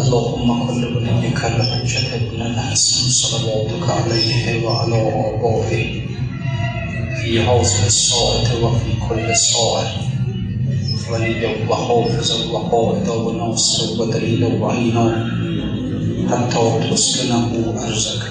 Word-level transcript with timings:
اللهم 0.00 0.66
كل 0.66 0.96
وليك 0.96 1.44
الحجة 1.44 2.14
ابن 2.16 2.42
الحسن 2.42 3.10
صلواتك 3.10 3.90
عليه 3.90 4.66
وعلى 4.66 4.96
آبائه. 4.96 6.06
في 7.22 7.40
هذه 7.40 7.86
الساعة 7.86 8.64
وفي 8.64 8.90
كل 9.08 9.36
ساعة 9.36 9.84
وليا 11.12 11.68
وحافظا 11.68 12.52
وقائدا 12.52 13.12
وناصرا 13.12 14.00
ودليلا 14.00 14.46
وعينا. 14.46 15.06
حتى 16.30 16.90
تسكنه 16.90 17.74
أرزك 17.84 18.24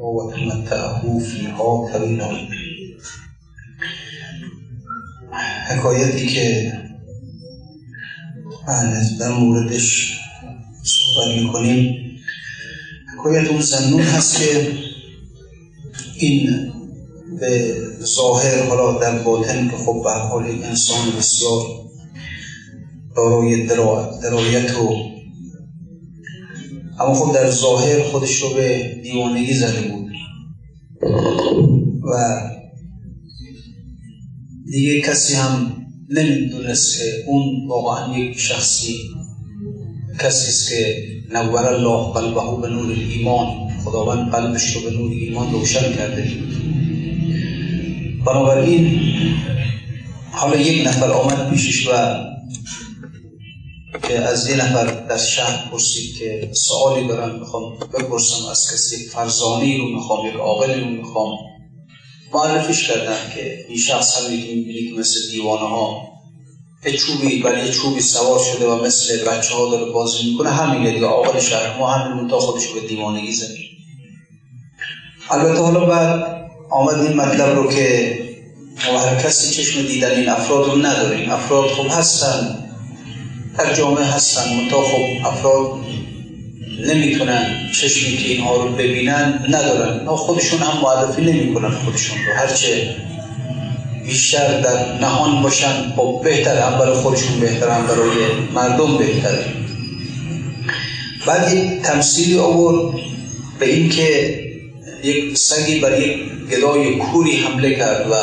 وتمتعه 0.00 1.18
فيها 1.18 1.88
طويلا 1.92 2.30
حکایتی 5.68 6.26
که 6.26 6.72
در 9.20 9.32
موردش 9.32 10.16
صحبت 11.16 11.38
می‌کنیم. 11.42 11.94
حکایت 13.14 13.48
اون 13.48 13.60
زنون 13.60 14.00
هست 14.00 14.38
که 14.38 14.72
این 16.14 16.72
به 17.40 17.74
ظاهر 18.00 18.66
حالا 18.68 18.98
در 18.98 19.22
باطن 19.22 19.68
که 19.70 19.76
خب 19.76 20.02
به 20.04 20.10
حال 20.10 20.44
انسان 20.44 21.16
بسیار 21.18 21.62
دارای 23.16 23.66
درایت 24.22 24.78
و 24.78 24.92
اما 27.00 27.14
خب 27.14 27.34
در 27.34 27.50
ظاهر 27.50 28.02
خودش 28.02 28.42
رو 28.42 28.54
به 28.54 28.96
دیوانگی 29.02 29.54
زده 29.54 29.80
بود. 29.80 30.06
و 32.02 32.40
دیگه 34.70 35.00
کسی 35.00 35.34
هم 35.34 35.76
نمی‌دونست 36.10 36.98
که 36.98 37.04
اون 37.26 37.68
واقعا 37.68 38.18
یک 38.18 38.38
شخصی 38.38 38.96
کسی 40.18 40.48
است 40.48 40.68
که 40.68 41.06
نور 41.30 41.66
الله 41.66 42.12
قلبه 42.12 42.62
به 42.62 42.68
نور 42.68 42.96
ایمان 43.10 43.68
خداوند 43.84 44.32
قلبش 44.32 44.76
رو 44.76 44.80
به 44.80 44.90
نور 44.90 45.12
ایمان 45.12 45.52
روشن 45.52 45.96
کرده. 45.96 46.30
بنابراین 48.26 49.00
حالا 50.32 50.56
یک 50.56 50.86
نفر 50.86 51.10
آمد 51.12 51.50
پیشش 51.50 51.88
و 51.88 51.92
که 54.08 54.18
از 54.18 54.50
یه 54.50 54.56
نفر 54.56 54.84
در 54.84 55.18
شهر 55.18 55.70
پرسید 55.70 56.18
که 56.18 56.50
سوالی 56.52 57.08
دارم 57.08 57.38
می‌خوام 57.38 57.78
بپرسم 57.78 58.46
از 58.50 58.72
کسی 58.72 58.96
فرزانی 59.08 59.78
رو 59.78 59.88
می‌خوام 59.88 60.26
یک 60.26 60.34
عاقلی 60.34 60.80
رو 60.80 60.86
می‌خوام. 60.86 61.38
معرفیش 62.34 62.88
کردن 62.88 63.16
که 63.34 63.64
این 63.68 63.78
شخص 63.78 64.16
هم 64.16 64.30
که 64.30 65.00
مثل 65.00 65.30
دیوانه 65.30 65.68
ها 65.68 66.15
یه 66.86 66.92
چوبی 66.92 67.42
برای 67.42 67.70
چوبی 67.70 68.00
سوار 68.00 68.38
شده 68.38 68.66
و 68.66 68.84
مثل 68.84 69.24
بچه 69.24 69.54
ها 69.54 69.70
داره 69.70 69.92
بازی 69.92 70.30
می‌کنه. 70.30 70.50
همین 70.50 70.94
دیگه 70.94 71.06
آقل 71.06 71.40
شهر 71.40 71.78
ما 71.78 71.92
همین 71.92 72.28
تا 72.28 72.38
خودش 72.38 72.68
به 72.68 72.80
دیوانگی 72.80 73.32
زده 73.32 73.58
البته 75.30 75.60
حالا 75.62 75.86
بعد 75.86 76.36
آمد 76.70 76.98
این 76.98 77.16
مطلب 77.16 77.56
رو 77.56 77.72
که 77.72 78.18
ما 78.92 78.98
هر 78.98 79.14
کسی 79.14 79.54
چشم 79.54 79.82
دیدن 79.82 80.10
این 80.10 80.28
افراد 80.28 80.66
رو 80.66 80.76
نداریم. 80.76 81.30
افراد 81.30 81.70
خوب 81.70 81.86
هستن 81.90 82.68
در 83.58 83.74
جامعه 83.74 84.04
هستن. 84.04 84.56
منتها 84.56 84.82
خب 84.82 85.26
افراد 85.26 85.70
نمی‌تونن 86.86 87.70
چشمی 87.74 88.16
که 88.16 88.28
اینها 88.28 88.56
رو 88.56 88.72
ببینن 88.72 89.44
ندارن. 89.48 90.06
خودشون 90.16 90.60
هم 90.60 90.80
معرفی 90.82 91.22
نمی‌کنن 91.22 91.70
خودشون 91.70 92.18
رو. 92.26 92.34
هرچه 92.34 92.96
بیشتر 94.06 94.60
در 94.60 94.98
نهان 95.00 95.42
باشن 95.42 95.92
خب 95.96 96.20
بهتر 96.24 96.58
هم 96.58 96.78
برای 96.78 96.94
خودشون 96.94 97.40
بهتر 97.40 97.68
هم 97.68 97.86
برای 97.86 98.16
مردم 98.54 98.98
بهتره 98.98 99.46
بعد 101.26 101.54
یک 101.54 101.82
تمثیلی 101.82 102.38
آورد 102.38 102.94
به 103.58 103.74
این 103.74 103.88
که 103.88 104.40
یک 105.02 105.38
سگی 105.38 105.80
بر 105.80 106.00
یک 106.00 106.18
گدای 106.50 106.96
کوری 106.96 107.36
حمله 107.36 107.74
کرد 107.74 108.10
و 108.10 108.14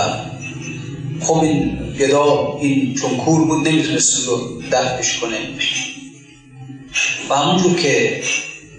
خب 1.26 1.44
این 1.44 1.78
گدا 2.00 2.58
این 2.62 2.94
چون 2.94 3.18
کور 3.18 3.46
بود 3.46 3.68
نمی‌تونست 3.68 4.28
رو 4.28 4.62
دفعش 4.72 5.20
کنه. 5.20 5.38
و 7.30 7.36
همونجور 7.36 7.76
که 7.76 8.24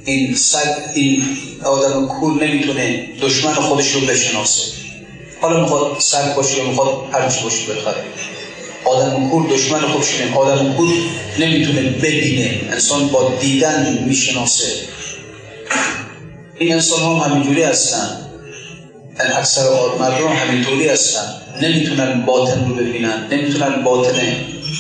این 0.05 0.35
سگ 0.35 0.69
این 0.95 1.23
آدم 1.65 2.07
کور 2.07 2.45
نمی‌تونه 2.45 3.09
دشمن 3.23 3.53
خودش 3.53 3.93
رو 3.93 4.01
بشناسه. 4.01 4.84
حالا 5.41 5.61
می‌خواد 5.61 5.97
سگ 5.99 6.35
باشه 6.35 6.59
یا 6.59 6.65
می‌خواد 6.65 6.89
هرچی 7.13 7.45
باشه 7.45 7.73
بخواد 7.73 7.97
آدم 8.85 9.29
کور 9.29 9.49
دشمن 9.49 9.81
خودش 9.81 10.21
نیم 10.21 10.37
آدم 10.37 10.73
کور 10.73 10.89
نمی‌تونه 11.39 11.81
ببینه. 11.83 12.61
انسان 12.71 13.09
با 13.09 13.33
دیدن 13.41 14.05
می‌شناسه. 14.07 14.73
این 16.59 16.73
انسان 16.73 17.01
هم 17.01 17.31
همینجوری 17.31 17.63
هستن. 17.63 18.21
اکثر 19.19 19.63
مردم 19.99 20.29
همینطوری 20.29 20.89
هستن. 20.89 21.43
نمی‌تونن 21.63 22.25
باطن 22.27 22.69
رو 22.69 22.75
ببینن. 22.75 23.29
نمی‌تونن 23.33 23.83
باطن 23.83 24.37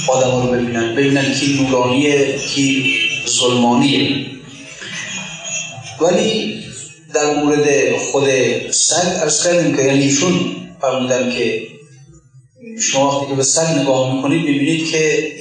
آدم 0.08 0.42
رو 0.42 0.52
ببینن. 0.52 0.94
ببینن 0.94 1.34
کی 1.34 1.62
نورانیه 1.62 2.38
کی 2.38 2.94
ظلمانیه. 3.28 4.26
ولی 6.00 6.63
در 7.14 7.34
مورد 7.34 7.96
خود 7.96 8.24
سگ 8.70 9.06
ارز 9.20 9.44
کردیم 9.44 9.76
که 9.76 9.82
یعنی 9.82 10.04
ایشون 10.04 10.56
فرمودن 10.80 11.30
که 11.30 11.62
شما 12.80 13.08
وقتی 13.08 13.30
که 13.30 13.34
به 13.36 13.42
سگ 13.42 13.78
نگاه 13.78 14.16
می‌کنید 14.16 14.44
می‌بینید 14.44 14.90
که 14.90 15.32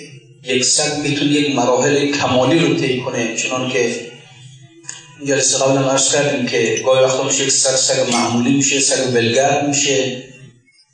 یک 0.44 0.64
سگ 0.64 0.98
می‌تونه 1.04 1.32
یک 1.32 1.56
مراحل 1.56 2.12
کمالی 2.12 2.60
رو 2.60 2.76
طی 2.76 3.02
کنه. 3.02 3.36
چنان 3.36 3.70
که 3.70 4.12
جلسه 5.26 5.58
قبل 5.58 5.78
هم 5.78 5.88
ارز 5.88 6.12
کردیم 6.12 6.46
که 6.46 6.82
گاهی 6.86 7.04
وقتا 7.04 7.24
میشه 7.24 7.44
یک 7.44 7.52
سگ 7.52 7.76
سگ 7.76 8.14
معمولی 8.14 8.54
میشه 8.54 8.80
سگ 8.80 9.14
بلگرد 9.14 9.68
میشه 9.68 10.24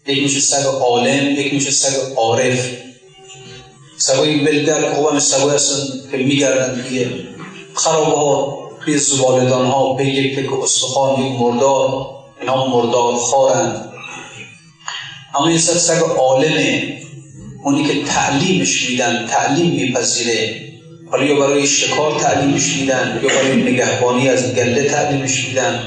یک 0.07 0.23
میشه 0.23 0.39
سگ 0.39 0.65
عالم 0.65 1.31
یک 1.31 1.53
میشه 1.53 1.71
سگ 1.71 1.95
عارف. 2.15 2.71
سگای 3.97 4.35
بلگرد 4.35 4.93
خوبا 4.93 5.19
سگای 5.19 5.55
هستن 5.55 6.11
که 6.11 6.17
میگردن 6.17 6.83
توی 6.89 7.05
خرابه 7.73 8.11
ها 8.11 8.58
توی 8.85 8.97
زبالدان 8.97 9.65
ها 9.65 9.93
به 9.93 10.05
یک 10.05 10.39
تک 10.39 10.53
استخوان 10.53 11.25
یک 11.25 11.41
مردار 11.41 12.07
اینا 12.41 12.67
مردار 12.67 13.15
خارند 13.15 13.89
اما 15.35 15.47
این 15.47 15.57
سگ 15.57 15.77
سگ 15.77 16.01
عالمه. 16.17 16.99
اونی 17.63 17.83
که 17.83 18.03
تعلیمش 18.03 18.89
میدن 18.89 19.27
تعلیم 19.27 19.71
میپذیره. 19.71 20.61
حالا 21.11 21.23
یا 21.23 21.39
برای 21.39 21.67
شکار 21.67 22.19
تعلیمش 22.19 22.75
میدن 22.75 23.19
یا 23.23 23.29
برای 23.29 23.61
نگهبانی 23.61 24.29
از 24.29 24.55
گله 24.55 24.83
تعلیمش 24.83 25.47
میدن. 25.47 25.83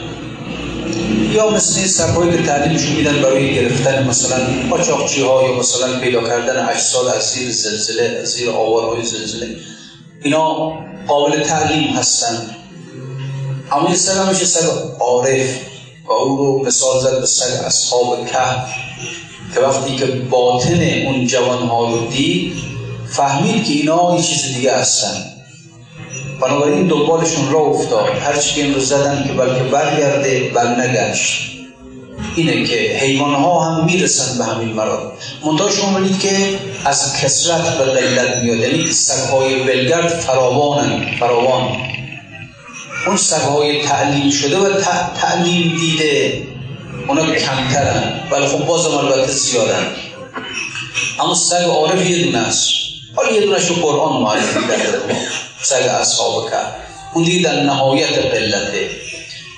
یا 1.33 1.51
مثل 1.51 1.79
این 1.79 1.89
سگهایی 1.89 2.31
که 2.31 2.43
تعلیمش 2.43 2.89
میدن 2.89 3.23
برای 3.23 3.55
گرفتن 3.55 4.09
مثلا 4.09 4.39
قاچاقچی 4.71 5.23
ها 5.23 5.43
یا 5.49 5.59
مثلا 5.59 6.01
پیدا 6.01 6.29
کردن 6.29 6.69
اجساد 6.69 7.07
از 7.07 7.31
زیر 7.31 7.51
زلزله 7.51 8.19
از 8.23 8.29
زیر 8.29 8.51
آوارهای 8.51 9.05
زلزله. 9.05 9.57
اینا 10.23 10.73
قابل 11.09 11.43
تعلیم 11.43 11.89
هستن. 11.89 12.57
این 13.81 13.97
سگ 13.97 14.19
همیشه 14.19 14.45
سگ 14.45 14.67
عارف 15.01 15.49
و 16.07 16.13
او 16.13 16.37
رو 16.37 16.67
مثال 16.67 17.01
زد 17.01 17.21
به 17.21 17.27
سگ 17.27 17.65
اصحاب 17.65 18.27
کهف. 18.27 18.69
که 19.55 19.61
وقتی 19.61 19.97
که 19.97 20.07
باطن 20.07 20.83
اون 21.07 21.27
جوانها 21.27 21.91
رو 21.91 22.07
دید 22.07 22.53
فهمید 23.11 23.65
که 23.65 23.73
اینا 23.73 24.17
یه 24.17 24.23
چیز 24.23 24.55
دیگه 24.55 24.77
هستن. 24.77 25.25
بنابراین 26.41 26.87
دنبالشون 26.87 27.53
را 27.53 27.61
افتاد. 27.61 28.09
هرچی 28.09 28.55
که 28.55 28.63
این 28.63 28.75
رو 28.75 28.81
زدن 28.81 29.25
که 29.27 29.33
بلکه 29.33 29.63
برگرده 29.63 30.51
بر 30.55 30.67
نگشت. 30.67 31.53
اینه 32.37 32.65
که 32.65 32.77
حیوان 32.77 33.35
ها 33.35 33.61
هم 33.61 33.85
می‌رسن 33.85 34.39
به 34.39 34.45
همین 34.45 34.69
مراد. 34.69 35.13
منتها 35.47 35.71
شما 35.71 36.01
که 36.23 36.59
از 36.85 37.17
کسرت 37.21 37.79
به 37.79 37.85
قلت 37.85 38.37
میاد. 38.37 38.59
یعنی 38.59 38.93
سگهای 38.93 39.63
بلگرد 39.63 40.09
فراوانن 40.09 41.17
فراوان. 41.21 41.77
اون 43.07 43.17
سگهای 43.17 43.83
تعلیم 43.83 44.31
شده 44.31 44.59
و 44.59 44.81
تعلیم 45.21 45.77
دیده 45.81 46.43
اونا 47.09 47.35
کمترن. 47.35 48.21
ولی 48.31 48.47
خب 48.47 48.67
بازم 48.67 48.91
البته 48.91 49.33
زیادن. 49.33 49.87
اما 51.21 51.35
سگ 51.35 51.65
عارف 51.65 52.11
یه 52.11 52.25
دونه 52.25 52.39
است. 52.39 52.69
حالا 53.17 53.33
یه 53.33 53.41
دونش 53.41 53.67
رو 53.67 53.75
قرآن 53.75 54.23
معرفی 54.23 54.61
کرده. 54.61 54.99
سگ 55.63 55.89
اصحاب 56.01 56.51
کرد 56.51 56.77
اون 57.15 57.25
دیگه 57.25 57.49
در 57.49 57.63
نهایت 57.63 58.19
قلته. 58.19 58.91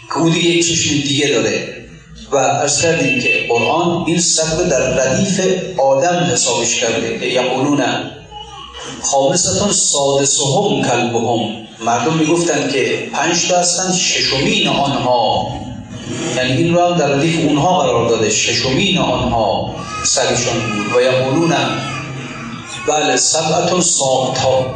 که 0.08 0.18
اون 0.18 0.32
دیگه 0.32 0.62
چشم 0.62 0.90
دیگه 0.90 1.28
داره. 1.28 1.84
و 2.30 2.36
ارز 2.36 2.82
کردیم 2.82 3.20
که 3.20 3.46
قرآن 3.48 4.04
این 4.06 4.20
سگ 4.20 4.68
در 4.70 4.80
ردیف 4.80 5.40
آدم 5.78 6.16
حسابش 6.32 6.80
کرده 6.80 7.18
که 7.18 7.26
یقولون 7.26 7.84
خامستون 9.02 9.72
سادسهم 9.72 10.82
کلبهم. 10.82 11.63
مردم 11.84 12.14
می‌گفتن 12.14 12.68
که 12.68 13.08
پنج 13.12 13.48
تا 13.48 13.58
هستن 13.58 13.92
ششمین 13.92 14.68
آنها. 14.68 15.46
یعنی 16.36 16.52
این 16.52 16.74
رو 16.74 16.94
در 16.94 17.06
ردیف 17.06 17.44
اونها 17.44 17.78
قرار 17.78 18.08
داده 18.08 18.30
ششمین 18.30 18.98
آنها 18.98 19.74
سگشان 20.04 20.60
بود. 20.60 20.96
و 20.96 21.00
یقولون 21.00 21.54
بله 22.88 23.16
سبعتون 23.16 23.80
ساقتا 23.80 24.66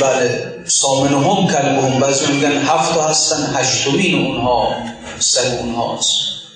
بله 0.00 0.54
سامن 0.66 1.08
هم 1.08 1.46
کلبهم. 1.46 2.00
بعضی 2.00 2.32
میگن 2.32 2.52
هفت 2.52 3.00
هستن 3.00 3.54
هشتمین 3.54 4.26
اونها 4.26 4.74
سگ 5.18 5.60
اونهاست 5.60 6.08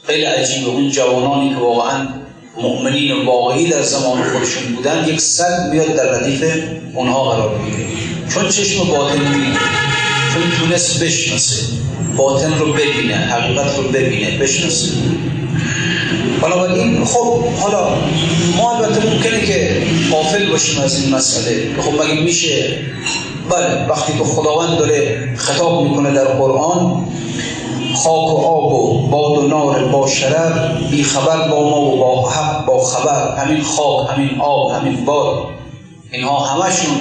خیلی 0.06 0.25
عجیبه 0.25 0.71
اون 0.71 0.91
جوانانی 0.91 1.50
که 1.50 1.56
واقعا 1.56 2.09
مؤمنین 2.56 3.27
واقعی 3.27 3.69
در 3.69 3.83
زمان 3.83 4.23
خودشون 4.23 4.75
بودن 4.75 5.09
یک 5.09 5.21
سگ 5.21 5.71
میاد 5.71 5.95
در 5.95 6.11
ردیف 6.11 6.45
اونها 6.95 7.25
قرار 7.25 7.59
می‌گیره 7.59 7.87
چون 8.29 8.49
چشم 8.49 8.85
باطن 8.85 9.19
می‌بینه. 9.19 9.59
چون 10.35 10.43
تونست 10.59 11.03
بشناسه. 11.05 11.63
باطن 12.17 12.59
رو 12.59 12.73
ببینه 12.73 13.15
حقیقت 13.17 13.77
رو 13.77 13.83
ببینه 13.83 14.39
بشناسه. 14.39 14.89
بنابراین 16.43 17.05
خب 17.05 17.45
حالا 17.45 17.89
ما 18.57 18.77
البته 18.77 19.07
ممکنه 19.07 19.47
که 19.47 19.83
قافل 20.11 20.51
باشیم 20.51 20.81
از 20.83 21.03
این 21.03 21.15
مسئله. 21.15 21.71
خب 21.81 22.03
مگه 22.03 22.21
میشه؟ 22.21 22.79
بله 23.51 23.87
وقتی 23.89 24.13
که 24.19 24.25
خداوند 24.25 24.79
داره 24.79 25.29
خطاب 25.37 25.85
می‌کنه 25.85 26.15
در 26.15 26.25
قرآن 26.25 27.05
خاک 27.95 28.35
و 28.35 28.37
آب 28.37 28.73
و 28.73 29.09
باد 29.09 29.39
و 29.39 29.49
نار 29.49 29.85
با 29.85 30.07
شرر 30.09 30.73
بی 30.91 31.03
خبر 31.05 31.49
با 31.49 31.71
ما 31.71 31.81
و 31.81 31.99
با 31.99 32.31
حق 32.31 32.67
با 32.67 32.85
خبر. 32.85 33.37
همین 33.37 33.63
خاک 33.63 34.09
همین 34.11 34.41
آب 34.41 34.73
همین 34.73 35.05
باد. 35.05 35.45
اینها 36.13 36.45
همشون 36.45 36.97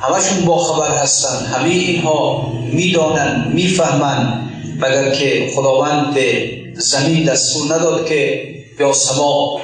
همشون 0.00 0.44
با 0.44 0.58
خبر 0.58 0.90
هستن. 0.96 1.46
همه 1.46 1.68
اینها 1.68 2.52
می‌دانن 2.72 3.52
می‌فهمن. 3.54 4.50
مگر 4.76 5.10
که 5.14 5.50
خداوند 5.56 6.14
به 6.14 6.50
زمین 6.76 7.24
دستور 7.24 7.74
نداد 7.74 8.06
که 8.06 8.42
یا 8.80 8.92
سما 8.92 9.60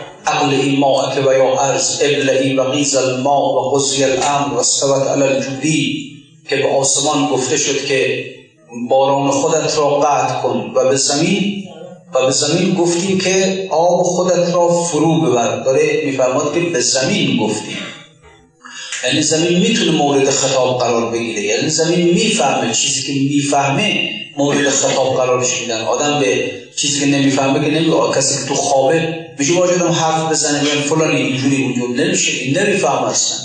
این 0.50 0.78
ماء 0.78 1.20
و 1.26 1.32
یا 1.32 1.60
ارز 1.60 2.00
ابلعی 2.02 2.56
و 2.56 2.64
غیز 2.64 2.96
الماء 2.96 3.52
و 3.52 3.70
غزی 3.70 4.04
الامر 4.04 4.54
و 4.54 4.58
استوت 4.58 5.06
علی 5.06 5.22
الجودی. 5.22 6.10
که 6.48 6.56
به 6.56 6.78
آسمان 6.78 7.28
گفته 7.28 7.56
شد 7.56 7.84
که 7.84 8.24
باران 8.90 9.30
خودت 9.30 9.78
را 9.78 10.00
قطع 10.00 10.42
کن 10.42 10.72
و 10.74 10.88
به 10.88 10.96
زمین 10.96 11.64
و 12.14 12.26
به 12.26 12.32
زمین 12.32 12.74
گفتیم 12.74 13.18
که 13.18 13.68
آب 13.70 14.02
خودت 14.02 14.54
را 14.54 14.68
فرو 14.68 15.20
ببر. 15.20 15.56
داره 15.64 16.02
میفرماد 16.06 16.54
که 16.54 16.60
به 16.60 16.80
زمین 16.80 17.36
گفتیم. 17.36 17.78
یعنی 19.06 19.22
زمین 19.22 19.58
می‌تونه 19.58 19.90
مورد 19.90 20.30
خطاب 20.30 20.80
قرار 20.80 21.12
بگیره. 21.12 21.42
یعنی 21.42 21.68
زمین 21.68 22.14
می‌فهمه 22.14 22.72
چیزی 22.72 23.02
که 23.02 23.34
می‌فهمه 23.34 24.10
مورد 24.36 24.68
خطاب 24.68 25.16
قرارش 25.16 25.60
میدن 25.60 25.80
آدم 25.80 26.20
به 26.20 26.50
چیزی 26.76 27.00
که 27.00 27.06
نمی‌فهمه 27.06 27.64
که 27.64 27.70
نمیگه 27.70 27.92
کسی 28.16 28.42
که 28.42 28.48
تو 28.48 28.54
خوابه 28.54 29.14
میشه 29.38 29.52
باید 29.52 29.82
حرف 29.82 30.30
بزنه 30.30 30.68
یعنی 30.68 30.80
فلانی 30.80 31.16
اینجوری 31.16 31.62
اونجور 31.62 31.88
نمیشه 31.88 32.32
این 32.32 32.58
نمیفهم 32.58 33.04
اصلا. 33.04 33.36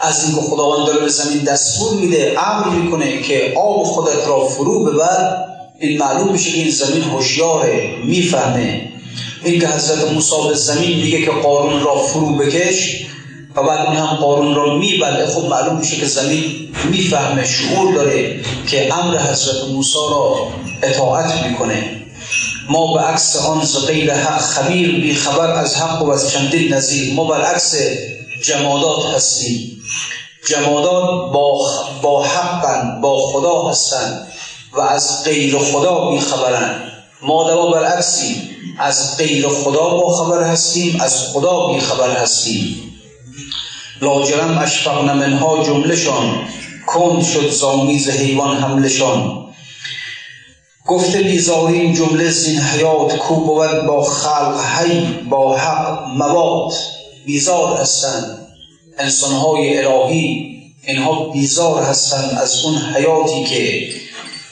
از 0.00 0.24
اینکه 0.24 0.40
خداوند 0.40 0.86
داره 0.86 1.00
به 1.00 1.08
زمین 1.08 1.44
دستور 1.44 2.00
میده 2.00 2.36
امر 2.38 2.68
می‌کنه 2.68 3.22
که 3.22 3.52
آب 3.56 3.82
خودت 3.82 4.26
را 4.26 4.46
فرو 4.46 4.84
ببر. 4.84 5.36
این 5.80 5.98
معلوم 5.98 6.32
میشه 6.32 6.50
که 6.50 6.58
این 6.58 6.70
زمین 6.70 7.02
هوشیاره 7.02 7.94
می‌فهمه. 8.04 8.88
این 9.44 9.60
که 9.60 9.68
حضرت 9.68 10.12
موسی 10.12 10.48
به 10.48 10.54
زمین 10.54 10.96
میگه 10.96 11.22
که 11.22 11.30
قارون 11.30 11.80
را 11.80 11.96
فرو 11.96 12.36
بکش 12.36 13.06
و 13.56 13.62
بعد 13.62 13.86
اون 13.86 13.96
هم 13.96 14.06
قارون 14.06 14.54
را 14.54 14.74
میبله 14.74 15.26
خب 15.26 15.44
معلوم 15.44 15.76
میشه 15.76 15.96
که 15.96 16.06
زمین 16.06 16.68
می‌فهمه 16.90 17.44
شعور 17.44 17.94
داره 17.94 18.40
که 18.66 18.94
امر 18.94 19.18
حضرت 19.18 19.68
موسی 19.72 19.98
را 20.10 20.48
اطاعت 20.82 21.46
می‌کنه. 21.46 22.06
ما 22.68 22.94
به 22.94 23.00
عکس 23.00 23.36
آن 23.36 23.64
ز 23.64 23.88
حق 24.10 24.40
خبیر 24.40 25.00
بی 25.00 25.14
خبر 25.14 25.50
از 25.50 25.76
حق 25.76 26.02
و 26.02 26.10
از 26.10 26.30
چندین 26.30 26.74
نظیر. 26.74 27.14
ما 27.14 27.24
برعکس 27.24 27.74
جمادات 28.42 29.04
هستیم. 29.14 29.82
جمادات 30.48 31.32
با, 31.32 31.70
با 32.02 32.24
حقن 32.24 33.00
با 33.00 33.18
خدا 33.18 33.62
هستند 33.62 34.26
و 34.72 34.80
از 34.80 35.24
غیر 35.24 35.58
خدا 35.58 36.10
بی 36.10 36.20
خبرن. 36.20 36.82
ما 37.22 37.50
دوا 37.50 37.70
برعکسیم. 37.70 38.50
از 38.78 39.16
غیر 39.16 39.48
خدا 39.48 39.88
با 39.88 40.08
خبر 40.08 40.42
هستیم 40.42 41.00
از 41.00 41.32
خدا 41.32 41.66
بی 41.66 41.80
خبر 41.80 42.10
هستیم. 42.10 42.95
لاجرم 44.00 44.58
اشفقن 44.58 45.18
منها 45.18 45.64
جملشان 45.64 46.48
کند 46.86 47.24
شد 47.24 47.50
زامیز 47.50 48.10
حیوان 48.10 48.56
حملشان 48.56 49.46
گفته 50.86 51.22
بیزاریم 51.22 51.92
جمله 51.92 52.30
زین 52.30 52.58
حیات 52.58 53.16
کو 53.16 53.34
بود 53.34 53.86
با 53.86 54.04
خلق 54.04 54.60
حی 54.60 55.00
با 55.30 55.56
حق 55.56 56.08
مواد 56.08 56.72
بیزار 57.26 57.80
هستند 57.80 58.46
انسانهای 58.98 59.84
الهی 59.84 60.56
اینها 60.86 61.24
بیزار 61.28 61.82
هستند 61.82 62.38
از 62.38 62.64
اون 62.64 62.76
حیاتی 62.76 63.44
که 63.44 63.88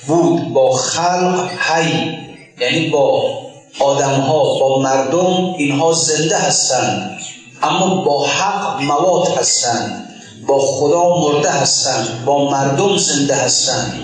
بود 0.07 0.53
با 0.53 0.73
خلق 0.73 1.51
حی 1.59 2.19
یعنی 2.61 2.89
با 2.89 3.39
آدمها 3.81 4.59
با 4.59 4.83
مردم 4.83 5.55
اینها 5.59 5.93
زنده 5.93 6.39
هستند 6.39 7.21
اما 7.65 7.95
با 7.95 8.27
حق 8.27 8.83
مواد 8.83 9.29
هستند 9.29 10.09
با 10.47 10.59
خدا 10.59 11.17
مرده 11.17 11.51
هستند 11.51 12.25
با 12.25 12.51
مردم 12.51 12.97
زنده 12.97 13.35
هستند 13.35 14.01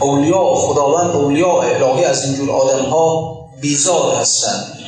اولیاء 0.00 0.54
خداوند 0.54 1.16
اولیاء 1.16 1.60
الهی 1.60 2.04
از 2.04 2.24
اینجور 2.24 2.50
آدم 2.50 2.84
ها 2.84 3.36
بیزار 3.60 4.14
هستند 4.14 4.78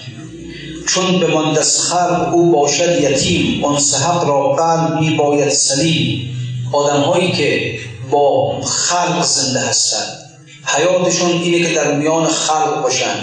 چون 0.87 1.21
به 1.21 1.59
از 1.59 1.81
خلق 1.81 2.35
او 2.35 2.53
باشد 2.53 3.01
یتیم 3.01 3.65
اون 3.65 3.77
حق 3.77 4.29
را 4.29 4.53
قلب 4.53 5.01
می 5.01 5.11
باید 5.11 5.51
سلیم. 5.51 6.37
آدم 6.73 7.01
هایی 7.01 7.33
که 7.33 7.79
با 8.11 8.61
خلق 8.61 9.25
زنده 9.25 9.61
هستند 9.61 10.19
حیاتشون 10.65 11.31
اینه 11.31 11.69
که 11.69 11.75
در 11.75 11.95
میان 11.95 12.27
خلق 12.27 12.83
باشن 12.83 13.15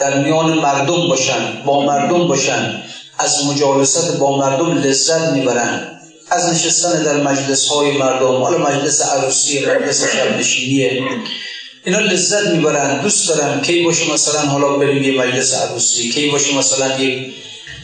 در 0.00 0.22
میان 0.24 0.58
مردم 0.58 1.08
باشن 1.08 1.62
با 1.66 1.82
مردم 1.82 2.28
باشن. 2.28 2.82
از 3.20 3.44
مجالست 3.46 4.16
با 4.16 4.36
مردم 4.36 4.78
لذت 4.78 5.32
می‌برن 5.32 5.98
از 6.30 6.48
نشستن 6.48 7.02
در 7.02 7.22
مجلس 7.22 7.68
های 7.68 7.96
مردم 7.96 8.42
حالا 8.42 8.58
مجلس 8.58 9.02
عروسی 9.02 9.60
مجلس 9.60 10.04
شبنشینیه 10.16 11.02
اینا 11.84 12.00
لذت 12.00 12.46
می‌برن 12.46 13.02
دوست 13.02 13.28
دارن. 13.28 13.60
کی 13.60 13.82
باشه 13.82 14.12
مثلا 14.12 14.40
حالا 14.40 14.76
بریم 14.76 15.02
یه 15.02 15.20
مجلس 15.20 15.54
عروسی 15.54 16.10
کی 16.10 16.30
باشه 16.30 16.54
مثلا 16.58 16.98
یک 16.98 17.32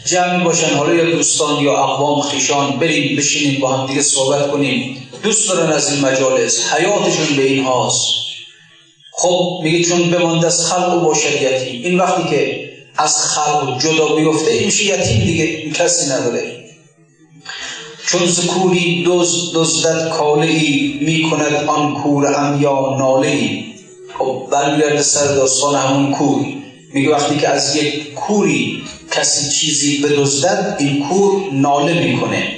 جمعی 0.05 0.43
باشن 0.43 0.69
حالا 0.69 0.93
یا 0.93 1.15
دوستان 1.15 1.63
یا 1.63 1.77
اقوام 1.77 2.21
خیشان 2.21 2.79
بریم 2.79 3.17
بشینیم 3.17 3.61
با 3.61 3.73
هم 3.73 3.87
دیگه 3.87 4.01
صحبت 4.01 4.51
کنیم. 4.51 5.09
دوست 5.23 5.49
دارن 5.49 5.71
از 5.71 5.91
این 5.91 6.01
مجالس. 6.05 6.73
حیاتشون 6.73 7.35
به 7.37 7.43
این 7.43 7.63
هاست. 7.63 8.05
خب 9.11 9.59
میگه 9.63 9.89
چون 9.89 10.11
بماند 10.11 10.45
از 10.45 10.65
خلق 10.65 10.93
و 10.93 10.99
باشد 10.99 11.41
یتیم 11.41 11.83
این 11.83 11.99
وقتی 11.99 12.29
که 12.29 12.66
از 12.97 13.17
خلق 13.17 13.81
جدا 13.81 14.15
بیفته. 14.15 14.51
این 14.51 14.65
میشه 14.65 14.83
یتیم 14.83 15.25
دیگه؟ 15.25 15.71
کسی 15.71 16.11
نداره. 16.11 16.63
چون 18.07 18.25
زکوری 18.25 19.03
دوز 19.03 19.51
دزدت 19.55 20.09
کاله 20.09 20.47
ای 20.47 20.99
می 21.01 21.29
کند 21.29 21.53
آن 21.67 21.93
کور 21.93 22.33
هم 22.33 22.61
یا 22.61 22.95
ناله 22.99 23.27
ای 23.27 23.63
خب 24.19 24.47
برمیگرده 24.51 25.01
سر 25.01 25.35
داستان 25.35 25.75
همون 25.75 26.11
کور. 26.11 26.45
میگه 26.93 27.11
وقتی 27.11 27.37
که 27.37 27.49
از 27.49 27.75
یک 27.75 28.13
کوری 28.13 28.83
کسی 29.11 29.49
چیزی 29.59 29.97
بدزدد 29.97 30.75
این 30.79 31.07
کور 31.09 31.53
ناله 31.53 32.03
می‌کنه. 32.03 32.56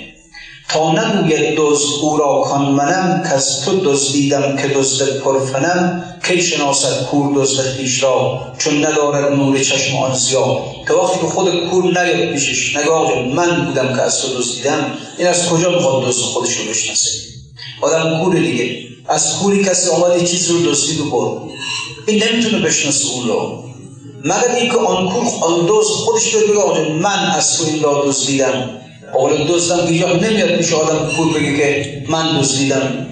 تا 0.70 0.92
نگوید 0.92 1.56
دوز 1.56 1.84
او 2.02 2.18
را 2.18 2.42
کان 2.42 2.72
منم 2.72 3.24
که 3.24 3.30
از 3.30 3.62
تو 3.66 3.80
دزدیدم 3.80 4.58
که 4.58 4.68
دزد 4.68 5.20
پرفنم 5.20 6.04
کی 6.28 6.42
شناسد 6.42 7.06
کور 7.06 7.36
دزد 7.36 7.64
خیش 7.64 8.04
را؟ 8.04 8.42
چون 8.58 8.86
ندارد 8.86 9.34
نور 9.34 9.60
چشم 9.60 9.98
آن 9.98 10.16
زیاد 10.16 10.58
تا 10.88 11.04
وقتی 11.04 11.20
که 11.20 11.26
خود 11.26 11.70
کور 11.70 11.84
نیاد 11.84 12.34
پیشش 12.34 12.76
نگاه 12.76 13.24
من 13.24 13.66
بودم 13.66 13.96
که 13.96 14.02
از 14.02 14.22
تو 14.22 14.28
دزدیدم. 14.38 14.86
این 15.18 15.28
از 15.28 15.50
کجا 15.50 15.70
می‌خواد 15.70 16.04
دزد 16.04 16.22
خودش 16.22 16.58
رو 16.58 16.70
بشناسه؟ 16.70 17.10
آدم 17.82 18.24
کور 18.24 18.36
دیگه. 18.36 18.78
از 19.08 19.36
کوری 19.38 19.64
کسی 19.64 19.90
آمد 19.90 20.24
چیز 20.24 20.52
رو 20.52 20.72
دزدید 20.72 21.00
و 21.00 21.10
برد. 21.10 21.42
این 22.08 22.24
نمی‌تونه 22.24 22.60
بشناسه 22.60 23.06
اون 23.14 23.28
رو 23.28 23.64
مگر 24.24 24.56
اینکه 24.56 24.78
آن 24.78 25.10
کور 25.10 25.26
آن 25.42 25.66
دوست 25.66 25.90
خودش 25.90 26.34
رو 26.34 26.42
بگه 26.42 26.94
من 26.94 27.32
از 27.38 27.58
تو 27.58 27.66
این 27.66 27.84
را 27.84 28.06
دزدیدم. 28.06 28.70
اول 29.14 29.44
دوستم 29.48 29.86
که 29.88 30.28
نمیاد 30.28 30.58
میشه 30.58 30.76
آدم 30.76 31.12
کور 31.16 31.34
بگه 31.34 31.58
که 31.58 32.04
من 32.10 32.40
دزدیدم 32.40 33.08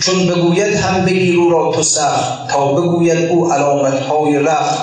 چون 0.00 0.26
بگوید 0.26 0.74
هم 0.74 1.04
بگیر 1.04 1.38
او 1.38 1.50
را 1.50 1.72
تو 1.72 1.82
سخت 1.82 2.48
تا 2.48 2.72
بگوید 2.72 3.28
او 3.28 3.52
علامت 3.52 4.00
های 4.00 4.38
رخت 4.38 4.78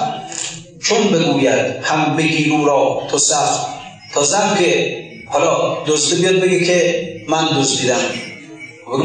چون 0.82 1.04
بگوید 1.04 1.66
هم 1.84 2.16
بگیر 2.16 2.54
او 2.54 2.66
را 2.66 3.02
تو 3.12 3.18
سخت 3.18 3.68
تا 4.14 4.24
زن 4.24 4.58
که 4.60 4.98
حالا 5.28 5.78
دزده 5.88 6.22
بیاد 6.22 6.36
بگه 6.36 6.66
که 6.66 7.06
من 7.28 7.48
دزدیدم 7.60 8.02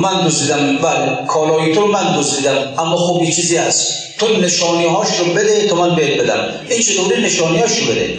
من 0.00 0.26
دزدیدم 0.26 0.78
بله 0.78 1.26
کالای 1.26 1.74
تو 1.74 1.86
من 1.86 2.18
دزدیدم 2.18 2.74
اما 2.78 3.20
یه 3.24 3.32
چیزی 3.32 3.56
هست. 3.56 3.92
تو 4.18 4.36
نشانی 4.36 4.84
هاش 4.84 5.08
رو 5.18 5.24
بده 5.24 5.66
تا 5.66 5.76
من 5.76 5.96
بهت 5.96 6.20
بدم. 6.20 6.54
این 6.68 6.82
چطوری 6.82 7.22
نشانی 7.22 7.58
هاش 7.58 7.78
رو 7.78 7.92
بده؟ 7.92 8.18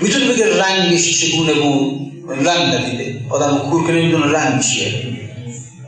می‌تونه 0.00 0.32
بگه 0.32 0.62
رنگش 0.62 1.20
چگونه 1.20 1.52
بود؟ 1.52 2.12
رنگ 2.28 2.74
ندیده. 2.74 3.20
آدم 3.30 3.58
کور 3.70 3.86
که 3.86 3.92
نمی‌دونه 3.92 4.26
رنگ 4.26 4.62
چیه. 4.62 4.92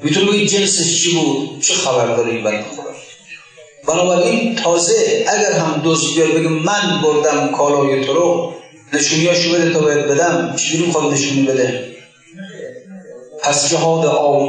می‌تونه 0.03 0.33
بگید 0.33 0.49
جنسش 0.49 1.03
چی 1.03 1.15
بود؟ 1.15 1.61
چه 1.61 1.75
خبر 1.75 2.17
داره 2.17 2.33
این 2.33 2.45
بند 2.45 2.65
خدا؟ 2.65 2.87
بنابراین 3.89 4.55
تازه 4.55 5.27
اگر 5.29 5.53
هم 5.53 5.81
دوست 5.83 6.15
بیاد 6.15 6.31
بگه 6.31 6.49
من 6.49 7.03
بردم 7.03 7.49
کالای 7.49 8.05
تو 8.05 8.13
رو 8.13 8.55
نشونیاشو 8.93 9.53
بده 9.53 9.73
تا 9.73 9.81
باید 9.81 10.07
بدم 10.07 10.55
چجوری 10.57 10.87
می‌خواد 10.87 11.13
نشونی 11.13 11.43
بده؟ 11.43 11.97
پس 13.43 13.71
جهاد 13.71 14.07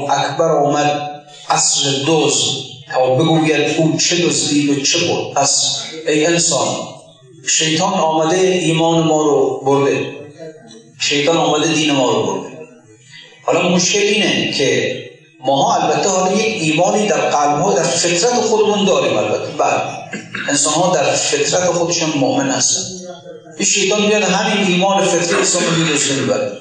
اکبر 0.09 0.51
آمد 0.51 1.21
اصر 1.49 1.89
دوز 2.05 2.63
تا 2.93 3.15
بگوید 3.15 3.77
او 3.77 3.97
چه 3.97 4.15
دزدید 4.15 4.69
و 4.69 4.81
چه 4.81 4.99
بود؟ 4.99 5.33
پس 5.33 5.81
ای 6.07 6.25
انسان 6.25 6.67
شیطان 7.49 7.93
آمده 7.93 8.37
ایمان 8.37 9.03
ما 9.03 9.21
رو 9.21 9.61
برده. 9.65 10.17
شیطان 10.99 11.37
آمده 11.37 11.73
دین 11.73 11.91
ما 11.91 12.11
رو 12.11 12.23
برده. 12.23 12.57
حالا 13.43 13.69
مشکل 13.69 13.99
اینه 13.99 14.51
که 14.51 15.03
ماها 15.45 15.83
البته 15.83 16.09
حالا 16.09 16.35
یک 16.35 16.61
ایمانی 16.61 17.07
در 17.07 17.29
قلب 17.29 17.61
ها 17.61 17.73
در 17.73 17.83
فطرت 17.83 18.33
خودمون 18.33 18.85
داریم 18.85 19.17
البته. 19.17 19.51
بعد 19.57 19.81
انسان 20.49 20.73
ها 20.73 20.95
در 20.95 21.15
فطرت 21.15 21.65
خودشون 21.65 22.09
مؤمن 22.09 22.49
هستن. 22.49 22.81
این 23.57 23.65
شیطان 23.65 24.05
میاد 24.05 24.23
همین 24.23 24.67
ایمان 24.67 25.05
فطری 25.05 25.35
انسان 25.35 25.63
رو 25.63 25.83
میدوزه 25.83 26.13
می‌بره. 26.13 26.51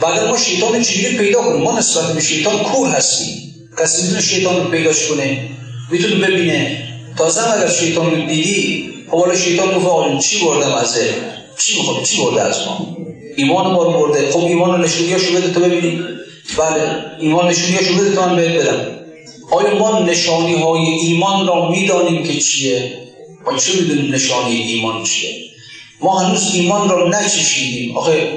بعد 0.00 0.28
ما 0.28 0.36
شیطان 0.36 0.82
چجوری 0.82 1.18
پیدا 1.18 1.42
کنیم؟ 1.42 1.62
ما 1.62 1.78
نسبت 1.78 2.12
به 2.12 2.20
شیطان 2.20 2.58
کور 2.58 2.88
هستیم. 2.88 3.54
کسی 3.78 4.02
می‌تونه 4.02 4.22
شیطان 4.22 4.56
رو 4.56 4.70
پیداش 4.70 5.08
کنه؟ 5.08 5.48
می‌تونه 5.90 6.14
ببینه؟ 6.14 6.88
تازه 7.18 7.52
اگر 7.52 7.68
شیطان 7.68 8.10
رو 8.10 8.16
دیدی 8.26 8.91
حالا 9.18 9.36
شیطان 9.36 9.74
رو 9.74 10.18
چی 10.18 10.44
بردم 10.44 10.74
ازه 10.74 11.14
چی 11.58 11.78
می‌خواد 11.78 12.04
چی 12.04 12.22
برده 12.22 12.42
از 12.42 12.58
ما؟ 12.66 12.96
ایمان 13.36 13.72
ما 13.72 13.82
رو 13.82 13.92
برده. 13.92 14.30
خب 14.32 14.44
ایمان 14.44 14.70
رو 14.70 14.78
نشونیاشو 14.78 15.32
بده 15.34 15.50
تو 15.50 15.60
ببینی. 15.60 16.00
بله 16.58 17.04
ایمان 17.20 17.48
نشونیاشو 17.48 17.94
بده 17.94 18.14
تا 18.14 18.26
من 18.26 18.36
بهت 18.36 18.60
بدم. 18.60 18.86
آیا 19.50 19.78
ما 19.78 19.98
نشانی 19.98 20.54
های 20.54 20.80
ایمان 20.80 21.46
را 21.46 21.70
می‌دانیم 21.70 22.22
که 22.22 22.40
چیه؟ 22.40 22.92
ما 23.46 23.58
چه 23.58 23.80
می‌دونیم 23.80 24.14
نشانی 24.14 24.56
ایمان 24.56 25.04
چیه؟ 25.04 25.30
ما 26.00 26.18
هنوز 26.18 26.54
ایمان 26.54 26.88
را 26.88 27.08
نچشیدیم. 27.08 27.96
آخه 27.96 28.28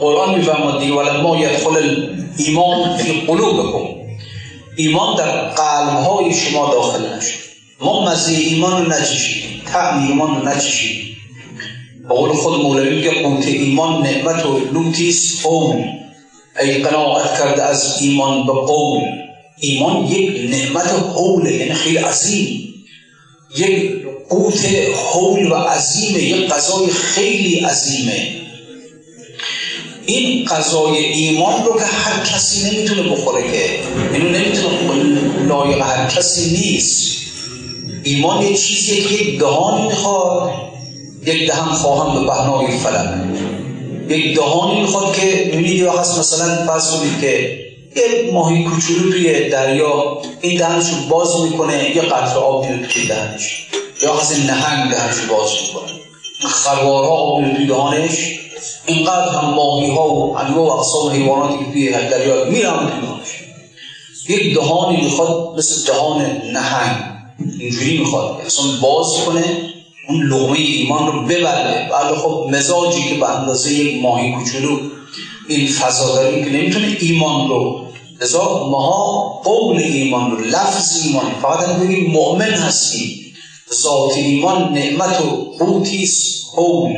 قرآن 0.00 0.34
میفرماد 0.34 0.80
دیگه 0.80 0.92
ما 1.22 1.36
یدخل 1.40 2.06
ایمان 2.38 2.96
فی 2.96 3.12
قلوبکم. 3.26 3.98
ایمان 4.76 5.16
در 5.16 5.48
قلب 5.48 5.88
های 5.88 6.34
شما 6.34 6.72
داخل 6.72 7.16
نشد 7.16 7.47
ما 7.80 8.04
مزه 8.04 8.32
ایمان 8.32 8.84
رو 8.84 8.92
نچشیدیم 8.92 9.62
تعم 9.66 10.08
ایمان 10.08 10.40
رو 10.40 10.48
نچشیدیم. 10.48 11.16
به 12.08 12.14
قول 12.14 12.32
خود 12.32 12.60
مولوی 12.60 12.96
میگه 12.96 13.10
قوت 13.10 13.46
ایمان 13.46 14.02
نعمت 14.02 14.46
و 14.46 14.58
لوتیس 14.72 15.42
قوم. 15.42 15.84
ای 16.60 16.72
قناعت 16.72 17.38
کرده 17.38 17.62
از 17.62 18.02
ایمان 18.02 18.46
به 18.46 18.52
قوم. 18.52 19.02
ایمان 19.60 20.06
یک 20.06 20.50
نعمت 20.50 20.90
حوله 20.90 21.52
یعنی 21.52 21.74
خیلی 21.74 21.96
عظیم. 21.96 22.74
یک 23.56 24.02
قوت 24.28 24.66
حول 24.94 25.52
و 25.52 25.54
عظیمه 25.54 26.22
یک 26.22 26.48
قضای 26.48 26.86
خیلی 26.86 27.60
عظیمه. 27.60 28.28
این 30.06 30.44
قضای 30.44 31.04
ایمان 31.04 31.64
رو 31.64 31.78
که 31.78 31.84
هر 31.84 32.24
کسی 32.24 32.70
نمی‌تونه 32.70 33.02
بخوره 33.02 33.42
که. 33.42 33.80
اینو 34.12 34.28
نمی‌تونه 34.28 35.46
لایق 35.46 35.82
هر 35.82 36.08
کسی 36.08 36.50
نیست. 36.50 37.17
ایمان 38.04 38.42
یه 38.42 38.56
چیزیه 38.56 39.04
که 39.04 39.14
یک 39.14 39.38
دهانی 39.38 39.86
می‌خواد 39.86 40.52
یک 41.26 41.46
دهن 41.48 41.68
خواهم 41.68 42.20
به 42.20 42.26
بهنای 42.26 42.78
فلک. 42.78 43.08
یک 44.08 44.36
دهانی 44.36 44.80
می‌خواد 44.80 45.16
که 45.16 45.50
می‌بینید 45.52 45.76
یا 45.76 45.92
هست 45.92 46.18
مثلا 46.18 46.66
فرض 46.66 46.90
کنید 46.90 47.20
که 47.20 47.58
یه 47.96 48.30
ماهی 48.32 48.64
کوچولو 48.64 49.12
توی 49.12 49.48
دریا 49.48 50.18
این 50.40 50.58
دهنش 50.58 50.84
باز 51.08 51.40
می‌کنه 51.40 51.96
یه 51.96 52.02
قطر 52.02 52.38
آب 52.38 52.66
میره 52.66 52.86
توی 52.86 53.06
دهنش 53.06 53.66
یا 54.02 54.14
هست 54.14 54.38
نهنگ 54.38 54.90
دهنش 54.90 55.16
باز 55.30 55.50
می‌کنه. 55.66 55.98
خروارها 56.48 57.10
آب 57.10 57.40
میره 57.40 57.56
توی 57.56 57.66
دهانش. 57.66 58.38
اینقدر 58.86 59.28
هم 59.28 59.50
ماهی 59.54 59.90
ها 59.90 60.08
و 60.08 60.36
انواع 60.38 60.68
و 60.68 60.70
اقسام 60.70 61.10
حیواناتی 61.10 61.58
که 61.58 61.72
توی 61.72 61.90
دریا 61.90 62.44
میرن 62.44 62.78
توی 62.78 63.00
دهانش. 63.00 63.28
یک 64.28 64.54
دهانی 64.54 65.00
می‌خواد 65.00 65.58
مثل 65.58 65.92
دهان 65.92 66.22
نهنگ. 66.52 67.07
اینجوری 67.58 67.98
می‌خواد. 67.98 68.40
اصلا 68.46 68.64
باز 68.82 69.06
کنه 69.26 69.44
اون 70.08 70.22
لغمه 70.22 70.58
ایمان 70.58 71.12
رو 71.12 71.22
ببره. 71.22 71.90
بله 71.92 72.18
خب 72.18 72.46
مزاجی 72.50 73.02
که 73.08 73.14
به 73.14 73.38
اندازه 73.38 73.72
یک 73.72 74.02
ماهی 74.02 74.32
کوچولو 74.32 74.80
این 75.48 75.66
فضا 75.66 76.14
داریم 76.14 76.44
که 76.44 76.50
نمی‌تونه 76.50 76.96
ایمان 77.00 77.48
رو 77.48 77.84
لذا 78.22 78.68
ماها 78.70 79.28
قول 79.44 79.78
ایمان 79.78 80.30
رو 80.30 80.44
لفظ 80.44 81.00
ایمان 81.04 81.32
فقط 81.42 81.68
هم 81.68 81.86
بگیم 81.86 82.10
مؤمن 82.10 82.50
هستیم. 82.50 83.34
ذات 83.74 84.16
ایمان 84.16 84.72
نعمت 84.72 85.20
و 85.20 85.54
قوتیست 85.58 86.46
قول. 86.56 86.92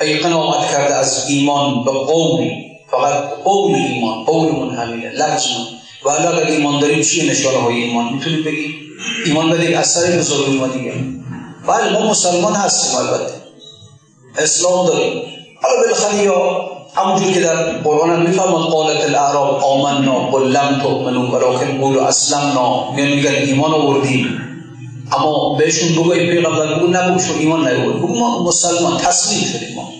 ای 0.00 0.18
قناعت 0.18 0.70
کرده 0.70 0.94
از 0.94 1.30
ایمان 1.30 1.84
به 1.84 1.90
قول 1.90 2.50
فقط 2.90 3.24
قول 3.44 3.74
ایمان 3.74 4.24
قولمون 4.24 4.74
همینه 4.74 5.10
لفظ 5.10 5.46
و 6.04 6.08
اگر 6.08 6.52
ایمان 6.52 6.80
داریم 6.80 7.02
چیه 7.02 7.30
نشانه 7.30 7.58
های 7.58 7.82
ایمان؟ 7.82 8.14
می‌تونیم 8.14 8.44
بگیم 8.44 8.74
ایمان 9.24 9.50
بده 9.50 9.78
اثر 9.78 10.18
بزرگ 10.18 10.72
دیگه. 10.72 10.92
بله 11.66 11.92
ما 11.92 12.10
مسلمان 12.10 12.54
هستیم 12.54 12.98
البته. 12.98 13.32
اسلام 14.38 14.86
داریم. 14.86 15.22
حالا 15.62 15.82
بالاخره 15.82 16.24
یا 16.24 16.60
همونجور 16.94 17.32
که 17.32 17.40
در 17.40 17.78
قرآن 17.78 18.10
هم 18.10 18.22
میفرماد 18.22 18.70
قالت 18.70 19.04
الاعراب 19.04 19.64
آمنا 19.64 20.30
قل 20.30 20.42
لم 20.42 20.80
تؤمنوا 20.82 21.38
ولكن 21.38 21.80
قولوا 21.80 22.06
اسلمنا. 22.06 22.92
میان 22.92 23.08
میگن 23.08 23.30
ایمان 23.30 23.72
آوردیم. 23.72 24.40
اما 25.12 25.54
بهشون 25.58 25.92
بگو 25.92 26.12
ای 26.12 26.30
پیغمبر 26.30 26.74
بگو 26.74 26.86
نبگو 26.86 27.18
شما 27.18 27.38
ایمان 27.38 27.68
نیورد 27.68 27.96
بگو 27.96 28.18
ما 28.18 28.42
مسلمان 28.42 28.98
تسلیم 28.98 29.44
شدیم 29.44 29.74
ما. 29.76 29.92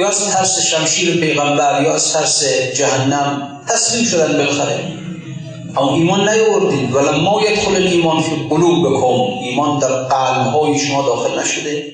یا 0.00 0.08
از 0.08 0.28
ترس 0.28 0.66
شمشیر 0.66 1.20
پیغمبر 1.20 1.82
یا 1.82 1.94
از 1.94 2.12
ترس 2.12 2.44
جهنم 2.74 3.60
تسلیم 3.68 4.04
شدن 4.04 4.32
بالاخره. 4.32 5.01
اما 5.76 5.94
ایمان 5.94 6.28
نیاوردید 6.28 6.96
ما 6.96 7.42
یدخل 7.50 7.76
ایمان 7.76 8.22
فی 8.22 8.48
قلوبکم 8.50 9.22
ایمان 9.42 9.78
در 9.78 9.88
قلب 9.88 10.46
های 10.46 10.78
شما 10.78 11.02
داخل 11.02 11.38
نشده. 11.38 11.92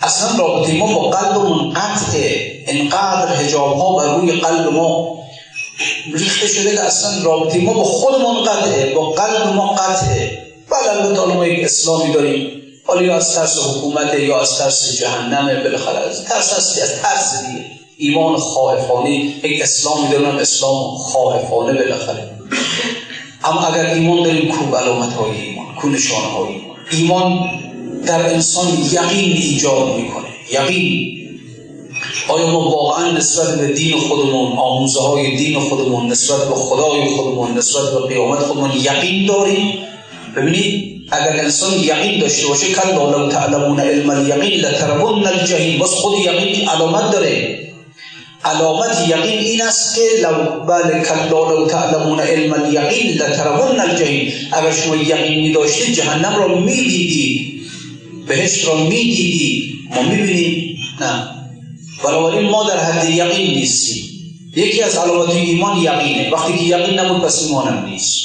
اصلا 0.00 0.38
رابطه 0.38 0.72
ما 0.72 0.98
با 0.98 1.10
قلبمون 1.10 1.72
قطعه. 1.72 2.64
انقدر 2.66 3.42
هجاب 3.42 3.76
ها 3.76 3.96
بر 3.96 4.16
روی 4.16 4.32
قلب 4.32 4.72
ما 4.72 5.18
ریخته 6.12 6.46
شده 6.46 6.74
که 6.74 6.80
اصلا 6.80 7.10
رابطه 7.24 7.58
ما 7.58 7.72
با 7.72 7.84
خودمون 7.84 8.42
قطعه 8.42 8.94
با 8.94 9.10
قلب 9.10 9.54
ما 9.54 9.72
قطعه. 9.72 10.38
بله 10.70 11.06
البته 11.06 11.34
ما 11.34 11.46
یک 11.46 11.64
اسلامی 11.64 12.12
داریم. 12.12 12.62
حالا 12.86 13.02
یا 13.02 13.16
از 13.16 13.34
ترس 13.34 13.58
حکومت 13.58 14.14
یا 14.14 14.40
از 14.40 14.58
ترس 14.58 14.96
جهنم 14.96 15.46
بالاخره 15.46 15.98
از 15.98 16.24
ترس 16.24 16.52
هستی 16.52 16.80
از 16.80 16.94
ترس 17.02 17.44
دیگه. 17.46 17.64
ایمان 17.98 18.36
خائفانه 18.36 19.10
یک 19.10 19.62
اسلامی 19.62 20.08
داریم 20.08 20.26
اسلام 20.26 20.96
خائفانه 20.96 21.72
بالاخره. 21.72 22.41
اما 23.44 23.60
اگر 23.60 23.86
ایمان 23.86 24.22
داریم 24.22 24.48
کو 24.48 24.76
علامت 24.76 25.12
های 25.12 25.40
ایمان 25.40 25.74
کو 25.74 25.88
نشانه 25.88 26.26
های 26.26 26.48
ایمان. 26.48 26.76
ایمان 26.92 27.50
در 28.06 28.34
انسان 28.34 28.68
یقین 28.92 29.32
ایجاد 29.32 29.96
می‌کنه. 29.96 30.28
یقین. 30.52 31.18
آیا 32.28 32.46
ما 32.46 32.70
واقعا 32.70 33.10
نسبت 33.10 33.58
به 33.60 33.66
دین 33.66 33.98
خودمون 33.98 34.52
آموزه 34.52 35.00
های 35.00 35.36
دین 35.36 35.60
خودمون 35.60 36.06
نسبت 36.06 36.48
به 36.48 36.54
خدای 36.54 37.04
خودمون 37.16 37.58
نسبت 37.58 37.82
به 37.92 38.06
قیامت 38.08 38.38
خودمون 38.38 38.70
یقین 38.70 39.26
داریم؟ 39.26 39.78
ببینید 40.36 40.92
اگر 41.12 41.40
انسان 41.40 41.74
یقین 41.74 42.20
داشته 42.20 42.46
باشه 42.46 42.66
کلا 42.66 43.10
لو 43.10 43.28
تعلمون 43.28 43.80
علم 43.80 44.10
الیقین 44.10 44.60
لترون 44.60 45.26
الجحیم. 45.26 45.78
بس 45.78 45.90
خود 45.90 46.18
یقین 46.18 46.68
علامت 46.68 47.10
داره. 47.10 47.61
علامت 48.44 49.08
یقین 49.08 49.38
این 49.38 49.62
است 49.62 49.94
که 49.94 50.00
لو 50.22 50.64
بل 50.66 51.02
کلا 51.02 51.50
لو 51.50 51.66
تعلمون 51.66 52.20
علم 52.20 52.52
الیقین 52.52 53.12
لترون 53.12 53.80
الجحیم. 53.80 54.32
اگر 54.52 54.72
شما 54.72 54.96
یقینی 54.96 55.52
داشته 55.52 55.92
جهنم 55.92 56.36
را 56.36 56.48
می‌دیدی 56.60 57.60
بهشت 58.26 58.68
را 58.68 58.76
می‌دیدی 58.76 59.72
ما 59.90 60.02
می‌بینیم. 60.02 60.78
نه. 61.00 61.28
بنابراین 62.04 62.48
ما 62.48 62.64
در 62.64 62.78
حد 62.78 63.10
یقین 63.10 63.54
نیستیم. 63.54 64.04
یکی 64.56 64.82
از 64.82 64.96
علامات 64.96 65.34
ایمان 65.34 65.78
یقینه. 65.78 66.30
وقتی 66.30 66.58
که 66.58 66.64
یقین 66.64 66.98
نبود 66.98 67.20
پس 67.20 67.42
ایمانم 67.42 67.84
نیست. 67.86 68.22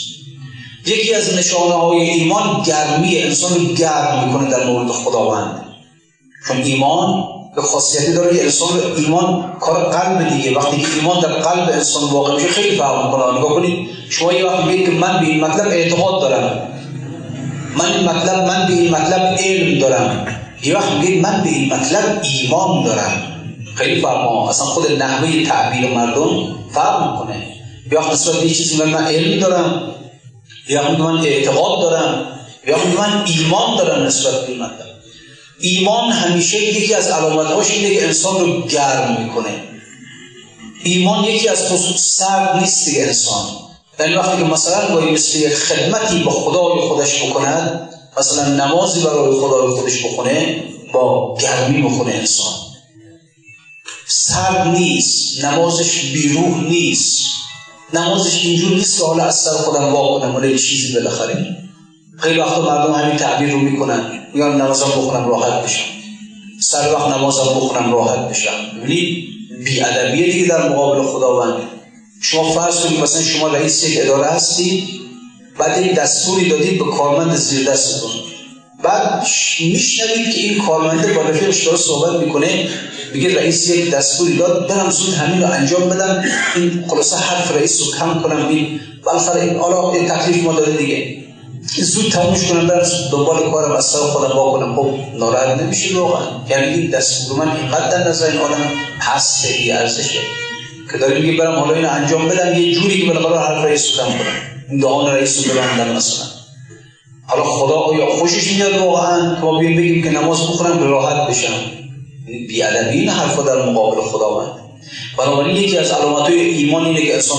یکی 0.86 1.14
از 1.14 1.34
نشانه 1.34 1.74
های 1.74 2.10
ایمان 2.10 2.64
گرمی. 2.64 3.18
انسان 3.18 3.74
گرم 3.74 4.28
می‌کنه 4.28 4.50
در 4.50 4.66
مورد 4.66 4.92
خداوند. 4.92 5.62
چون 6.48 6.58
ایمان 6.64 7.37
به 7.58 7.64
خاصیتی 7.64 8.14
داره 8.14 8.38
که 8.38 8.44
انسان 8.44 8.70
ایمان 8.98 9.54
کار 9.60 9.84
قلب 9.84 10.30
دیگه. 10.30 10.58
وقتی 10.58 10.78
که 10.78 10.88
ایمان 10.96 11.20
در 11.20 11.28
قلب 11.28 11.70
انسان 11.70 12.04
واقع 12.04 12.36
میشه 12.36 12.48
خیلی 12.48 12.76
فرق 12.76 13.06
می‌کنه. 13.06 13.40
نگاه 13.40 13.54
کنید 13.54 13.90
شما 14.10 14.34
یه 14.34 14.46
وقت 14.46 14.66
میگید 14.66 14.86
که 14.86 14.92
من 14.92 15.20
به 15.20 15.26
این 15.26 15.44
مطلب 15.44 15.68
اعتقاد 15.68 16.22
دارم. 16.22 16.62
من 17.78 17.86
این 17.86 18.10
مطلب 18.10 18.48
من 18.48 18.68
به 18.68 18.74
این 18.74 18.92
مطلب 18.92 19.38
علم 19.40 19.80
دارم. 19.80 20.28
یه 20.64 20.76
وقت 20.78 20.92
میگید 20.92 21.22
من 21.22 21.44
به 21.44 21.50
این 21.50 21.74
مطلب 21.74 22.22
ایمان 22.24 22.84
دارم. 22.84 23.22
خیلی 23.76 24.02
فرق 24.02 24.48
اصلا 24.50 24.66
خود 24.66 24.92
نحوه 24.92 25.46
تعبیر 25.46 25.90
مردم 25.90 26.56
فرق 26.72 27.12
می‌کنه. 27.12 27.44
یا 27.92 28.12
نسبت 28.12 28.36
به 28.36 28.50
چیزی 28.50 28.84
من 28.84 28.94
علم 28.94 29.40
دارم 29.40 29.82
یا 30.70 30.92
من 30.92 31.18
اعتقاد 31.18 31.82
دارم 31.82 32.28
یا 32.68 32.78
من 32.98 33.26
ایمان 33.26 33.78
دارم 33.78 34.04
نسبت 34.04 34.34
به 34.34 34.52
این 34.52 34.60
ایمان 35.60 36.12
همیشه 36.12 36.64
یکی 36.64 36.94
از 36.94 37.08
علامتهاش 37.08 37.72
اینه 37.72 37.96
که 37.96 38.06
انسان 38.06 38.40
رو 38.40 38.62
گرم 38.62 39.24
می‌کنه. 39.24 39.64
ایمان 40.84 41.24
یکی 41.24 41.48
از 41.48 41.68
خصوص 41.68 42.02
سرد 42.02 42.60
نیست 42.60 42.88
انسان. 42.98 43.46
یعنی 44.00 44.16
وقتی 44.16 44.38
که 44.38 44.44
مثلا 44.44 44.96
باید 44.96 45.14
مثل 45.14 45.50
خدمتی 45.50 46.24
با 46.24 46.32
خدای 46.32 46.88
خودش 46.88 47.24
بکند 47.24 47.90
مثلا 48.18 48.46
نمازی 48.46 49.00
برای 49.00 49.40
خدای 49.40 49.68
خودش 49.68 50.06
بخونه 50.06 50.64
با 50.94 51.38
گرمی 51.42 51.82
بخونه 51.82 52.14
انسان. 52.14 52.54
سرد 54.08 54.68
نیست 54.68 55.46
نمازش 55.46 56.02
بیروح 56.02 56.64
نیست. 56.64 57.20
نمازش 57.94 58.36
اینجور 58.36 58.74
نیست 58.74 58.98
که 59.00 59.06
حالا 59.06 59.24
از 59.24 59.36
سر 59.36 59.52
خودم 59.52 59.94
وا 59.94 60.20
کنم 60.20 60.36
ولی 60.36 60.60
چیزی 60.60 60.94
بالاخره. 60.94 61.58
خیلی 62.20 62.40
وقتا 62.40 62.62
مردم 62.62 62.94
همین 62.94 63.18
تعبیر 63.18 63.52
رو 63.52 63.60
می‌کنن. 63.60 64.17
میگن 64.34 64.48
نمازم 64.48 64.86
بخونم 64.86 65.30
راحت 65.30 65.64
بشم 65.64 65.86
سر 66.62 66.94
وقت 66.94 67.18
نمازم 67.18 67.44
بخونم 67.44 67.94
راحت 67.94 68.30
بشم 68.30 68.52
ببینید 68.78 69.28
بیادبیه 69.66 70.32
دیگه 70.32 70.48
در 70.48 70.70
مقابل 70.70 71.04
خداوند 71.04 71.54
شما 72.22 72.52
فرض 72.52 72.80
کنید 72.80 73.00
مثلا 73.00 73.22
شما 73.22 73.48
رئیس 73.48 73.84
یک 73.84 74.00
اداره 74.02 74.28
هستید 74.28 74.84
بعد 75.60 75.84
این 75.84 75.94
دستوری 75.94 76.50
دادید 76.50 76.80
به 76.80 76.86
کارمند 76.86 77.36
زیر 77.36 77.70
دستتون 77.70 78.12
بعد 78.84 79.28
میشنوید 79.60 80.36
که 80.36 80.42
این 80.42 80.58
کارمنده 80.58 81.14
با 81.14 81.22
رفیقش 81.22 81.66
داره 81.66 81.78
صحبت 81.78 82.22
می‌کنه 82.22 82.70
میگه 83.14 83.36
رئیس 83.36 83.70
یک 83.70 83.92
دستوری 83.92 84.38
داد 84.38 84.70
برم 84.70 84.90
زود 84.90 85.14
همین 85.14 85.42
رو 85.42 85.52
انجام 85.52 85.90
بدم 85.90 86.24
این 86.56 86.86
خلاصه 86.90 87.16
حرف 87.16 87.52
رئیس 87.52 87.82
رو 87.82 88.00
کم 88.00 88.22
کنم 88.22 88.48
این 88.48 88.80
بالاخره 89.06 89.42
این 89.42 89.56
حالا 89.56 89.92
تکلیف 89.92 90.44
ما 90.44 90.54
داره 90.54 90.78
دیگه 90.78 91.27
زود 91.76 92.12
تمومش 92.12 92.52
کنم 92.52 92.68
برم 92.68 92.88
دنبال 93.12 93.52
کارم 93.52 93.72
از 93.72 93.86
سر 93.86 94.00
خودم 94.00 94.34
با 94.36 94.52
کنم 94.52 94.76
خب 94.76 95.18
ناراحت 95.18 95.62
نمیشه 95.62 96.00
واقعا. 96.00 96.28
یعنی 96.50 96.66
این 96.66 96.90
دستور 96.90 97.38
من 97.38 97.58
اینقدر 97.58 97.90
در 97.90 98.10
نظر 98.10 98.32
این 98.32 98.42
آدم 98.42 98.72
هسته 99.00 99.48
ای 99.48 99.72
ارزشه. 99.72 100.20
که 100.92 100.98
داره 100.98 101.20
میگه 101.20 101.38
برم 101.38 101.60
حالا 101.60 101.74
اینو 101.74 101.90
انجام 101.90 102.28
بدم 102.28 102.60
یه 102.60 102.74
جوری 102.74 103.02
که 103.02 103.06
بالاخره 103.06 103.40
حرف 103.40 103.66
رئیس 103.66 103.98
کنم. 103.98 104.16
این 104.70 104.80
دهان 104.80 105.16
رئیس 105.16 105.48
رو 105.48 105.54
ببندم 105.54 105.96
مثلا. 105.96 106.26
حالا 107.28 107.44
خدا 107.44 107.76
آیا 107.76 108.06
خوشش 108.06 108.54
میاد 108.54 108.78
واقعا؟ 108.78 109.36
که 109.36 109.42
ما 109.42 109.60
بگیم 109.60 110.04
که 110.04 110.10
نماز 110.10 110.42
بخونم 110.42 110.80
به 110.80 110.86
راحت 110.86 111.30
بشم. 111.30 111.54
بیادبی 112.48 113.00
این 113.00 113.10
حرفا 113.10 113.44
در 113.44 113.70
مقابل 113.70 114.02
خداوند 114.02 114.52
بنابراین 115.18 115.56
یکی 115.56 115.78
از 115.78 115.92
علامت 115.92 116.30
ایمان 116.30 116.86
اینه 116.86 117.02
که 117.02 117.14
انسان 117.14 117.38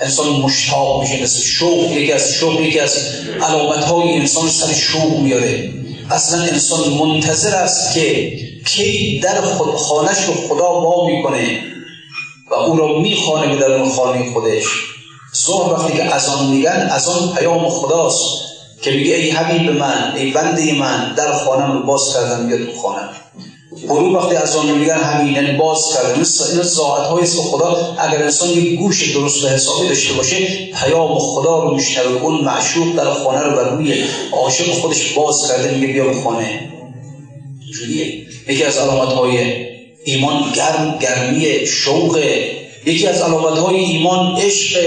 انسان 0.00 0.28
مشتاق 0.28 1.02
میشه 1.02 1.22
مثل 1.22 1.40
شوق 1.42 1.92
یکی 1.92 2.12
از 2.12 2.32
شوق 2.32 2.60
یکی 2.60 2.80
از 2.80 2.98
علامت 3.42 3.84
های 3.84 4.12
انسان 4.12 4.48
سر 4.48 4.72
شوق 4.72 5.18
میاره. 5.18 5.70
اصلا 6.10 6.42
انسان 6.42 6.88
منتظر 6.88 7.56
است 7.56 7.94
که 7.94 8.32
کی 8.66 9.20
در 9.20 9.40
خود 9.40 9.74
خانش 9.74 10.18
رو 10.26 10.34
خدا 10.34 10.68
با 10.80 11.06
می‌کنه 11.06 11.60
و 12.50 12.54
او 12.54 12.76
را 12.76 12.98
می‌خوانه 12.98 13.54
به 13.54 13.56
درون 13.56 13.88
خانه 13.88 14.32
خودش. 14.32 14.64
ظهر 15.46 15.72
وقتی 15.72 15.92
که 15.92 16.14
از 16.14 16.28
آن 16.28 16.46
میگن 16.46 16.88
از 16.92 17.08
آن 17.08 17.34
پیام 17.34 17.68
خداست 17.68 18.24
که 18.82 18.90
میگه 18.90 19.14
ای 19.14 19.30
حبیب 19.30 19.70
من 19.70 20.12
ای 20.16 20.30
بنده 20.30 20.72
من 20.72 21.14
در 21.14 21.32
خانم 21.32 21.72
رو 21.72 21.86
باز 21.86 22.12
کردم 22.14 22.46
بیا 22.46 22.66
تو 22.66 22.80
خانم 22.80 23.08
غروب 23.84 24.14
وقتی 24.14 24.36
از 24.36 24.56
آن 24.56 24.70
میگن 24.70 24.98
همین 24.98 25.34
یعنی 25.34 25.58
باز 25.58 25.98
مثل 26.20 26.52
این 26.52 26.62
ساعت 26.62 27.06
های 27.06 27.22
است 27.22 27.36
خدا 27.36 27.96
اگر 27.98 28.22
انسان 28.22 28.48
یک 28.48 28.78
گوش 28.78 29.14
درست 29.14 29.44
و 29.44 29.48
حسابی 29.48 29.88
داشته 29.88 30.12
باشه 30.12 30.36
پیام 30.74 31.18
خدا 31.18 31.62
رو 31.62 31.74
میشنوه. 31.74 32.22
اون 32.22 32.44
معشوق 32.44 32.96
در 32.96 33.10
خانه 33.10 33.42
رو 33.42 33.56
بر 33.56 33.70
روی 33.70 34.04
عاشق 34.32 34.70
خودش 34.70 35.12
باز 35.12 35.48
کرده 35.48 35.74
میگه 35.74 35.86
بیا 35.86 36.04
به 36.04 36.14
خانه. 36.14 36.72
یکی 38.48 38.64
از 38.64 38.78
علامت 38.78 39.12
های 39.12 39.66
ایمان 40.04 40.52
گرم 40.54 40.98
گرمی 41.00 41.66
شوق. 41.66 42.18
یکی 42.86 43.06
از 43.06 43.20
علامت 43.22 43.58
های 43.58 43.76
ایمان 43.76 44.36
عشق. 44.36 44.78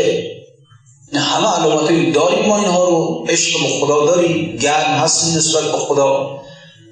نه 1.13 1.19
همه 1.19 1.47
علامت 1.47 2.13
داریم 2.13 2.45
ما 2.45 2.57
اینها 2.57 2.89
رو. 2.89 3.25
عشق 3.29 3.59
به 3.63 3.69
خدا 3.69 4.05
داریم. 4.05 4.57
گرم 4.57 4.99
هستیم 4.99 5.37
نسبت 5.37 5.63
به 5.63 5.77
خدا. 5.77 6.38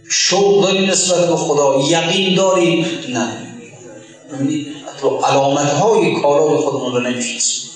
شوق 0.09 0.63
داریم 0.63 0.89
نسبت 0.89 1.29
به 1.29 1.35
خدا 1.35 1.81
یقین 1.89 2.35
داریم؟ 2.35 2.85
نه. 3.09 3.47
علامت 5.23 5.73
های 5.73 6.21
کارای 6.21 6.57
خودمون 6.57 6.93
رو 6.93 6.99
نمی‌شناسیم 6.99 7.69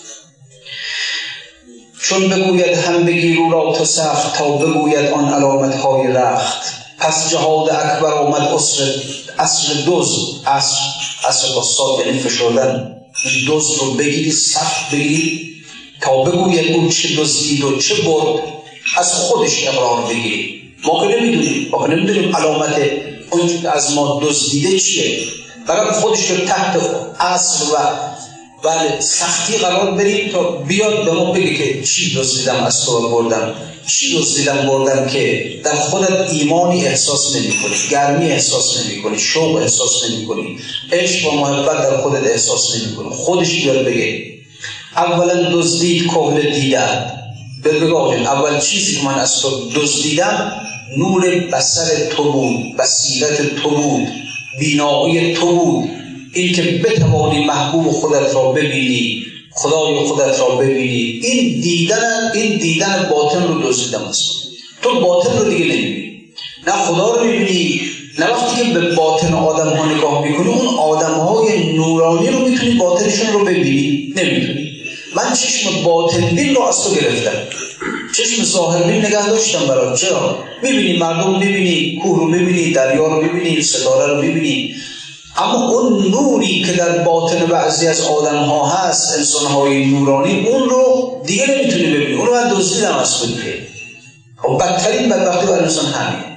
چون 2.01 2.29
بگوید 2.29 2.77
هم 2.77 3.05
بگیر 3.05 3.39
او 3.39 3.51
را 3.51 3.73
تو 3.73 3.85
سخت 3.85 4.37
تا 4.37 4.51
بگوید 4.51 5.11
آن 5.11 5.33
علامت 5.33 5.75
های 5.75 6.07
رخت. 6.07 6.61
پس 6.97 7.29
جهاد 7.29 7.69
اکبر 7.69 8.13
آمد 8.13 8.41
اصر 8.41 8.83
اصر 9.39 9.73
دوز 9.85 10.41
اصر 10.45 10.77
اصر 11.27 11.55
با 11.55 11.63
ساد 11.63 12.05
یعنی 12.05 12.19
فشردن. 12.19 12.97
دوز 13.45 13.77
رو 13.77 13.91
بگیری 13.91 14.31
سخت 14.31 14.91
بگیری 14.91 15.51
تا 16.01 16.23
بگوید 16.23 16.75
او 16.75 16.89
چه 16.89 17.15
دزدید 17.15 17.63
و 17.63 17.77
چه 17.77 17.95
برد 17.95 18.43
از 18.97 19.13
خودش 19.13 19.67
اقرار 19.67 20.01
بگیری 20.01 20.60
ما 20.83 21.07
که 21.07 21.15
نمی‌دونیم 21.15 21.67
ما 21.71 21.87
که 21.87 21.93
نمی‌دونیم 21.93 22.35
علامت 22.35 22.75
اون 23.29 23.65
از 23.65 23.93
ما 23.93 24.19
دزدیده 24.23 24.79
چیه. 24.79 25.19
فقط 25.67 25.93
خودش 25.93 26.31
رو 26.31 26.45
تحت 26.45 26.79
اصل 27.19 27.65
و 27.65 27.77
بله 28.63 28.99
سختی 28.99 29.57
قرار 29.57 29.91
بریم 29.91 30.29
تا 30.29 30.43
بیاد 30.43 31.05
به 31.05 31.11
ما 31.11 31.31
بگه 31.31 31.53
که 31.53 31.83
چی 31.83 32.15
دزدیدم 32.15 32.63
از 32.63 32.85
تو 32.85 33.09
بردم 33.09 33.55
چی 33.87 34.17
دزدیدم 34.17 34.67
بردم 34.67 35.07
که 35.07 35.53
در 35.63 35.75
خودت 35.75 36.33
ایمانی 36.33 36.85
احساس 36.85 37.35
نمی 37.35 37.47
کنی 37.47 37.75
گرمی 37.91 38.31
احساس 38.31 38.77
نمی 38.77 39.01
کنی 39.01 39.19
شوق 39.19 39.55
احساس 39.55 40.03
نمی 40.09 40.25
کنی 40.25 40.59
عشق 40.91 41.33
و 41.33 41.35
محبت 41.35 41.77
در 41.77 41.97
خودت 41.97 42.23
احساس 42.23 42.75
نمی 42.75 42.95
کنی 42.95 43.09
خودش 43.09 43.55
بیاد 43.55 43.85
بگه 43.85 44.25
اولا 44.95 45.51
دزدید 45.51 46.07
کهل 46.07 46.51
دیدن 46.51 47.11
به 47.63 47.85
اول 48.21 48.59
چیزی 48.59 48.95
که 48.95 49.03
من 49.05 49.19
از 49.19 49.39
تو 49.41 49.69
دزدیدم 49.75 50.61
نور 50.97 51.29
بسر 51.53 52.05
تو 52.09 52.31
بود 52.31 52.77
بصیرت 52.77 53.55
تو 53.55 53.69
بود 53.69 54.07
بینایی 54.59 55.33
تو 55.33 55.55
بود. 55.55 55.89
این 56.33 56.53
که 56.53 56.61
بتوانی 56.61 57.45
محبوب 57.45 57.91
خودت 57.91 58.33
را 58.35 58.51
ببینی 58.51 59.25
خدای 59.51 60.05
خودت 60.05 60.39
را 60.39 60.49
ببینی. 60.55 61.19
این 61.23 61.61
دیدن 61.61 62.31
این 62.33 62.57
دیدن 62.57 63.09
باطن 63.11 63.47
رو 63.47 63.61
دزدیدم 63.61 64.03
است 64.03 64.31
تو 64.81 64.99
باطن 64.99 65.37
رو 65.37 65.49
دیگه 65.49 65.65
نمی‌بینی. 65.65 66.21
نه 66.67 66.73
خدا 66.73 67.15
رو 67.15 67.25
می‌بینی 67.25 67.81
نه 68.19 68.25
وقتی 68.25 68.63
که 68.63 68.79
به 68.79 68.95
باطن 68.95 69.33
آدم 69.33 69.69
ها 69.69 69.95
نگاه 69.95 70.25
می‌کنی 70.27 70.47
اون 70.47 70.75
آدم 70.75 71.13
های 71.13 71.73
نورانی 71.73 72.27
رو 72.27 72.47
می‌تونی 72.47 72.73
باطنشون 72.73 73.33
رو 73.33 73.45
ببینی؟ 73.45 74.13
نمی‌تونی. 74.15 74.70
من 75.15 75.33
چشم 75.33 75.83
باطن 75.83 76.21
بین 76.21 76.55
رو 76.55 76.61
از 76.61 76.83
تو 76.83 76.95
گرفتم. 76.95 77.31
چشم 78.15 78.43
ظاهر 78.43 78.83
بین 78.83 79.05
نگه 79.05 79.27
داشتم 79.29 79.67
برای 79.67 79.97
چرا؟ 79.97 80.37
می‌بینی 80.63 80.97
مردم 80.97 81.39
می‌بینی 81.39 81.99
کوه 82.03 82.19
رو 82.19 82.27
می‌بینی 82.27 82.71
دریا 82.71 83.07
رو 83.07 83.21
می‌بینی 83.21 83.61
ستاره 83.61 84.13
رو 84.13 84.21
می‌بینی. 84.21 84.75
اما 85.37 85.69
اون 85.69 86.11
نوری 86.11 86.63
که 86.63 86.73
در 86.73 86.97
باطن 86.97 87.45
بعضی 87.45 87.87
از 87.87 88.01
آدم 88.01 88.37
ها 88.37 88.67
هست 88.67 89.13
انسان 89.17 89.45
های 89.45 89.85
نورانی 89.85 90.47
اون 90.47 90.69
رو 90.69 91.11
دیگه 91.25 91.45
نمی‌تونی 91.51 91.85
ببینی. 91.85 92.13
اون 92.13 92.25
رو 92.25 92.33
من 92.33 92.53
دزدیدم 92.53 92.97
از 92.97 93.13
خود 93.15 93.29
خب 94.37 94.57
بدترین 94.57 95.09
بدبختی 95.09 95.47
بر 95.47 95.59
انسان 95.59 95.85
همین. 95.85 96.31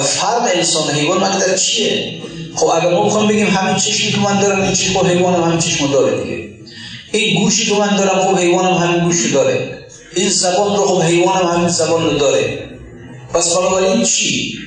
فرق 0.00 0.50
انسان 0.54 0.90
حیوان 0.90 1.38
در 1.38 1.56
چیه؟ 1.56 2.20
خب 2.54 2.66
اگر 2.66 2.90
ما 2.90 3.02
بخوام 3.02 3.28
بگیم 3.28 3.46
همین 3.46 3.76
چشمی 3.76 4.12
که 4.12 4.18
من 4.18 4.40
دارم 4.40 4.62
این 4.62 4.72
چشم 4.72 4.98
حیوانم 4.98 5.42
همین 5.42 5.58
چشم 5.58 5.92
داره 5.92 6.24
دیگه. 6.24 6.55
این 7.12 7.44
گوشی 7.44 7.66
که 7.66 7.74
من 7.74 7.96
دارم 7.96 8.20
خب 8.20 8.38
حیوانم 8.38 8.74
همین 8.74 9.04
گوش 9.04 9.32
داره 9.32 9.86
این 10.16 10.30
زبان 10.30 10.76
رو 10.76 10.86
خب 10.86 11.02
حیوانم 11.02 11.48
همین 11.48 11.68
زبان 11.68 12.04
رو 12.04 12.18
داره 12.18 12.70
پس 13.34 13.56
بنابراین 13.56 14.02
چی 14.02 14.58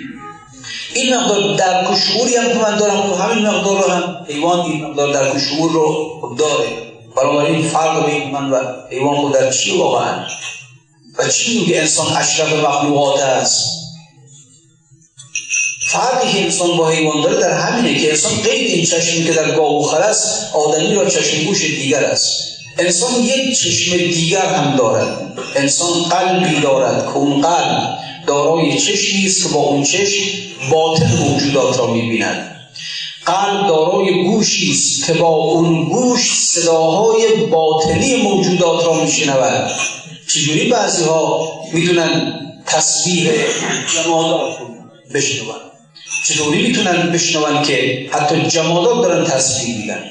این 0.93 1.15
مقدار 1.15 1.55
در 1.55 1.95
شعوری 1.95 2.35
هم 2.35 2.47
که 2.49 2.59
من 2.59 2.77
دارم 2.77 3.01
تو 3.01 3.15
همین 3.15 3.47
مقدار 3.47 3.83
رو 3.83 3.91
هم 3.91 4.25
حیوان 4.27 4.59
این 4.59 4.85
مقدار 4.85 5.13
در 5.13 5.39
شعور 5.39 5.71
رو 5.71 6.35
داره 6.37 6.67
بنابراین 7.15 7.61
فرق 7.61 8.05
بین 8.05 8.31
من 8.31 8.51
و 8.51 8.57
حیوان 8.91 9.15
خود 9.15 9.33
در 9.33 9.51
چی 9.51 9.77
واقعا 9.77 10.25
و 11.17 11.27
چی 11.27 11.59
میگه 11.59 11.79
انسان 11.79 12.17
اشرف 12.17 12.53
مخلوقات 12.53 13.21
است 13.21 13.78
فرقی 15.91 16.33
که 16.33 16.43
انسان 16.43 16.77
با 16.77 16.89
حیوان 16.89 17.21
داره 17.21 17.39
در 17.39 17.51
همینه 17.51 17.99
که 17.99 18.09
انسان 18.09 18.31
غیر 18.31 18.67
این 18.67 18.85
چشمی 18.85 19.25
که 19.25 19.31
در 19.31 19.51
گاو 19.55 19.85
و 19.85 19.87
خر 19.87 20.13
آدمی 20.53 20.95
را 20.95 21.09
چشم 21.09 21.43
گوش 21.43 21.61
دیگر 21.61 22.03
است. 22.03 22.49
انسان 22.77 23.23
یک 23.23 23.57
چشم 23.57 23.97
دیگر 23.97 24.45
هم 24.45 24.75
دارد. 24.75 25.39
انسان 25.55 26.03
قلبی 26.03 26.59
دارد 26.59 27.05
که 27.05 27.17
اون 27.17 27.41
قلب. 27.41 27.97
دارای 28.27 28.79
چشمی 28.79 29.25
است 29.25 29.43
که 29.43 29.49
با 29.49 29.59
اون 29.59 29.83
چشم 29.83 30.23
باطن 30.71 31.17
موجودات 31.17 31.77
را 31.79 31.87
می‌بیند. 31.87 32.55
قلب 33.25 33.67
دارای 33.67 34.23
گوشی 34.23 34.71
است 34.71 35.05
که 35.05 35.13
با 35.13 35.27
اون 35.27 35.83
گوش 35.89 36.39
صداهای 36.39 37.27
باطنی 37.51 38.15
موجودات 38.15 38.85
را 38.85 38.93
میشنود. 38.93 39.71
چجوری 40.27 40.69
بعضی 40.69 41.03
ها 41.03 41.49
تصویر 42.65 43.31
جمادات 43.95 44.57
بشنون. 45.13 45.68
چطوری 46.27 46.67
می‌تونن 46.67 47.11
بشنون 47.11 47.61
که 47.63 48.09
حتی 48.11 48.41
جمادات 48.47 49.07
دارن 49.07 49.25
تصویر 49.25 49.77
میدن 49.77 50.03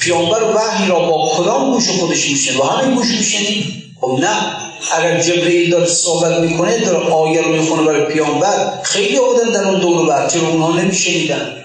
پیامبر 0.00 0.42
وحی 0.42 0.88
را 0.88 1.00
با 1.00 1.30
کدام 1.36 1.72
گوش 1.72 1.88
خودش 1.88 2.30
میشنه 2.30 2.56
با 2.56 2.66
همین 2.66 2.94
گوش 2.94 3.08
میشنید 3.18 3.64
خب 4.00 4.18
نه. 4.20 4.36
اگر 4.98 5.20
جبرئیل 5.20 5.70
داره 5.70 5.86
صحبت 5.86 6.38
می‌کنه 6.38 6.78
داره 6.78 6.98
آیه 6.98 7.42
رو 7.42 7.56
می‌خونه 7.56 7.82
برای 7.82 8.12
پیامبر 8.12 8.82
خیلی 8.82 9.18
بودن 9.18 9.52
در 9.52 9.64
اون 9.68 9.80
دور 9.80 10.08
بعد 10.08 10.32
چرا 10.32 10.48
اونها 10.48 10.80
نمیشنیدن. 10.80 11.56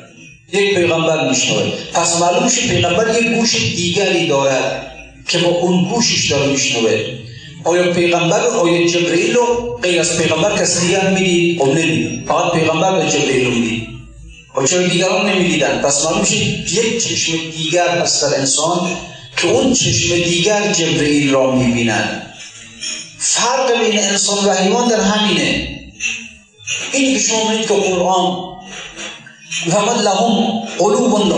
یک 0.53 0.75
پیغمبر 0.75 1.29
میشنوه. 1.29 1.71
پس 1.93 2.21
معلوم 2.21 2.43
میشه 2.43 2.67
پیغمبر 2.67 3.21
یک 3.21 3.27
گوش 3.27 3.55
دیگری 3.55 4.27
دارد 4.27 4.91
که 5.27 5.37
با 5.37 5.47
اون 5.47 5.89
گوشش 5.89 6.31
داره 6.31 6.47
میشنوه. 6.47 7.24
آیا 7.65 7.93
پیغمبر 7.93 8.47
آیا 8.47 8.87
جبرئیل 8.87 9.33
رو 9.33 9.77
غیر 9.83 9.99
از 9.99 10.17
پیغمبر 10.17 10.57
کسی 10.57 10.87
دیگر 10.87 11.09
می‌دید 11.09 11.61
او 11.61 11.67
نمی‌دید 11.67 12.27
فقط 12.27 12.51
پیغمبر 12.51 12.99
به 12.99 13.09
جبرئیل 13.11 13.45
رو 13.45 13.51
می‌دید. 13.51 13.87
و 14.55 14.67
چرا 14.67 14.87
دیگران 14.87 15.29
نمی‌دیدن؟ 15.29 15.81
پس 15.81 16.05
معلوم 16.05 16.19
میشه 16.19 16.35
یک 16.35 17.03
چشم 17.03 17.33
دیگر 17.57 17.87
هست 17.87 18.21
در 18.23 18.39
انسان 18.39 18.89
که 19.37 19.47
اون 19.47 19.73
چشم 19.73 20.15
دیگر 20.15 20.71
جبرئیل 20.71 21.31
را 21.31 21.51
می‌بینن 21.51 22.21
فرق 23.17 23.79
بین 23.79 23.99
انسان 23.99 24.45
و 24.45 24.53
حیوان 24.53 24.87
در 24.87 24.99
همینه. 24.99 25.69
این 26.93 27.13
که 27.13 27.19
شما 27.19 27.49
می‌دید 27.49 27.67
که 27.67 27.73
قرآن 27.73 28.55
محمد 29.67 30.01
لهم 30.01 30.61
قلوب 30.77 31.33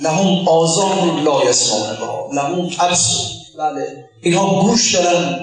لهم 0.00 0.48
آزان 0.48 1.24
لا 1.24 1.50
یسمعون 1.50 1.96
بها. 2.00 2.28
لهم 2.32 2.70
ابصر 2.78 3.35
بله. 3.58 4.04
اینها 4.22 4.62
گوش 4.62 4.94
دارن 4.94 5.38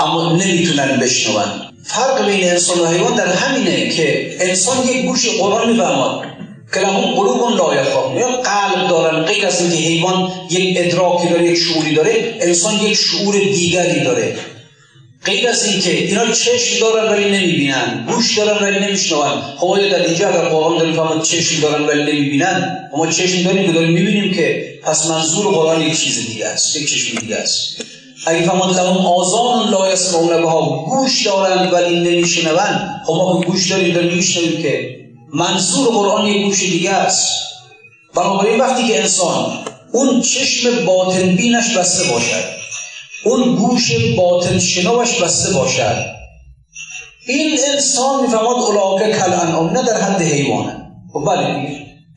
اما 0.00 0.32
نمی‌تونن 0.32 1.00
بشنون. 1.02 1.44
فرق 1.84 2.26
بین 2.26 2.44
انسان 2.44 2.80
و 2.80 2.86
حیوان 2.86 3.14
در 3.14 3.32
همینه 3.32 3.90
که 3.90 4.36
انسان 4.40 4.88
یک 4.88 5.06
گوش 5.06 5.28
قرآن 5.40 5.72
می‌فهمد 5.72 6.20
که 6.74 6.80
لهم 6.80 7.14
قلوب 7.14 7.50
لا 7.50 7.74
یا 7.74 8.26
قلب 8.26 8.88
دارن. 8.88 9.24
غیر 9.24 9.46
از 9.46 9.60
اینکه 9.60 9.76
حیوان 9.76 10.32
یک 10.50 10.76
ادراکی 10.80 11.28
داره 11.28 11.44
یک 11.44 11.58
شعوری 11.58 11.94
داره 11.94 12.38
انسان 12.40 12.74
یک 12.74 12.94
شعور 12.94 13.34
دیگری 13.38 14.04
داره. 14.04 14.36
غیر 15.24 15.48
از 15.48 15.64
اینکه 15.64 15.90
اینا 15.90 16.32
چشم 16.32 16.80
دارن 16.80 17.12
ولی 17.12 17.24
نمی‌بینن 17.24 18.06
گوش 18.08 18.38
دارن 18.38 18.64
ولی 18.64 18.86
نمیشنون. 18.86 19.42
خب 19.56 19.88
در 19.90 20.06
اینجا 20.06 20.28
اگر 20.28 20.48
قرآن 20.48 20.78
داریم 20.78 20.94
فهمد 20.94 21.22
چشم 21.22 21.60
دارن 21.60 21.86
ولی 21.86 22.12
نمی‌بینن؟ 22.12 22.88
ما 22.96 23.06
چشم 23.06 23.42
داریم 23.42 23.66
که 23.66 23.72
داریم 23.72 23.92
می‌بینیم 23.92 24.34
که 24.34 24.74
پس 24.82 25.06
منظور 25.06 25.54
قرآن 25.54 25.82
یک 25.82 26.00
چیز 26.00 26.26
دیگه 26.28 26.46
است 26.46 26.76
یک 26.76 26.90
چشم 26.90 27.18
دیگه 27.18 27.36
است. 27.36 27.84
اگه 28.26 28.42
فهمد 28.42 28.76
لهم 28.76 29.06
آزان 29.06 29.70
لا 29.70 29.92
یسمعون 29.92 30.42
بها 30.42 30.84
گوش 30.88 31.26
دارن 31.26 31.70
ولی 31.70 32.00
نمیشنون 32.00 32.58
خب 33.06 33.12
ما 33.12 33.40
گوش 33.40 33.70
داریم 33.70 33.94
داریم 33.94 34.14
میشنویم 34.14 34.62
که 34.62 34.96
منظور 35.32 35.88
قرآن 35.88 36.26
یک 36.26 36.44
گوش 36.44 36.60
دیگه 36.60 36.90
است. 36.90 37.28
بنابراین 38.14 38.60
وقتی 38.60 38.88
که 38.88 39.00
انسان 39.00 39.64
اون 39.92 40.20
چشم 40.20 40.84
باطن 40.84 41.36
بینش 41.36 41.76
بسته 41.76 42.12
باشد 42.12 42.57
اون 43.24 43.56
گوش 43.56 43.92
باطن 44.16 44.58
شنوش 44.58 45.22
بسته 45.22 45.52
باشد. 45.52 46.04
این 47.26 47.58
انسان 47.74 48.22
می‌فهمد 48.22 48.46
اولاکه 48.46 49.12
کل 49.12 49.32
انعام 49.32 49.70
نه 49.70 49.82
در 49.82 50.00
حد 50.00 50.22
حیوانه. 50.22 50.76
خب 51.12 51.24
بله 51.26 51.68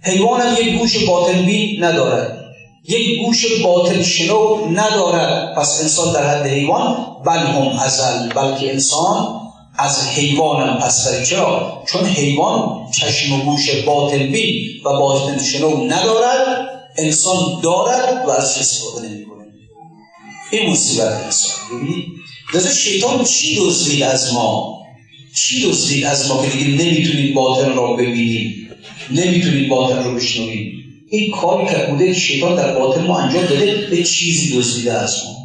حیوان 0.02 0.42
هم 0.42 0.54
یک 0.62 0.80
گوش 0.80 1.06
باطن 1.08 1.46
بین 1.46 1.84
ندارد. 1.84 2.38
یک 2.88 3.26
گوش 3.26 3.62
باطن 3.64 4.04
شنو 4.04 4.68
ندارد. 4.72 5.56
پس 5.56 5.82
انسان 5.82 6.14
در 6.14 6.28
حد 6.28 6.46
حیوان؟ 6.46 7.06
بل 7.26 7.38
هم 7.38 7.80
ازل 7.80 8.34
بلکه 8.36 8.74
انسان 8.74 9.42
از 9.78 10.08
حیوان 10.08 10.68
هم 10.68 10.78
پستر 10.78 11.24
چرا؟ 11.24 11.84
چون 11.88 12.06
حیوان 12.06 12.88
چشم 12.92 13.34
و 13.34 13.44
گوش 13.44 13.86
باطن 13.86 14.18
بین 14.18 14.82
و 14.86 14.90
باطن 15.00 15.44
شنو 15.44 15.84
ندارد 15.84 16.70
انسان 16.98 17.62
دارد 17.64 18.26
و 18.28 18.32
از 18.32 18.60
نمی 19.04 19.21
این 20.52 20.70
مصیبت 20.70 21.24
انسان 21.24 21.56
ببینید 21.72 22.06
لذا 22.54 22.74
شیطان 22.74 23.24
چی 23.24 23.58
دزدید 23.60 24.04
از 24.04 24.34
ما؟ 24.34 24.82
چی 25.36 25.66
دزدید 25.66 26.06
از 26.06 26.30
ما 26.30 26.46
که 26.46 26.58
دیگه 26.58 26.86
نمی‌تونید 26.86 27.34
باطن 27.34 27.74
را 27.74 27.94
ببینیم 27.94 28.70
نمی‌تونید 29.12 29.70
باطن 29.70 30.04
رو 30.04 30.16
بشنویم 30.16 30.72
این 31.10 31.32
کاری 31.32 31.68
که 31.68 31.78
بوده 31.90 32.14
شیطان 32.14 32.56
در 32.56 32.80
باطن 32.80 33.02
ما 33.02 33.20
انجام 33.20 33.46
داده 33.46 33.88
به 33.92 34.04
چیزی 34.04 34.58
دزدیده 34.58 34.94
از 34.94 35.16
ما؟ 35.26 35.42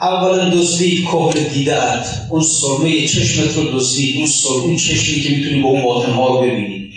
اولا 0.00 0.50
دزدید 0.50 1.04
کهل 1.04 1.40
دیده 1.54 2.30
اون 2.30 2.42
سرمه 2.42 3.08
چشمت 3.08 3.56
رو 3.56 3.64
دزدید. 3.64 4.16
اون 4.16 4.26
سرمه 4.26 4.76
چشمی 4.76 5.20
که 5.20 5.30
می‌تونی 5.30 5.62
با 5.62 5.68
اون 5.68 5.82
باطن 5.82 6.12
ها 6.12 6.28
رو 6.28 6.40
ببینی. 6.40 6.92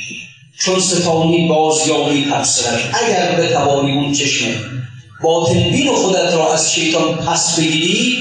چون 0.59 0.79
ستانی 0.79 1.47
باز 1.47 1.88
یا 1.88 2.09
میپسرد 2.09 2.95
اگر 3.05 3.35
به 3.35 3.47
توانی 3.47 3.91
اون 3.91 4.13
چشمه 4.13 4.55
باطن 5.23 5.54
بین 5.54 5.93
خودت 5.93 6.34
را 6.34 6.54
از 6.54 6.73
شیطان 6.73 7.15
پس 7.15 7.60
بگیری 7.60 8.17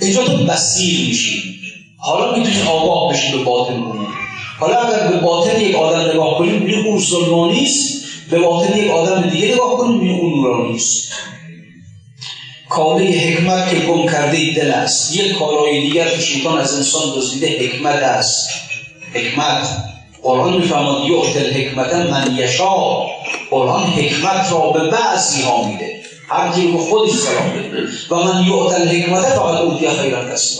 اینجا 0.00 0.24
تو 0.24 0.36
بسیر 0.36 1.08
میشی. 1.08 1.56
حالا 1.98 2.36
می‌تونی 2.36 2.62
آگاه 2.62 3.12
بشی 3.12 3.32
به 3.32 3.44
باطن 3.44 3.74
اون 3.74 4.06
حالا 4.58 4.78
اگر 4.78 5.08
به 5.08 5.16
باطن 5.16 5.60
یک 5.60 5.74
آدم 5.74 6.10
نگاه 6.10 6.38
کنی 6.38 6.50
می‌بینی 6.50 6.88
اون 6.88 6.98
ظلمانی 6.98 7.64
است 7.64 8.04
به 8.30 8.38
باطن 8.38 8.78
یک 8.78 8.90
آدم 8.90 9.30
دیگه 9.30 9.54
نگاه 9.54 9.76
کنی 9.76 9.92
می‌بینی 9.92 10.20
اون 10.20 10.32
نورانی 10.32 10.76
است 10.76 11.08
کاله 12.68 13.04
حکمت 13.04 13.70
که 13.70 13.76
گم 13.76 14.06
کرده 14.06 14.54
دل 14.54 14.70
است. 14.70 15.16
یک 15.16 15.38
کالای 15.38 15.80
دیگر 15.80 16.08
که 16.08 16.20
شیطان 16.20 16.58
از 16.58 16.74
انسان 16.74 17.02
دزدیده 17.16 17.58
حکمت 17.58 18.02
است. 18.02 18.48
حکمت. 19.14 19.68
قرآن 20.22 20.56
می‌فهمد 20.56 21.08
یعت 21.08 21.36
الحکمت 21.36 21.94
من 21.94 22.36
یشا 22.36 23.06
قرآن 23.50 23.82
حکمت 23.82 24.52
را 24.52 24.70
به 24.70 24.90
بعضی 24.90 25.42
ها 25.42 25.68
میده. 25.68 25.95
کی 26.54 26.66
به 26.66 26.78
خودش 26.78 27.12
سلام 27.12 27.50
بده. 27.50 27.88
و 28.10 28.14
من 28.14 28.46
یعت 28.46 28.80
الحکمت 28.80 29.24
فقط 29.24 29.60
اوتی 29.60 29.88
خیرا 29.88 30.32
کسی 30.32 30.58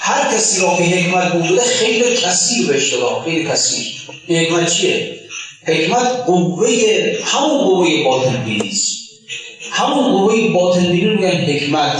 هر 0.00 0.34
کسی 0.34 0.62
را 0.62 0.76
که 0.76 0.82
حکمت 0.82 1.32
بوده 1.32 1.62
خیلی 1.62 2.16
کثیر 2.16 2.66
به 2.66 2.76
اشتباه 2.76 3.24
خیلی 3.24 3.44
کثیر. 3.44 3.86
حکمت 4.28 4.72
چیه؟ 4.72 5.20
حکمت 5.66 6.24
قوه 6.26 6.68
همون 7.24 7.58
قوه 7.58 8.04
باطن 8.04 8.44
بینیست 8.44 8.98
همون 9.72 10.12
قوه 10.12 10.48
باطن 10.48 10.82
بینی 10.82 11.04
رو 11.04 11.16
میگن 11.16 11.30
حکمت. 11.30 11.96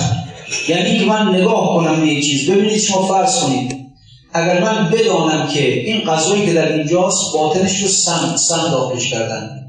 یعنی 0.68 0.98
که 0.98 1.05
من 1.05 1.35
نگاه 1.35 1.68
کنم 1.68 2.00
به 2.00 2.22
چیز. 2.22 2.50
ببینید 2.50 2.81
شما 2.81 3.07
فرض 3.07 3.40
کنید. 3.40 3.85
اگر 4.33 4.61
من 4.61 4.90
بدانم 4.90 5.48
که 5.48 5.72
این 5.72 6.00
غذایی 6.00 6.46
که 6.46 6.53
در 6.53 6.72
اینجاست 6.72 7.33
باطنش 7.33 7.83
رو 7.83 7.88
سم 7.88 8.37
سم 8.37 8.70
داخلش 8.70 9.11
کردن. 9.11 9.63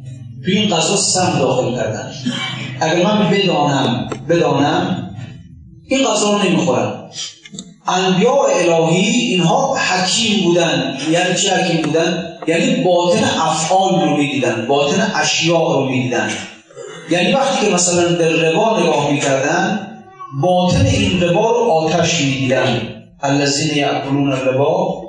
تو 0.45 0.51
این 0.51 0.69
غذا 0.69 0.95
سم 0.95 1.39
داخل 1.39 1.75
کردن. 1.75 2.11
اگر 2.81 3.03
من 3.03 3.29
بدانم 3.29 4.09
بدانم 4.29 5.09
این 5.87 6.05
غذا 6.05 6.31
رو 6.31 6.43
نمی‌خورم. 6.43 7.09
انبیاء 7.87 8.45
الهی 8.49 9.09
اینها 9.09 9.75
حکیم 9.75 10.43
بودن. 10.43 10.97
یعنی 11.11 11.35
چه 11.35 11.55
حکیم 11.55 11.81
بودن؟ 11.81 12.37
یعنی 12.47 12.83
باطن 12.83 13.23
افعال 13.23 14.01
رو 14.01 14.17
می‌دیدن 14.17 14.65
باطن 14.67 15.11
اشیاء 15.15 15.73
رو 15.73 15.85
می‌دیدن. 15.85 16.29
یعنی 17.09 17.33
وقتی 17.33 17.65
که 17.65 17.73
مثلا 17.73 18.15
به 18.15 18.49
ربا 18.49 18.79
نگاه 18.79 19.11
می‌کردن 19.11 19.87
باطن 20.41 20.85
این 20.85 21.23
ربا 21.23 21.51
رو 21.51 21.71
آتش 21.71 22.21
می‌دیدن. 22.21 22.81
الذین 23.23 23.77
یاکلون 23.77 24.31
الربا 24.31 25.03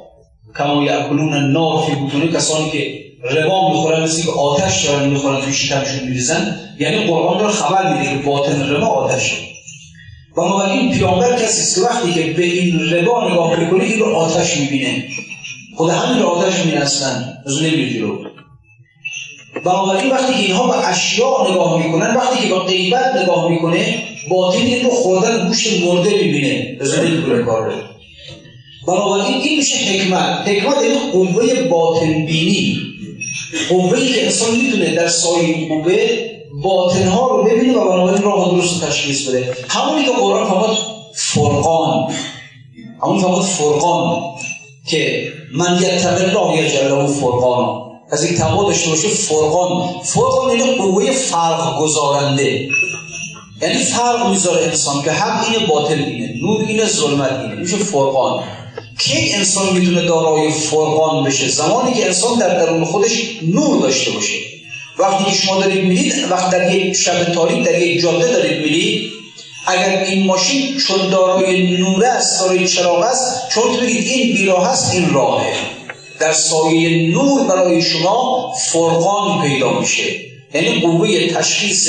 کما 0.59 0.83
یاکلون 0.83 1.33
النار 1.33 1.83
فی 1.83 1.93
بطون 1.95 2.33
کسانی 2.33 2.71
که 2.71 3.06
ربا 3.31 3.69
می‌خورن 3.71 4.03
مثل 4.03 4.23
که 4.23 4.31
آتش 4.31 4.85
دارن 4.85 5.09
می‌خورن 5.09 5.41
توی 5.41 5.53
شکمشون 5.53 6.01
میریزن. 6.09 6.61
یعنی 6.79 7.07
قرآن 7.07 7.49
خبر 7.49 7.93
میده 7.93 8.11
که 8.11 8.27
باطن 8.27 8.71
ربا 8.71 8.87
آتشه. 8.87 9.37
و 10.37 10.41
این 10.41 10.93
پیامبر 10.93 11.43
کسی 11.43 11.81
که 11.81 11.87
وقتی 11.87 12.13
که 12.13 12.33
به 12.33 12.45
این 12.45 12.91
ربا 12.91 13.31
نگاه 13.31 13.61
می‌کنه 13.61 13.85
این 13.85 13.99
رو 13.99 14.15
آتش 14.15 14.57
می‌بینه. 14.57 15.05
خود 15.77 15.91
همین 15.91 16.23
رو 16.23 16.29
آتش 16.29 16.65
می‌رسن 16.65 17.39
از 17.47 17.63
نمیره 17.63 17.95
جلو. 17.95 18.19
بنابراین 19.65 20.11
وقتی 20.11 20.33
که 20.33 20.39
اینها 20.39 20.67
به 20.67 20.89
اشیاء 20.89 21.53
نگاه 21.53 21.87
می‌کنن 21.87 22.15
وقتی 22.17 22.43
که 22.43 22.55
به 22.55 22.59
غیبت 22.59 23.17
نگاه 23.23 23.51
می‌کنه 23.51 23.99
باطن 24.31 24.59
این 24.59 24.85
رو 24.85 24.91
خوردن 24.91 25.49
گوشت 25.49 25.83
مرده 25.83 26.11
می‌بینه. 26.11 26.79
از 26.81 26.99
نمیره 26.99 27.43
کار 27.43 27.75
بنابراین 28.87 29.35
این 29.35 29.59
میشه 29.59 29.77
حکمت. 29.77 30.49
حکمت 30.49 30.79
این 30.79 31.13
قوه 31.13 31.63
باطن 31.63 32.27
بینی 32.27 32.86
قوهی 33.69 34.13
که 34.13 34.25
انسان 34.25 34.55
می‌تونه 34.55 34.95
در 34.95 35.09
سایه 35.09 35.69
قوه 35.69 35.97
باطنها 36.63 37.29
رو 37.29 37.45
ببینه 37.45 37.79
و 37.79 37.91
بنابراین 37.91 38.23
راه 38.23 38.51
درست 38.51 38.85
تشخیص 38.85 39.29
بده. 39.29 39.57
همونی 39.69 40.05
که 40.05 40.11
قرآن 40.11 40.49
فقط 40.49 40.77
فرقان. 41.15 42.13
همون 43.03 43.19
فقط 43.19 43.45
فرقان. 43.45 44.23
که 44.89 45.29
من 45.55 45.79
یتقل 45.83 46.37
الله 46.37 46.63
یجعل 46.63 46.89
له 46.89 47.07
فرقان. 47.07 47.83
از 48.13 48.25
این 48.25 48.39
تقوا 48.39 48.65
داشته 48.65 48.91
باشه 48.91 49.09
فرقان. 49.09 50.01
فرقان 50.03 50.59
یعنی 50.59 50.75
قوه 50.75 51.11
فرق 51.11 51.81
گذارنده 51.81 52.69
یعنی 53.63 53.79
فرق 53.79 54.31
می‌ذاره 54.31 54.65
انسان 54.65 55.03
که 55.03 55.11
حق 55.11 55.47
اینه 55.49 55.67
باطل 55.67 55.99
اینه. 55.99 56.35
نور 56.43 56.61
اینه 56.69 56.85
ظلمت 56.85 57.33
اینه. 57.33 57.55
میشه 57.55 57.77
فرقان. 57.77 58.43
کی 58.99 59.33
انسان 59.33 59.73
می‌تونه 59.79 60.03
دارای 60.03 60.51
فرقان 60.51 61.25
بشه؟ 61.25 61.49
زمانی 61.49 61.95
که 61.95 62.07
انسان 62.07 62.39
در 62.39 62.59
درون 62.59 62.85
خودش 62.85 63.13
نور 63.43 63.83
داشته 63.83 64.11
باشه. 64.11 64.39
وقتی 64.99 65.25
که 65.25 65.31
شما 65.31 65.61
دارید 65.61 65.85
میرید 65.85 66.31
وقتی 66.31 66.51
در 66.51 66.75
یک 66.75 66.97
شب 66.97 67.25
تاریک 67.25 67.65
در 67.65 67.83
یک 67.83 68.01
جاده 68.01 68.33
دارید 68.33 68.63
میرید 68.63 69.13
اگر 69.67 70.05
این 70.05 70.27
ماشین 70.27 70.77
چون 70.77 71.11
دارای 71.11 71.77
نور 71.77 72.05
است 72.05 72.41
دارای 72.41 72.69
چراغ 72.69 72.99
است 72.99 73.49
چون 73.49 73.77
بگید 73.77 74.07
این 74.07 74.35
بیراه 74.35 74.69
است 74.69 74.95
این 74.95 75.15
راهه. 75.15 75.53
در 76.21 76.33
سایه 76.33 77.13
نور 77.13 77.45
برای 77.45 77.83
شما 77.83 78.53
فرقان 78.73 79.49
پیدا 79.49 79.81
میشه. 79.81 80.03
یعنی 80.55 80.81
قوه 80.81 81.29
تشخیص 81.29 81.89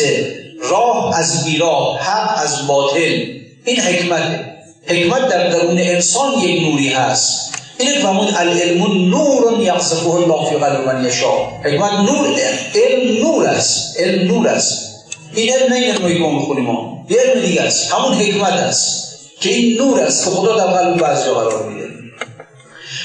راه 0.70 1.18
از 1.20 1.46
بیراه 1.46 2.00
حق 2.00 2.44
از 2.44 2.68
باطل. 2.68 3.26
این 3.66 3.80
حکمت 3.80 4.57
حکمت 4.88 5.28
در 5.28 5.50
درون 5.50 5.78
انسان 5.80 6.34
یک 6.40 6.62
نوری 6.62 6.90
هست 6.90 7.54
این 7.80 8.02
فرمود 8.02 8.34
العلم 8.38 9.10
نور 9.10 9.62
یقصفه 9.62 10.10
الله 10.10 10.50
فی 10.50 10.56
قلب 10.56 10.88
من 10.88 11.06
یشا 11.06 11.48
حکمت 11.64 11.92
نور 11.92 12.28
علم 12.76 13.26
نور 13.26 13.48
است 13.48 14.00
علم 14.00 14.28
نور 14.28 14.48
است 14.48 14.88
این 15.36 15.54
علم 15.54 15.74
نه 15.74 15.94
علمی 15.94 16.14
که 16.14 16.20
ما 16.20 16.30
ما 16.32 17.06
یه 17.10 17.18
علم 17.18 17.42
دیگه 17.42 17.62
است 17.62 17.92
همون 17.94 18.14
حکمت 18.14 18.54
است 18.54 19.20
که 19.42 19.50
این 19.50 19.78
نور 19.78 20.00
است 20.00 20.26
که 20.26 20.32
خدا 20.32 20.58
در 20.58 20.66
قلب 20.66 20.98
بعضی 20.98 21.30
قرار 21.30 21.70
میده 21.70 21.88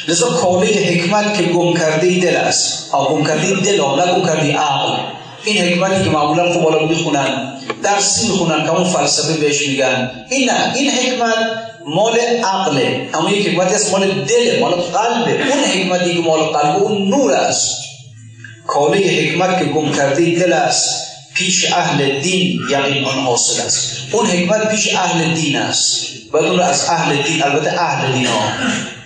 لذا 0.09 0.29
کاله 0.29 0.66
حکمت 0.66 1.37
که 1.37 1.42
گم 1.42 1.75
کرده 1.75 2.21
دل 2.21 2.37
است 2.37 2.90
ها 2.92 3.14
گم 3.14 3.25
کرده 3.25 3.55
دل 3.55 3.79
ها 3.79 3.97
نه 3.97 4.12
گم 4.12 4.27
کرده 4.27 4.57
عقل 4.57 4.97
این 5.45 5.62
حکمتی 5.62 6.05
که 6.05 6.11
معمولا 6.11 6.53
خب 6.53 6.61
حالا 6.61 6.87
می‌خونن 6.87 7.53
درسی 7.83 8.29
می‌خونن 8.29 8.64
که 8.64 8.75
اون 8.75 8.85
فلسفه 8.85 9.33
بهش 9.33 9.68
میگن 9.68 10.11
این 10.31 10.51
نه 10.51 10.75
این 10.75 10.90
حکمت 10.90 11.71
مال 11.87 12.18
عقله 12.45 13.09
اما 13.14 13.31
یک 13.31 13.49
حکمتی 13.49 13.75
است 13.75 13.92
مال 13.92 14.25
دل 14.25 14.61
مال 14.61 14.73
قلبه 14.75 15.31
اون 15.31 15.64
حکمتی 15.64 16.14
که 16.14 16.21
مال 16.21 16.40
قلب 16.40 16.83
اون 16.83 17.09
نور 17.09 17.33
است. 17.33 17.79
کاله 18.66 18.99
حکمت 18.99 19.59
که 19.59 19.64
گم 19.64 19.92
کرده 19.92 20.25
دل 20.25 20.53
است 20.53 20.88
پیش 21.35 21.73
اهل 21.73 22.21
دین 22.21 22.61
یقین 22.71 23.05
آن 23.05 23.18
حاصل 23.18 23.61
است. 23.61 23.97
اون 24.12 24.27
حکمت 24.27 24.68
پیش 24.68 24.95
اهل 24.95 25.35
دین 25.35 25.57
است. 25.57 26.12
بدون 26.33 26.61
از 26.61 26.88
اهل 26.88 27.23
دین 27.23 27.42
البته 27.42 27.83
اهل 27.83 28.12
دین 28.12 28.27
ها 28.27 28.42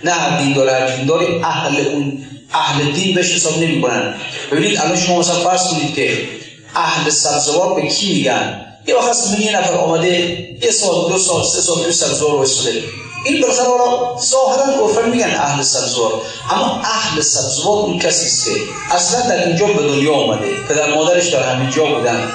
نه 0.03 0.11
هر 0.11 0.37
دین 0.39 0.53
داره 0.53 0.71
هر 0.71 0.95
دین 0.95 1.05
داره 1.05 1.45
اهل 1.45 1.87
اون 1.87 2.25
اهل 2.53 2.91
دین 2.91 3.15
بهش 3.15 3.35
حساب 3.35 3.63
نمی 3.63 3.81
کنن 3.81 4.13
ببینید 4.51 4.77
الان 4.77 4.97
شما 4.97 5.19
مثلا 5.19 5.35
فرض 5.35 5.67
کنید 5.67 5.95
که 5.95 6.27
اهل 6.75 7.09
سبزوار 7.09 7.81
به 7.81 7.87
کی 7.87 8.13
میگن؟ 8.13 8.66
وقت 8.95 9.27
من 9.27 9.41
یه 9.41 9.59
نفر 9.59 9.73
آمده 9.73 10.47
یه 10.61 10.71
سال 10.71 11.09
دو 11.09 11.17
سال 11.17 11.43
سه 11.43 11.61
سال 11.61 11.91
سبزوار 11.91 12.31
رو 12.31 12.39
استده 12.39 12.83
این 13.27 13.41
بالاخره 13.41 13.65
حالا 13.65 14.21
ظاهرا 14.21 14.63
عرفا 14.63 15.01
میگن 15.01 15.29
اهل 15.29 15.63
سبزوار. 15.63 16.11
اما 16.51 16.81
اهل 16.83 17.21
سبزوار 17.21 17.77
اون 17.77 17.99
کسی 17.99 18.25
است 18.25 18.45
که 18.45 18.51
اصلا 18.91 19.21
در 19.21 19.47
اینجا 19.47 19.65
به 19.65 19.87
دنیا 19.87 20.13
آمده. 20.13 20.47
پدر 20.69 20.95
مادرش 20.95 21.27
در 21.27 21.55
همین 21.55 21.69
جا 21.69 21.85
بودن. 21.85 22.31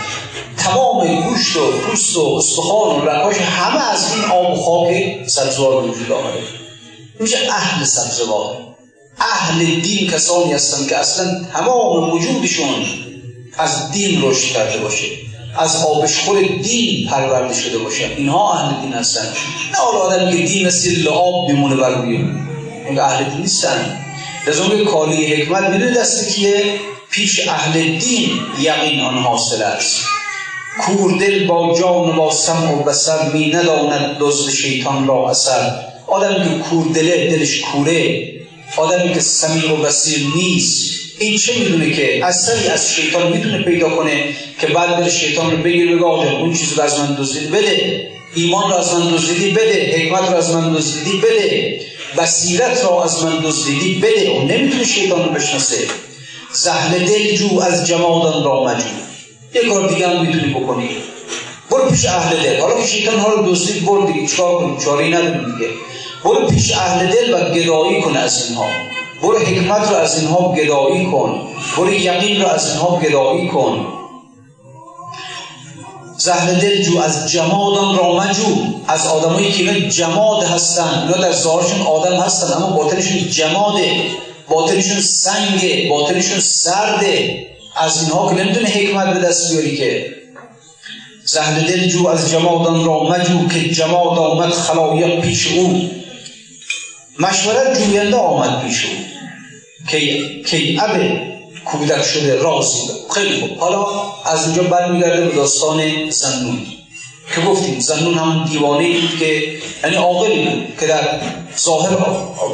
تمام 0.59 1.23
گوشت 1.23 1.57
و 1.57 1.71
پوست 1.71 2.17
و 2.17 2.35
استخوان 2.37 3.01
و 3.01 3.05
رکاش 3.09 3.37
همه 3.37 3.91
از 3.91 4.15
این 4.15 4.25
آب 4.25 4.59
و 4.59 4.63
خاک 4.63 5.29
سبزوار 5.29 5.85
وجود 5.85 6.13
آمده. 6.13 6.43
میشه 7.21 7.39
اهل 7.51 7.85
سبزوار. 7.85 8.57
اهل 9.19 9.81
دین 9.81 10.11
کسانی 10.11 10.53
هستن 10.53 10.87
که 10.87 10.97
اصلا 10.97 11.45
تمام 11.53 12.13
وجودشون 12.13 12.87
از 13.59 13.91
دین 13.93 14.23
رشد 14.23 14.53
کرده 14.53 14.79
باشه. 14.79 15.07
از 15.59 15.85
آبشخور 15.85 16.43
دین 16.43 17.09
پرورده 17.09 17.55
شده 17.55 17.79
باشه 17.79 18.11
اینها 18.17 18.53
اهل 18.53 18.81
دین 18.81 18.93
هستن. 18.93 19.25
نه 19.73 19.79
حالا 19.79 19.99
آدم 19.99 20.31
که 20.31 20.37
دین 20.37 20.67
مثل 20.67 21.09
آب 21.09 21.47
بیمونه 21.47 21.77
بر 21.77 22.03
این. 22.03 22.39
اهل 23.01 23.25
دین 23.25 23.41
نیستن. 23.41 24.05
لذا 24.47 24.69
که 24.69 24.85
کالی 24.85 25.35
حکمت 25.35 25.63
می‌دونه 25.63 25.95
دست 25.95 26.29
کیه؟ 26.29 26.65
پیش 27.11 27.49
اهل 27.49 27.99
دین 27.99 28.31
یقین 28.61 29.01
آن 29.01 29.19
حاصل 29.19 29.63
است. 29.63 30.01
کوردل 30.81 31.47
با 31.47 31.79
جان 31.81 32.09
و 32.09 32.13
با 32.13 32.31
سم 32.31 32.71
و 32.71 32.83
بسر 32.83 33.33
می 33.33 33.51
نداند 33.51 34.17
دزد 34.19 34.51
شیطان 34.51 35.07
را 35.07 35.31
اثر. 35.31 35.73
آدمی 36.07 36.45
که 36.45 36.65
کوردله 36.71 37.31
دلش 37.31 37.61
کوره 37.61 38.33
آدمی 38.77 39.15
که 39.15 39.21
سمیع 39.21 39.73
و 39.73 39.77
بسیر 39.77 40.27
نیست 40.37 41.02
این 41.23 41.39
چه 41.39 41.59
می‌دونه 41.59 41.91
که 41.91 42.25
اثری 42.25 42.69
از 42.69 42.95
شیطان 42.95 43.33
می‌تونه 43.33 43.63
پیدا 43.63 43.89
کنه 43.89 44.25
که 44.61 44.67
بعد 44.67 44.97
بره 44.97 45.11
شیطان 45.11 45.51
رو 45.51 45.57
بگیر 45.57 45.97
بگه 45.97 46.05
اون 46.05 46.53
چیز 46.55 46.73
رو 46.73 46.83
از 46.83 47.01
من 47.01 47.17
دزدید 47.19 47.51
بده. 47.51 48.09
ایمان 48.35 48.71
رو 48.71 48.77
از 48.77 48.95
من 48.95 49.11
دزدیدی 49.11 49.51
بده. 49.51 49.97
حکمت 49.97 50.31
رو 50.31 50.37
از 50.37 50.55
من 50.55 50.73
دزدیدی 50.73 51.17
بده. 51.19 51.81
بصیرت 52.19 52.85
را 52.85 53.05
از 53.05 53.25
من 53.25 53.39
دزدیدی 53.45 53.95
بده. 53.95 54.31
اون 54.31 54.51
نمی‌تونه 54.51 54.85
شیطان 54.85 55.25
رو 55.25 55.31
بشناسه. 55.31 55.79
زهل 56.53 56.99
دل 56.99 57.37
جو 57.37 57.61
از 57.61 57.87
جمادان 57.87 58.45
را 58.45 58.65
مجو 58.65 58.85
یه 59.55 59.63
کار 59.63 59.89
دیگه 59.89 60.09
هم 60.09 60.27
می‌تونی 60.27 60.55
بکنی. 60.55 60.89
برو 61.71 61.91
پیش 61.91 62.07
اهل 62.07 62.37
دل. 62.43 62.61
حالا 62.61 62.81
که 62.81 62.87
شیطان 62.87 63.19
ها 63.19 63.29
رو 63.35 63.53
دزدید 63.53 63.85
برد 63.85 64.13
دیگه. 64.13 64.27
چکار 64.27 64.59
کنی 64.59 64.85
چاره 64.85 65.09
نداریم 65.09 65.53
دیگه. 65.53 65.71
برو 66.25 66.47
پیش 66.47 66.73
اهل 66.73 67.07
دل 67.07 67.35
و 67.35 67.55
گدایی 67.55 68.01
کن 68.01 68.17
از 68.17 68.47
اینها. 68.49 68.92
برو 69.23 69.39
حکمت 69.39 69.89
رو 69.91 69.97
از 69.97 70.19
اینها 70.19 70.55
گدایی 70.55 71.05
کن. 71.05 71.49
برو 71.77 71.95
یقین 71.95 72.43
رو 72.43 72.49
از 72.49 72.69
اینها 72.69 73.01
گدایی 73.01 73.49
کن. 73.49 73.87
زهر 76.19 76.53
دل 76.53 76.83
جو 76.83 76.99
از 76.99 77.31
جمادان 77.31 77.97
را 77.99 78.17
مجو. 78.17 78.57
از 78.89 79.07
آدمایی 79.07 79.53
که 79.53 79.89
جماد 79.89 80.45
هستن. 80.45 81.03
اینا 81.03 81.17
در 81.17 81.33
ظاهرشون 81.33 81.81
آدم 81.81 82.17
هستن 82.21 82.53
اما 82.53 82.67
باطنشون 82.67 83.31
جماده. 83.31 83.97
باطنشون 84.49 85.01
سنگه 85.01 85.89
باطنشون 85.91 86.41
سرده. 86.41 87.47
از 87.77 88.03
اینها 88.03 88.29
که 88.29 88.45
نمی‌تونه 88.45 88.69
حکمت 88.69 89.15
به 89.15 89.21
دست 89.21 89.53
بیاری 89.53 89.77
که. 89.77 90.07
زهر 91.25 91.61
دل 91.61 91.87
جو 91.89 92.09
از 92.09 92.31
جمادان 92.31 92.85
را 92.85 93.03
مجو 93.03 93.49
که 93.49 93.71
جماد 93.71 94.19
آمد 94.19 94.51
خلایق 94.51 95.21
پیش 95.21 95.53
او. 95.53 95.91
مشورت 97.19 97.79
جوینده 97.79 98.17
آمد 98.17 98.63
پیش 98.65 98.85
او. 98.85 99.12
کی 99.91 100.79
اب 100.81 101.01
کودک 101.65 102.03
شده 102.03 102.43
رازی 102.43 102.79
خیلی 103.15 103.41
خوب. 103.41 103.59
حالا 103.59 103.87
از 104.25 104.47
اینجا 104.47 104.63
برمیگرده 104.63 105.21
به 105.21 105.35
داستان 105.35 106.11
زنون. 106.11 106.67
که 107.35 107.41
گفتیم 107.41 107.81
زنون 107.81 108.15
هم 108.15 108.49
دیوانه 108.51 109.01
بود 109.01 109.19
که 109.19 109.43
یعنی 109.85 109.97
عاقلی 109.97 110.45
بود 110.45 110.77
که 110.81 110.87
در 110.87 111.21
ظاهر 111.59 111.97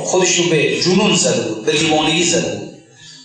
خودش 0.04 0.36
رو 0.36 0.44
به 0.44 0.80
جنون 0.80 1.16
زده 1.16 1.40
بود 1.40 1.64
به 1.66 1.72
دیوانگی 1.72 2.24
زده 2.24 2.56
بود. 2.56 2.68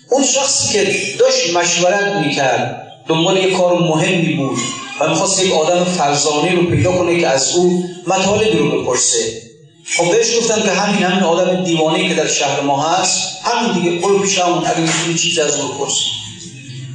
اون 0.09 0.23
شخصی 0.23 0.73
که 0.73 0.91
داشت 1.19 1.53
مشورت 1.55 2.15
می‌کرد 2.25 2.87
دنبال 3.07 3.37
یک 3.37 3.53
کار 3.57 3.79
مهمی 3.79 4.33
بود 4.33 4.57
و 4.99 5.09
می‌خواست 5.09 5.43
یک 5.43 5.53
آدم 5.53 5.83
فرزانه 5.83 6.55
رو 6.55 6.63
پیدا 6.63 6.91
کنه 6.91 7.19
که 7.19 7.27
از 7.27 7.55
او 7.55 7.83
مطالبی 8.07 8.57
رو 8.57 8.81
بپرسه. 8.81 9.42
خب 9.85 10.11
بهش 10.11 10.37
گفتم 10.37 10.61
که 10.61 10.71
همین 10.71 11.03
همین 11.03 11.23
آدم 11.23 11.63
دیوانه 11.63 12.09
که 12.09 12.15
در 12.15 12.27
شهر 12.27 12.61
ما 12.61 12.83
هست 12.83 13.39
همین 13.43 13.81
دیگه 13.81 13.99
برو 13.99 14.19
پیش 14.19 14.39
همون 14.39 14.57
اگه 14.57 14.79
می‌تونی 14.79 15.17
چیز 15.19 15.39
از 15.39 15.59
او 15.59 15.67
پرسی 15.67 16.05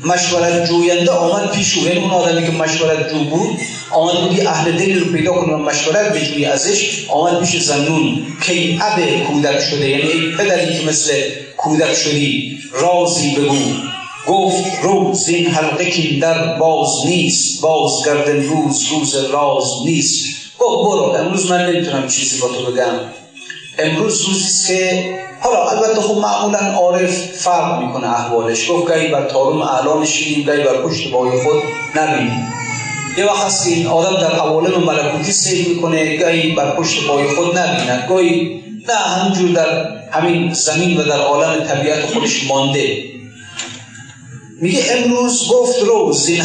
مشورت 0.05 0.69
جوینده 0.69 1.11
آمد 1.11 1.51
پیش 1.51 1.79
او 1.79 1.85
یعنی 1.85 2.01
اون 2.01 2.11
آدمی 2.11 2.47
که 2.47 2.53
مشورت 2.53 3.11
جو 3.11 3.25
بود 3.25 3.59
آمد 3.91 4.21
بودی 4.21 4.41
اهل 4.41 4.73
دلی 4.73 4.95
رو 4.95 5.13
پیدا 5.13 5.33
کنه 5.33 5.55
و 5.55 5.57
مشورت 5.57 6.13
بجوی 6.13 6.45
ازش 6.45 7.07
آمد 7.09 7.41
پیش 7.41 7.63
زنون. 7.63 8.27
کی 8.43 8.79
اب 8.83 9.01
کودک 9.27 9.61
شده 9.61 9.89
یعنی 9.89 10.37
پدری 10.39 10.79
که 10.79 10.85
مثل 10.87 11.13
کودک 11.57 11.95
شدی 11.95 12.59
رازی 12.73 13.35
بگو. 13.35 13.57
گفت 14.27 14.65
روز 14.83 15.29
این 15.29 15.47
حلقه 15.47 15.91
که 15.91 16.21
در 16.21 16.59
باز 16.59 17.07
نیست 17.07 17.61
باز 17.61 17.93
گردن 18.07 18.43
روز 18.43 18.85
روز 18.85 19.15
راز 19.15 19.65
نیست. 19.85 20.48
گفت 20.59 20.89
برو. 20.89 21.03
امروز 21.03 21.51
من 21.51 21.67
نمی‌تونم 21.67 22.09
چیزی 22.09 22.41
با 22.41 22.49
تو 22.49 22.73
بگم. 22.73 22.95
امروز 23.79 24.23
روزیست 24.23 24.67
که 24.67 25.05
حالا 25.41 25.69
البته 25.69 26.01
خب 26.01 26.15
معمولا 26.15 26.59
عارف 26.59 27.11
فرق 27.17 27.83
می‌کنه 27.83 28.07
احوالش. 28.07 28.71
گفت 28.71 28.89
گاهی 28.89 29.09
بر 29.09 29.25
تارم 29.25 29.63
اعلا 29.63 30.01
نشینیم 30.01 30.47
گاهی 30.47 30.63
بر 30.63 30.83
پشت 30.83 31.11
بای 31.11 31.31
خود 31.31 31.63
نبینیم. 31.95 32.53
یه 33.19 33.27
وقت 33.27 33.45
هست 33.45 33.67
این 33.67 33.87
آدم 33.87 34.17
در 34.21 34.33
عوالم 34.33 34.85
ملکوتی 34.85 35.33
سیر 35.33 35.69
می‌کنه 35.69 36.17
گاهی 36.17 36.53
بر 36.53 36.71
پشت 36.71 37.07
بای 37.07 37.29
خود 37.29 37.59
نبیند. 37.59 38.07
گاهی 38.09 38.63
نه 38.89 38.95
همینجور 38.95 39.51
در 39.51 39.89
همین 40.11 40.53
زمین 40.53 40.97
و 41.01 41.05
در 41.05 41.21
عالم 41.21 41.65
طبیعت 41.65 42.07
خودش 42.07 42.45
مانده. 42.49 43.08
میگه 44.61 44.85
امروز 44.91 45.49
گفت 45.49 45.79
روز 45.83 46.29
این, 46.29 46.43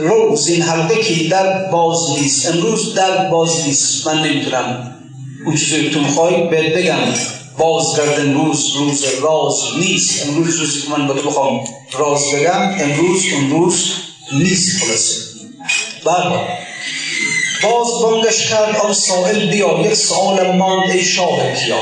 روز 0.00 0.48
این 0.48 0.62
حلقه 0.62 1.02
که 1.02 1.28
در 1.28 1.70
باز 1.70 2.10
نیست. 2.10 2.46
امروز 2.46 2.94
در 2.94 3.28
باز 3.28 3.66
نیست. 3.66 4.06
من 4.06 4.22
نمی‌تونم 4.22 4.94
اون 5.46 5.56
چیزی 5.56 5.90
تو 5.90 6.00
می‌خوای 6.00 6.46
بهت 6.46 6.74
بگم. 6.74 6.98
بازگرد 7.58 8.20
امروز 8.20 8.76
روز 8.76 9.04
راز 9.22 9.56
نیست. 9.78 10.26
امروز 10.26 10.56
روزی 10.56 10.80
که 10.82 10.90
من 10.90 11.06
با 11.06 11.14
تو 11.14 11.30
بخوام 11.30 11.60
راز 11.98 12.32
بگم 12.34 12.74
امروز 12.80 13.22
اون 13.34 13.50
روز 13.50 13.92
نیست 14.32 14.84
خلاصه. 14.84 15.14
برها 16.04 16.48
باز 17.62 18.02
بانگش 18.02 18.50
کرد 18.50 18.76
آن 18.76 18.94
سائل 18.94 19.50
بیا. 19.50 19.80
یک 19.84 19.94
سوال 19.94 20.56
ماند 20.56 20.90
ای 20.90 21.04
شاه 21.04 21.52
کیا 21.64 21.80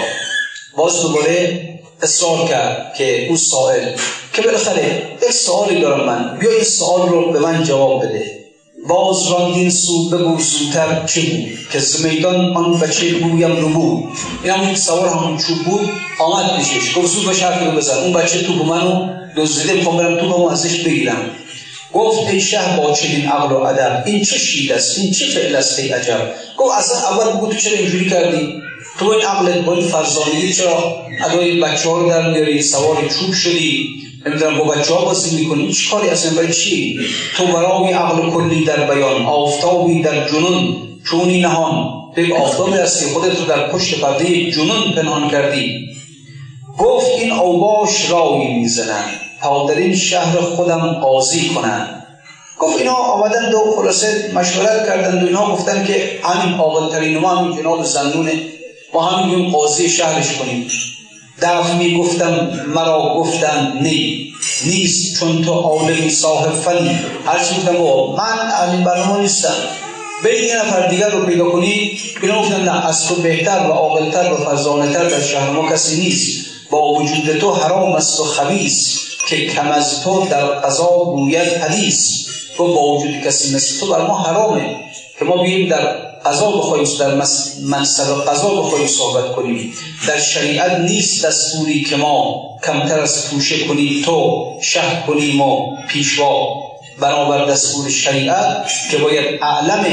باز 0.77 1.03
دوباره 1.03 1.63
اصرار 2.03 2.49
کرد 2.49 2.95
که 2.99 3.27
اون 3.29 3.37
سائل. 3.37 3.97
که 4.37 4.43
بالاخره 4.43 5.03
یک 5.23 5.31
سوالی 5.31 5.81
دارم 5.81 6.07
من. 6.07 6.39
بیا 6.39 6.51
این 6.51 6.65
سوال 6.65 7.09
رو 7.09 7.33
به 7.33 7.39
من 7.39 7.63
جواب 7.63 8.05
بده. 8.05 8.47
باز 8.89 9.29
راندین 9.31 9.71
سو 9.71 10.09
بگو 10.09 10.41
زودتر 10.41 11.07
چه 11.07 11.21
بود؟ 11.21 11.49
که 11.73 11.79
زمیدان 11.79 12.57
آن 12.57 12.81
بچه 12.81 13.15
بویم 13.15 13.57
رو 13.57 13.69
بود. 13.69 14.05
این 14.43 14.53
همون 14.53 14.75
سوار 14.75 15.09
همون 15.09 15.39
چوب 15.39 15.59
بود 15.59 15.91
آمد 16.19 16.57
پیشش. 16.57 16.97
گفت 16.97 17.07
زود 17.07 17.27
به 17.27 17.35
شرط 17.35 17.63
رو 17.63 17.71
بزن. 17.71 17.97
اون 17.97 18.13
بچه 18.13 18.43
تو 18.43 18.53
منو 18.53 19.09
دزدیده 19.37 19.73
می‌خوام 19.73 19.97
برم 19.97 20.21
تو 20.21 20.49
ازش 20.49 20.81
بگیرم. 20.81 21.31
گفت 21.93 22.31
ای 22.31 22.41
شه 22.41 22.77
با 22.77 22.93
چنین 22.93 23.29
عقل 23.29 23.55
و 23.55 23.57
ادب 23.57 24.03
این 24.07 24.25
چه 24.25 24.39
شید 24.39 24.73
است؟ 24.73 24.99
این 24.99 25.13
چه 25.13 25.27
فعل 25.27 25.57
است 25.57 25.79
ای 25.79 25.89
عجب؟ 25.89 26.35
گفت 26.57 26.79
اصلا 26.79 26.97
اول 26.99 27.33
بگو 27.33 27.47
تو 27.47 27.57
چرا 27.59 27.79
اینجوری 27.79 28.11
کردی؟ 28.11 28.63
تو 28.99 29.09
این 29.09 29.23
عقلت 29.23 29.65
با 29.65 29.75
این 29.75 29.89
فرزانگی 29.89 30.53
چرا 30.53 31.07
ادای 31.25 31.61
بچه 31.61 31.89
ها 31.89 31.99
رو 31.99 32.09
در 32.09 32.31
میاری؟ 32.31 32.63
سوار 32.63 32.97
چوب 32.97 33.35
شدی؟ 33.35 34.06
نمی‌دونم 34.27 34.59
با 34.59 34.65
بچه 34.65 34.95
ها 34.95 35.05
بازی 35.05 35.37
می‌کنی. 35.37 35.67
هیچ 35.67 35.91
کاری 35.91 36.09
اصلا. 36.09 36.31
برای 36.31 36.53
چی؟ 36.53 37.01
تو 37.37 37.47
برای 37.47 37.93
عقل 37.93 38.31
کلی 38.31 38.65
در 38.65 38.87
بیان 38.95 39.27
آفتابی 39.27 40.03
در 40.03 40.29
جنون 40.29 40.77
چونی 41.11 41.41
نهان. 41.41 41.93
به 42.15 42.37
آفتابی 42.37 42.73
هستی 42.73 43.07
خودت 43.07 43.39
رو 43.41 43.45
در 43.45 43.69
پشت 43.69 44.01
پرده 44.01 44.51
جنون 44.51 44.93
پنهان 44.97 45.31
کردی. 45.31 45.87
گفت 46.79 47.11
این 47.19 47.33
اوباش 47.33 48.11
راوی 48.11 48.55
می‌زنن. 48.55 49.05
تا 49.43 49.67
در 49.67 49.75
این 49.75 49.97
شهر 49.97 50.37
خودم 50.41 50.93
قاضی 50.93 51.49
کنن. 51.49 52.03
گفت 52.59 52.79
اینا 52.79 52.95
آمدن 52.95 53.51
دو 53.51 53.59
خلاصه 53.77 54.31
مشورت 54.35 54.87
کردن 54.87 55.23
و 55.23 55.27
اینا 55.27 55.53
گفتن 55.53 55.85
که 55.85 56.21
همین 56.23 56.55
آقل 56.55 56.93
ترین 56.93 57.19
ما 57.19 57.37
همین 57.37 57.57
جناب 57.57 57.85
زنونه 57.85 58.33
ما 58.95 59.03
همین 59.03 59.51
قاضی 59.51 59.89
شهرش 59.89 60.33
کنیم. 60.33 60.69
دف 61.43 61.75
می 61.75 61.99
گفتم 61.99 62.51
مرا 62.75 63.15
گفتن 63.17 63.79
نی. 63.83 64.33
نیست 64.67 65.21
چون 65.21 65.45
تو 65.45 65.53
عالمی 65.53 66.11
صاحب 66.11 66.53
فنی 66.53 66.99
هر 67.27 67.45
چی 67.45 67.55
گفتم 67.55 67.73
من 68.19 68.51
همین 68.51 68.85
برنامه 68.85 69.21
نیستم. 69.21 69.55
به 70.23 70.43
یه 70.43 70.57
نفر 70.57 70.89
دیگر 70.89 71.09
رو 71.09 71.27
پیدا 71.27 71.51
کنی. 71.51 71.99
اینا 72.23 72.41
گفتن 72.41 72.63
نه 72.63 72.87
از 72.87 73.09
تو 73.09 73.15
بهتر 73.15 73.59
و 73.59 73.73
عاقلتر 73.73 74.33
و 74.33 74.37
فرزانهتر 74.37 75.05
در 75.05 75.21
شهر 75.21 75.51
ما 75.51 75.71
کسی 75.73 76.01
نیست. 76.01 76.47
با 76.71 76.93
وجود 76.93 77.39
تو 77.39 77.53
حرام 77.53 77.93
است 77.93 78.21
و 78.21 78.25
خبیث 78.25 78.99
که 79.29 79.47
کم 79.47 79.71
از 79.71 80.03
تو 80.03 80.27
در 80.31 80.45
قضا 80.45 80.87
گوید 81.05 81.53
حدیث. 81.53 82.27
و 82.59 82.63
با 82.63 82.97
وجود 82.97 83.21
کسی 83.21 83.55
مثل 83.55 83.81
تو 83.81 83.93
بر 83.93 84.07
ما 84.07 84.23
حرامه 84.23 84.77
که 85.19 85.25
ما 85.25 85.43
بیم 85.43 85.69
در 85.69 86.16
قضا 86.27 86.51
بخواهیم 86.51 86.87
در 86.99 87.15
منصب 87.65 88.25
قضا 88.29 88.55
بخواهیم 88.55 88.87
صحبت 88.87 89.33
کنیم. 89.33 89.73
در 90.09 90.21
شریعت 90.21 90.79
نیست 90.79 91.27
دستوری 91.27 91.85
که 91.85 91.97
ما 91.97 92.43
کمتر 92.67 93.01
از 93.01 93.31
توشه 93.31 93.65
کنیم 93.65 94.03
تو 94.05 94.47
شه 94.63 95.03
کنیم 95.07 95.41
و 95.41 95.77
پیشوا. 95.89 96.67
برابر 97.01 97.45
دستور 97.45 97.91
شریعت 97.91 98.67
که 98.91 98.97
باید 98.97 99.43
اعلم 99.43 99.87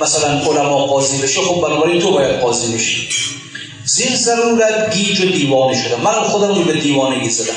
مثلا 0.00 0.28
علما 0.28 0.86
قاضی 0.86 1.22
بشه 1.22 1.40
خب 1.40 1.60
بنابراین 1.60 2.00
تو 2.00 2.12
باید 2.12 2.40
قاضی 2.40 2.74
بشی. 2.74 3.08
زیر 3.84 4.16
ضرورت 4.16 4.94
گیج 4.96 5.20
و 5.20 5.24
دیوانه 5.24 5.82
شدم 5.82 6.00
من 6.00 6.12
خودم 6.12 6.54
رو 6.54 6.62
به 6.62 6.72
دیوانگی 6.72 7.30
زدم. 7.30 7.52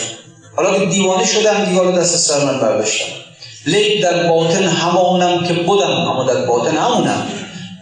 حالا 0.55 0.79
که 0.79 0.85
دیوانه 0.85 1.25
شدم 1.25 1.65
دیگه 1.65 1.81
دست 1.91 2.17
سر 2.17 2.45
من 2.45 2.59
برداشتم. 2.59 3.05
لیک 3.65 4.01
در 4.01 4.27
باطن 4.27 4.63
همانم 4.63 5.47
که 5.47 5.53
بودم 5.53 5.89
اما 5.89 6.23
در 6.23 6.45
باطن 6.45 6.77
همونم. 6.77 7.27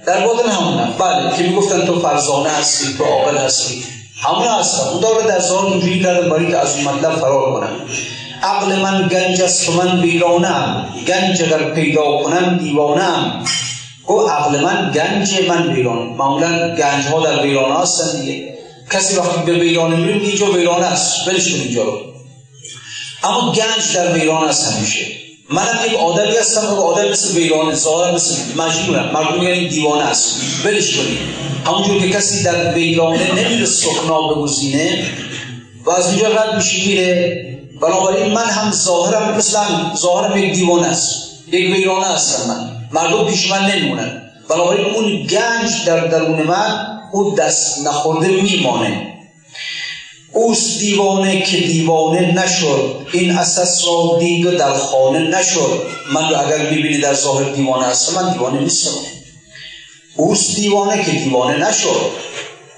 در 0.08 0.26
باطن 0.26 0.50
همونم 0.50 0.94
بله 1.00 1.38
که 1.38 1.44
می‌گفتن 1.44 1.86
تو 1.86 2.00
فرزانه 2.00 2.50
هستی 2.50 2.94
تو 2.98 3.04
عاقل 3.04 3.38
هستی. 3.38 3.84
همون 4.22 4.48
هستم 4.48 4.84
اون 4.84 5.00
داره 5.00 5.28
در 5.28 5.40
ظاهر 5.40 5.66
اینجوری 5.66 6.04
کردن 6.04 6.30
برای 6.30 6.48
که 6.48 6.58
از 6.58 6.76
اون 6.76 6.84
مطلب 6.84 7.16
فرار 7.16 7.54
کنم 7.54 7.70
عقل 8.44 8.76
من 8.76 9.08
گنج 9.08 9.42
است 9.42 9.70
و 9.70 9.72
من 9.72 10.00
ویرانم 10.00 10.90
گنج 11.08 11.44
اگر 11.44 11.74
پیدا 11.74 12.18
کنم 12.24 12.58
دیوانم 12.58 13.46
او 14.06 14.30
عقل 14.30 14.60
من 14.60 14.92
گنج 14.92 15.48
من 15.50 15.74
ویران 15.74 15.98
معمولا 15.98 16.76
گنج 16.76 17.06
ها 17.06 17.26
در 17.26 17.42
ویرانه 17.42 17.80
هستن 17.80 18.20
دیگه. 18.20 18.58
کسی 18.92 19.16
وقتی 19.16 19.42
به 19.46 19.54
ویرانه 19.54 19.96
میره 19.96 20.14
اینجا 20.14 20.52
ویرانه 20.52 20.86
است. 20.86 21.28
ولش 21.28 21.54
کن 21.54 21.60
اینجا 21.60 21.84
رو. 21.84 22.00
اما 23.24 23.52
گنج 23.52 23.96
در 23.96 24.14
ویران 24.14 24.48
است 24.48 24.74
همیشه. 24.74 25.27
منم 25.50 25.80
یک 25.88 25.94
آدمی 25.94 26.36
هستم 26.38 26.62
که 26.62 26.68
آدم 26.68 27.10
مثل 27.10 27.38
ویرانه 27.38 27.76
ظاهر 27.76 28.16
مثل 28.16 28.36
مجنونم 28.58 29.12
مردم 29.14 29.40
میگن 29.40 29.70
دیوانه 29.70 30.04
است. 30.04 30.42
ولش 30.66 30.98
کنید 30.98 31.18
همونجور 31.66 32.02
که 32.02 32.10
کسی 32.10 32.44
در 32.44 32.74
ویرانه 32.74 33.34
نمیره 33.34 33.66
سخنا 33.66 34.22
بگزینه 34.22 35.06
و 35.86 35.92
از 35.92 36.08
اونجا 36.08 36.28
رد 36.28 36.56
میشه 36.56 36.88
میره. 36.88 37.44
بنابراین 37.82 38.34
من 38.34 38.46
هم 38.46 38.72
ظاهرم 38.72 39.38
مثلا 39.38 39.64
ظاهرم 39.96 40.38
یک 40.38 40.54
دیوانه 40.54 40.88
است. 40.88 41.30
یک 41.52 41.76
ویرانه 41.76 42.06
هستم 42.06 42.48
من. 42.48 42.70
مردم 42.92 43.28
پیش 43.28 43.52
من 43.52 43.72
نمیمونن. 43.72 44.22
بنابراین 44.50 44.86
اون 44.86 45.24
گنج 45.24 45.86
در 45.86 46.08
درون 46.08 46.44
من 46.44 46.88
او 47.14 47.36
دست 47.36 47.88
نخورده 47.88 48.28
میمانه. 48.28 49.17
اوست 50.38 50.80
دیوانه 50.80 51.42
که 51.42 51.58
دیوانه 51.58 52.44
نشد. 52.44 53.08
این 53.12 53.32
اساس 53.32 53.88
را 53.88 54.18
دید 54.20 54.46
و 54.46 54.52
در 54.52 54.74
خانه 54.74 55.20
نشد. 55.20 55.84
من 56.14 56.24
اگر 56.24 56.70
می‌بینی 56.70 56.98
در 56.98 57.14
ظاهر 57.14 57.50
دیوانه 57.50 57.86
هستم 57.86 58.16
من 58.16 58.34
دیوانه 58.34 58.62
نیستم. 58.62 58.92
اوست 60.18 60.56
دیوانه 60.56 61.06
که 61.06 61.12
دیوانه 61.12 61.70
نشد. 61.70 62.12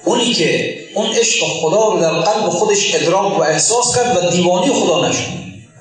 اونی 0.04 0.32
که 0.32 0.78
اون 0.94 1.06
عشق 1.06 1.44
خدا 1.46 1.88
رو 1.88 2.00
در 2.00 2.12
قلب 2.12 2.48
خودش 2.50 2.94
ادراک 2.94 3.38
و 3.38 3.42
احساس 3.42 3.96
کرد 3.96 4.16
و 4.16 4.30
دیوانی 4.30 4.72
خدا 4.72 5.08
نشد. 5.08 5.30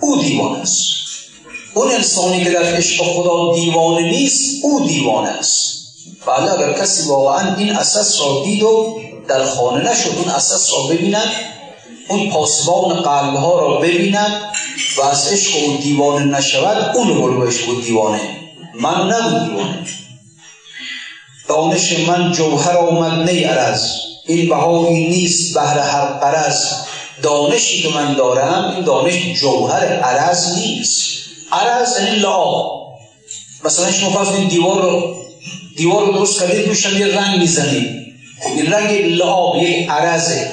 او 0.01 0.21
دیوانه 0.21 0.59
است. 0.59 0.79
اون 1.73 1.91
انسانی 1.91 2.43
که 2.43 2.49
در 2.49 2.75
عشق 2.75 3.03
خدا 3.03 3.55
دیوانه 3.55 4.11
نیست 4.11 4.63
او 4.63 4.87
دیوانه 4.87 5.29
است. 5.29 5.79
بله 6.27 6.53
اگر 6.53 6.73
کسی 6.73 7.09
واقعا 7.09 7.55
این 7.55 7.69
اساس 7.69 8.21
را 8.21 8.41
دید 8.43 8.63
و 8.63 8.99
در 9.27 9.45
خانه 9.45 9.91
نشد 9.91 10.09
اون 10.17 10.29
اساس 10.29 10.73
را 10.73 10.79
ببیند 10.79 11.58
اون 12.09 12.29
پاسبان 12.29 12.95
قلب 12.95 13.35
ها 13.35 13.59
را 13.59 13.77
ببیند 13.77 14.41
و 14.97 15.01
از 15.01 15.27
عشق 15.33 15.51
اون 15.63 15.75
دیوانه 15.75 16.37
نشود 16.37 16.97
اون 16.97 17.07
رو 17.07 17.51
بود 17.65 17.83
دیوانه. 17.83 18.19
من 18.73 19.11
نبود 19.11 19.49
دیوانه. 19.49 19.85
دانش 21.47 21.99
من 22.07 22.31
جوهر 22.31 22.77
آمد 22.77 23.29
نی 23.29 23.43
عرض 23.43 23.85
این 24.25 24.49
بهایی 24.49 25.07
نیست 25.09 25.53
بهر 25.53 25.79
هر 25.79 26.05
قرض 26.05 26.65
دانشی 27.21 27.81
که 27.81 27.89
من 27.89 28.15
دارم 28.15 28.71
این 28.75 28.83
دانش 28.83 29.39
جوهر 29.41 29.85
عرض 29.85 30.57
نیست. 30.57 31.01
عرض 31.51 31.99
یعنی 31.99 32.19
لعاب. 32.19 32.89
مثلا 33.65 33.91
شما 33.91 34.09
فرض 34.09 34.35
این 34.35 34.47
دیوار 34.47 34.81
رو 34.81 35.15
دیوار 35.77 36.05
رو 36.05 36.13
درست 36.13 36.39
کردید 36.39 36.67
روش 36.67 36.85
یه 36.85 37.19
رنگ 37.19 37.39
می‌زنید. 37.39 37.89
این 38.55 38.73
رنگ 38.73 38.91
لعاب 38.91 39.55
یک 39.55 39.89
عرضه. 39.89 40.51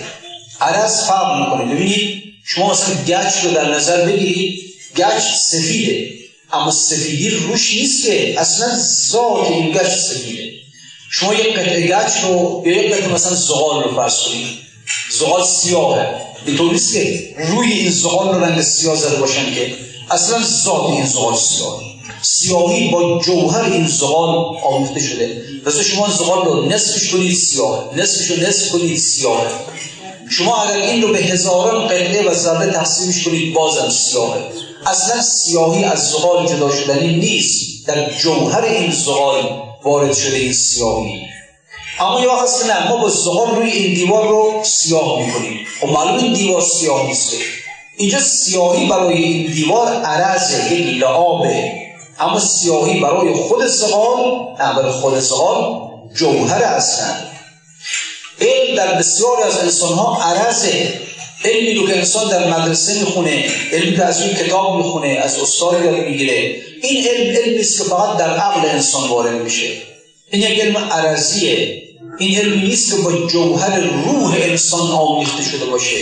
عرض 0.60 1.04
فرق 1.04 1.38
می‌کنه. 1.40 1.74
ببینید 1.74 2.22
شما 2.44 2.70
مثلا 2.70 2.94
گچ 3.04 3.44
رو 3.44 3.50
در 3.50 3.74
نظر 3.74 4.06
بگیرید 4.06 4.60
گچ 4.96 5.22
سفیده 5.50 6.16
اما 6.52 6.70
سفیدی 6.70 7.30
روش 7.30 7.74
نیست 7.74 8.06
که 8.06 8.40
اصلا 8.40 8.78
ذات 9.10 9.50
این 9.50 9.72
گچ 9.72 9.88
سفیده. 9.88 10.52
شما 11.10 11.34
یک 11.34 11.54
قطعه 11.58 11.86
گچ 11.86 12.12
رو 12.24 12.62
یا 12.64 12.82
یک 12.82 12.92
قطعه 12.92 13.08
مثلا 13.08 13.34
زغال 13.34 13.84
رو 13.84 13.94
فرض 13.96 14.18
کنید. 14.18 14.46
زغال 15.18 15.44
سیاهه. 15.44 16.06
اینطور 16.46 16.72
نیست 16.72 16.94
که 16.94 17.34
روی 17.38 17.72
این 17.72 17.90
زغال 17.90 18.34
رو 18.34 18.44
رنگ 18.44 18.62
سیاه 18.62 18.96
زده 18.96 19.16
باشن 19.16 19.54
که 19.54 19.74
اصلا 20.10 20.42
ذات 20.42 20.90
این 20.90 21.06
زغال 21.06 21.36
سیاه 21.36 21.82
سیاهی 22.22 22.90
با 22.90 23.20
جوهر 23.24 23.72
این 23.72 23.86
زغال 23.86 24.56
آمیخته 24.64 25.00
شده. 25.00 25.42
پس 25.66 25.80
شما 25.80 26.08
زغال 26.10 26.46
رو 26.46 26.66
نصفش 26.66 27.10
کنید 27.10 27.34
سیاه 27.34 27.90
نصفش 27.96 28.30
رو 28.30 28.36
نصف 28.36 28.68
کنید 28.68 28.98
سیاه. 28.98 29.46
شما 30.30 30.56
اگر 30.56 30.80
این 30.82 31.02
رو 31.02 31.12
به 31.12 31.18
هزاران 31.18 31.86
قطعه 31.86 32.30
و 32.30 32.34
ذره 32.34 32.72
تقسیمش 32.72 33.24
کنید 33.24 33.54
بازم 33.54 33.90
سیاهه. 33.90 34.40
اصلا 34.86 35.22
سیاهی 35.22 35.84
از 35.84 36.10
زغال 36.10 36.46
جدا 36.46 36.70
شدنی 36.70 37.16
نیست. 37.16 37.86
در 37.86 38.10
جوهر 38.10 38.64
این 38.64 38.90
زغال 38.90 39.62
وارد 39.84 40.14
شده 40.14 40.36
این 40.36 40.52
سیاهی. 40.52 41.26
اما 42.00 42.20
یه 42.20 42.28
وقت 42.28 42.66
نه 42.66 42.88
ما 42.88 42.96
با 42.96 43.08
زغال 43.08 43.56
روی 43.56 43.70
این 43.70 43.94
دیوار 43.94 44.28
رو 44.28 44.52
سیاه 44.62 45.26
می‌کنیم. 45.26 45.66
خب 45.80 45.88
معلوم 45.88 46.18
این 46.18 46.32
دیوار 46.32 46.62
سیاه 46.62 47.06
نیست. 47.06 47.32
اینجا 47.96 48.18
سیاهی 48.20 48.86
برای 48.86 49.14
این 49.14 49.52
دیوار 49.52 49.92
عرضه 49.92 50.74
یک 50.74 51.02
لعابه. 51.02 51.72
اما 52.20 52.40
سیاهی 52.40 53.00
برای 53.00 53.34
خود 53.34 53.66
زغال 53.66 54.24
نه 54.60 54.74
برای 54.76 54.92
خود 54.92 55.18
زغال 55.18 55.88
جوهر 56.14 56.64
هستن. 56.64 57.35
علم 58.40 58.76
در 58.76 58.94
بسیاری 58.98 59.42
از 59.42 59.58
انسان 59.58 59.92
ها 59.92 60.22
عرضه. 60.22 61.00
علمی 61.44 61.74
رو 61.74 61.86
که 61.86 61.96
انسان 61.96 62.30
در 62.30 62.58
مدرسه 62.58 62.94
می‌خونه 62.94 63.44
علمی 63.72 63.96
که 63.96 64.04
از 64.04 64.22
روی 64.22 64.34
کتاب 64.34 64.76
می‌خونه 64.76 65.08
از 65.08 65.38
استاد 65.38 65.84
یاد 65.84 65.94
می‌گیره. 65.94 66.56
این 66.82 67.06
علم 67.06 67.36
علمی 67.36 67.60
است 67.60 67.78
که 67.78 67.84
فقط 67.84 68.16
در 68.16 68.36
عقل 68.36 68.68
انسان 68.68 69.08
وارد 69.08 69.42
میشه. 69.42 69.66
این 70.30 70.42
یک 70.42 70.60
علم 70.60 70.76
عرضیه. 70.76 71.82
این 72.18 72.38
علمی 72.38 72.62
نیست 72.62 72.90
که 72.90 73.02
با 73.02 73.12
جوهر 73.26 73.80
روح 73.80 74.36
انسان 74.42 74.90
آمیخته 74.90 75.42
شده 75.42 75.64
باشه. 75.64 75.96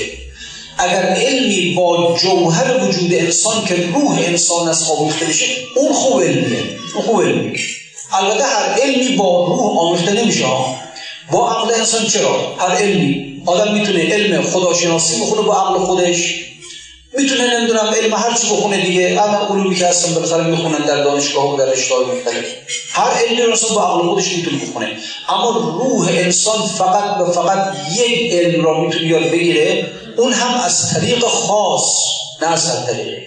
اگر 0.79 1.03
علمی 1.03 1.75
با 1.75 2.19
جوهر 2.23 2.85
وجود 2.85 3.15
انسان 3.15 3.65
که 3.65 3.75
روح 3.75 4.19
انسان 4.19 4.69
از 4.69 4.91
آمیخته 4.91 5.27
بشه 5.27 5.47
اون 5.77 5.93
خوب 5.93 6.21
علمیه. 6.21 6.63
اون 6.95 7.05
خوب 7.05 7.23
علمیه. 7.23 7.61
البته 8.13 8.45
هر 8.45 8.81
علمی 8.83 9.17
با 9.17 9.47
روح 9.47 9.79
آمیخته 9.79 10.13
نمیشه. 10.13 10.45
با 11.33 11.51
عقل 11.51 11.75
انسان 11.75 12.07
چرا؟ 12.07 12.55
هر 12.59 12.77
علمی 12.77 13.43
آدم 13.47 13.75
می‌تونه 13.75 14.13
علم 14.13 14.43
خداشناسی 14.43 15.21
بخونه 15.21 15.43
با 15.43 15.55
عقل 15.55 15.79
خودش. 15.79 16.35
می‌تونه 17.19 17.57
نمی‌دونم 17.57 17.95
علم 18.03 18.15
هر 18.15 18.35
چی 18.35 18.47
بخونه 18.47 18.81
دیگه. 18.87 19.23
اما 19.23 19.39
علومی 19.39 19.75
که 19.75 19.87
هستن 19.87 20.15
بالاخره 20.15 20.43
می‌خونن 20.43 20.87
در 20.87 21.05
دانشگاه 21.05 21.55
و 21.55 21.57
در 21.57 21.65
رشته 21.65 21.95
مختلف. 21.95 22.45
هر 22.93 23.11
علمی 23.11 23.43
رو 23.43 23.75
با 23.75 23.83
عقل 23.83 24.09
خودش 24.09 24.29
می‌تونه 24.29 24.57
بخونه. 24.57 24.97
اما 25.29 25.51
روح 25.51 26.09
انسان 26.09 26.67
فقط 26.67 27.21
و 27.21 27.33
فقط 27.33 27.77
یک 27.97 28.33
علم 28.33 28.65
را 28.65 28.81
می‌تونه 28.81 29.07
یاد 29.07 29.31
بگیره 29.31 29.87
اون 30.17 30.33
هم 30.33 30.61
از 30.61 30.95
طریق 30.95 31.25
خاص 31.25 31.95
نه 32.43 32.49
از 32.49 32.87
طریق. 32.87 33.19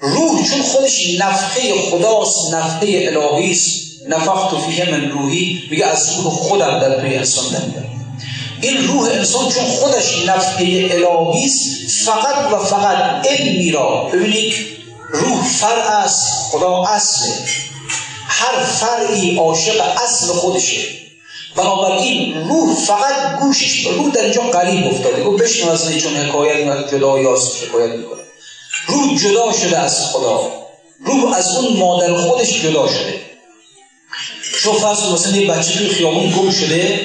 روح 0.00 0.50
چون 0.50 0.62
خودش 0.62 1.20
نفخه 1.20 1.60
خداست 1.90 2.54
نفخه 2.54 2.86
الهی 2.86 3.50
است. 3.52 3.85
نفخت 4.08 4.56
فیه 4.60 4.90
من 4.90 5.10
روحی 5.10 5.62
میگه 5.70 5.86
از 5.86 6.16
روح 6.16 6.32
خودم 6.34 6.78
در 6.78 7.00
توی 7.00 7.16
انسان 7.16 7.44
دمیدم 7.48 7.96
این 8.60 8.86
روح 8.88 9.08
انسان 9.10 9.48
چون 9.48 9.64
خودش 9.64 10.26
نفخه 10.26 10.64
الهی 10.90 11.44
است 11.44 11.66
فقط 12.04 12.52
و 12.52 12.58
فقط 12.58 13.26
علمی 13.26 13.70
را. 13.70 14.10
ببینید 14.12 14.54
روح 15.10 15.44
فرع 15.44 15.96
است 15.96 16.50
خدا 16.50 16.82
اصله 16.82 17.34
هر 18.28 18.64
فرعی 18.64 19.36
عاشق 19.38 19.80
اصل 20.04 20.26
خودشه. 20.26 20.80
بنابراین 21.56 22.48
روح 22.48 22.74
فقط 22.74 23.38
گوشش 23.40 23.86
روح 23.86 24.12
در 24.12 24.22
اینجا 24.22 24.42
قریب 24.42 24.86
افتاده. 24.86 25.24
گفت 25.24 25.42
بشنو 25.42 25.70
از 25.70 25.98
چون 25.98 26.16
حکایت 26.16 26.90
جدا 26.90 27.18
یاست 27.18 27.52
حکایت 27.64 27.90
می‌کنه 27.90 28.22
روح 28.86 29.18
جدا 29.18 29.52
شده 29.52 29.78
از 29.78 30.06
خدا. 30.06 30.50
روح 31.04 31.36
از 31.36 31.56
اون 31.56 31.76
مادر 31.76 32.14
خودش 32.14 32.62
جدا 32.62 32.88
شده. 32.88 33.15
شو 34.66 34.72
فرض 34.72 35.12
مثلا 35.12 35.36
یه 35.36 35.46
بچه 35.46 35.72
توی 35.72 35.88
خیابون 35.88 36.30
گم 36.30 36.50
شده 36.50 37.00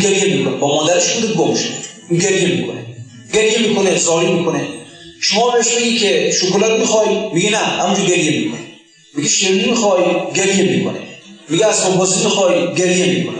گریه 0.00 0.36
می‌کنه. 0.36 0.56
با 0.56 0.76
مادرش 0.76 1.12
بوده 1.12 1.34
گم 1.34 1.54
شده. 1.54 2.18
گریه 2.18 2.48
می‌کنه. 2.48 2.84
گریه 3.32 3.58
می‌کنه 3.58 3.98
زاری 3.98 4.26
می‌کنه. 4.26 4.68
شما 5.20 5.50
بهش 5.50 5.68
بگی 5.68 5.98
که 5.98 6.30
شکلات 6.40 6.80
می‌خوای؟ 6.80 7.08
میگه 7.32 7.50
نه 7.50 7.56
همونجور 7.56 8.06
گریه 8.06 8.40
می‌کنه. 8.40 8.60
میگه 9.14 9.28
شیرینی 9.28 9.70
می‌خوای؟ 9.70 10.04
گریه 10.34 10.76
می‌کنه. 10.76 10.98
میگه 11.48 11.66
از 11.66 11.98
بازی 11.98 12.24
می‌خوای؟ 12.24 12.74
گریه 12.74 13.18
می‌کنه. 13.18 13.38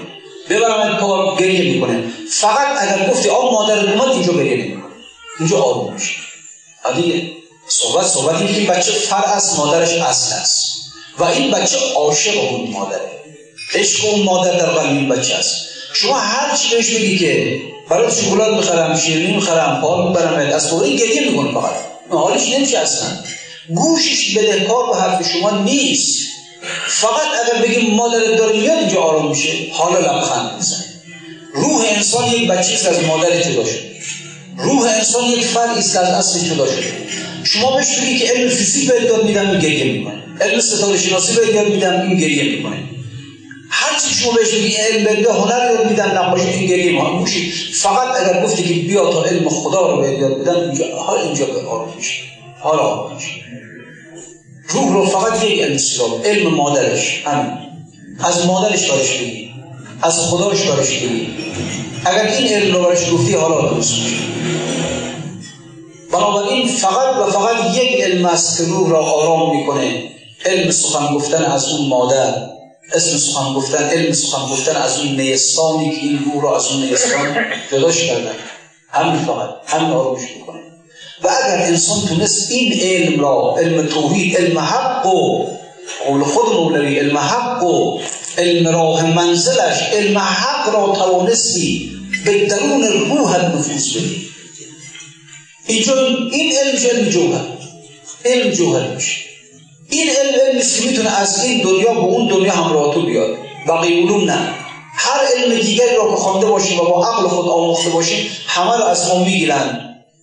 ببرم 0.51 0.97
پار 0.97 1.37
گریه 1.41 1.75
می‌کنه. 1.75 2.05
فقط 2.31 2.83
اگر 2.83 3.11
گفتی 3.11 3.29
آب 3.29 3.53
مادر 3.53 3.93
اومد 3.93 4.09
اینجا 4.09 4.33
گریه 4.33 4.57
نمی‌کنه 4.57 4.93
اینجا 5.41 5.63
آروم 5.63 5.95
میشه. 5.95 6.15
دیگه. 6.97 7.31
صحبت 7.69 8.07
صحبت 8.07 8.55
که 8.55 8.61
بچه 8.61 8.93
فر 8.93 9.25
از 9.27 9.59
مادرش 9.59 9.93
اصل 9.93 10.35
است. 10.35 10.75
و 11.19 11.25
این 11.25 11.51
بچه 11.51 11.77
عاشق 11.95 12.53
اون 12.53 12.71
مادره. 12.71 13.14
عشق 13.75 14.05
اون 14.05 14.23
مادر 14.23 14.59
در 14.59 14.67
قلب 14.67 14.91
این 14.91 15.09
بچه 15.09 15.35
است. 15.35 15.57
شما 15.95 16.19
هر 16.19 16.57
چی 16.57 16.77
بهش 16.77 16.91
بگی 16.91 17.19
که 17.19 17.61
برای 17.91 18.13
شکلات 18.13 18.57
می‌خرم 18.57 18.99
شیرینی 18.99 19.35
می‌خرم 19.35 19.81
پار 19.81 20.09
می‌برم 20.09 20.53
از 20.55 20.69
فوری 20.69 20.97
گریه 20.97 21.31
می‌کنه 21.31 21.53
فقط. 21.53 21.75
حالش 22.11 22.49
نمیشه 22.49 22.79
اصلا 22.79 23.09
گوشش 23.75 24.37
بدهکار 24.37 24.91
به 24.91 24.97
حرف 24.97 25.33
شما 25.33 25.51
نیست. 25.51 26.29
فقط 26.89 27.27
اگر 27.45 27.63
بگیم 27.63 27.95
مادر 27.95 28.19
داره 28.19 28.61
میاد 28.61 28.79
اینجا 28.79 29.01
آرام 29.01 29.31
میشه 29.31 29.49
حالا 29.73 29.99
لبخند 29.99 30.57
می‌زنه. 30.57 30.85
روح 31.55 31.85
انسان 31.97 32.33
یک 32.33 32.49
بچه 32.49 32.89
از 32.89 33.05
مادر 33.05 33.41
جدا 33.41 33.65
شده 33.65 33.91
روح 34.59 34.83
انسان 34.97 35.25
یک 35.25 35.45
فرد 35.45 35.79
است 35.79 35.97
از 35.97 36.09
اصل 36.09 36.41
جدا 36.41 36.67
شده 36.67 36.93
شما 37.45 37.77
بهش 37.77 37.99
بگی 37.99 38.19
که 38.19 38.33
علم 38.33 38.49
فیزیک 38.49 38.91
به 38.91 39.03
یاد 39.03 39.25
میدم 39.25 39.51
این 39.51 39.61
گریه 39.61 39.85
می‌کنه. 39.85 40.23
علم 40.41 40.61
ستاره 40.61 40.99
شناسی 40.99 41.35
به 41.35 41.55
یاد 41.55 41.69
میدم 41.69 42.01
این 42.01 42.17
گریه 42.17 42.57
می‌کنه. 42.57 42.94
هر 43.85 43.99
چی 43.99 44.15
شما 44.15 44.33
بهش 44.33 44.55
بگی 44.55 44.77
علم 44.77 45.05
بده 45.05 45.33
هنر 45.33 45.71
یاد 45.71 45.91
میدم 45.91 46.05
نقاشی 46.05 46.49
این 46.49 46.67
گریه 46.67 46.93
می‌کنه 46.93 47.27
فقط 47.73 48.21
اگر 48.21 48.45
گفتی 48.45 48.63
که 48.63 48.89
بیا 48.89 49.11
تا 49.11 49.25
علم 49.25 49.49
خدا 49.49 49.91
رو 49.91 50.01
به 50.01 50.11
یاد 50.11 50.41
بدم 50.41 50.61
اینجا 50.61 50.85
حال 50.97 51.19
اینجا 51.19 51.45
به 51.45 51.69
آرام 51.69 51.95
میشه 51.97 52.15
حالا 52.61 53.11
روح 54.69 54.93
رو 54.93 55.07
فقط 55.07 55.45
یک 55.45 55.61
علم 55.61 55.79
علم 56.25 56.55
مادرش. 56.55 57.23
همین. 57.27 57.53
از 58.25 58.47
مادرش 58.47 58.91
برش 58.91 59.13
بگی. 59.19 59.51
از 60.03 60.21
خداش 60.21 60.63
برش 60.63 60.99
بگی. 60.99 61.29
اگر 62.05 62.27
این 62.27 62.49
علم 62.49 62.75
رو 62.75 62.85
برش 62.85 63.13
گفتی 63.13 63.35
حالا 63.35 63.61
درست 63.61 63.93
میشه 63.93 64.17
بنابراین 66.13 66.69
فقط 66.69 67.17
و 67.17 67.31
فقط 67.31 67.77
یک 67.77 68.01
علم 68.03 68.25
است 68.25 68.59
که 68.59 68.65
روح 68.65 68.91
را 68.91 68.99
آرام 68.99 69.57
می‌کنه. 69.57 70.03
علم 70.45 70.71
سخن 70.71 71.15
گفتن 71.15 71.45
از 71.45 71.69
اون 71.69 71.89
مادر. 71.89 72.54
اسم 72.93 73.19
سخن 73.19 73.53
گفتن 73.53 73.85
علم 73.85 74.13
سخن 74.13 74.43
گفتن 74.53 74.77
از 74.77 74.99
اون 74.99 75.21
نیستانی 75.21 75.91
که 75.91 75.97
این 75.97 76.41
را 76.43 76.57
از 76.57 76.67
اون 76.67 76.83
نیستان 76.83 77.37
جداش 77.73 78.05
کردن. 78.05 78.35
همین 78.89 79.25
فقط 79.25 79.51
همین 79.67 79.91
آرومش 79.91 80.23
میکنه. 80.37 80.61
و 81.23 81.29
اگر 81.29 81.63
انسان 81.63 82.09
تونست 82.09 82.51
این 82.51 82.81
علم 82.81 83.21
را 83.21 83.57
علم 83.59 83.87
توحید 83.87 84.37
علم 84.37 84.59
حق 84.59 85.07
و 85.07 85.47
قول 86.07 86.25
خود 86.25 86.55
مولوی 86.55 86.99
علم 86.99 87.19
حق 87.19 87.63
و 87.63 88.01
علم 88.39 88.69
راه 88.69 89.15
منزلش 89.15 89.83
علم 89.93 90.19
حق 90.19 90.75
را 90.75 90.95
توانستی 90.97 91.99
به 92.25 92.47
درون 92.47 92.85
روحت 92.85 93.45
نفوذ 93.45 93.97
بدی. 93.97 94.27
اینجا 95.67 96.07
این 96.33 96.53
علم 96.57 96.79
علم 96.91 97.09
جوهر. 97.09 97.45
علم 98.25 98.51
جوهر 98.51 98.95
میشه. 98.95 99.34
این 99.89 100.11
علم 100.11 100.59
که 100.59 100.87
می‌تونه 100.87 101.19
از 101.19 101.45
این 101.45 101.63
دنیا 101.63 101.93
به 101.93 102.01
اون 102.01 102.29
دنیا 102.29 102.53
همراه 102.53 102.95
تو 102.95 103.03
بیاد. 103.03 103.37
بقیه 103.69 104.03
علوم 104.03 104.31
نه. 104.31 104.39
هر 104.97 105.21
علم 105.37 105.61
دیگری 105.61 105.97
را 105.97 106.11
که 106.11 106.17
خوانده 106.17 106.47
باشیم 106.47 106.81
و 106.81 106.85
با 106.85 107.07
عقل 107.07 107.29
خود 107.29 107.49
آموخته 107.49 107.91
باشیم 107.91 108.31
همه 108.47 108.77
رو 108.77 108.85
از 108.85 109.09
ما 109.09 109.25
می‌گیرن. 109.25 109.81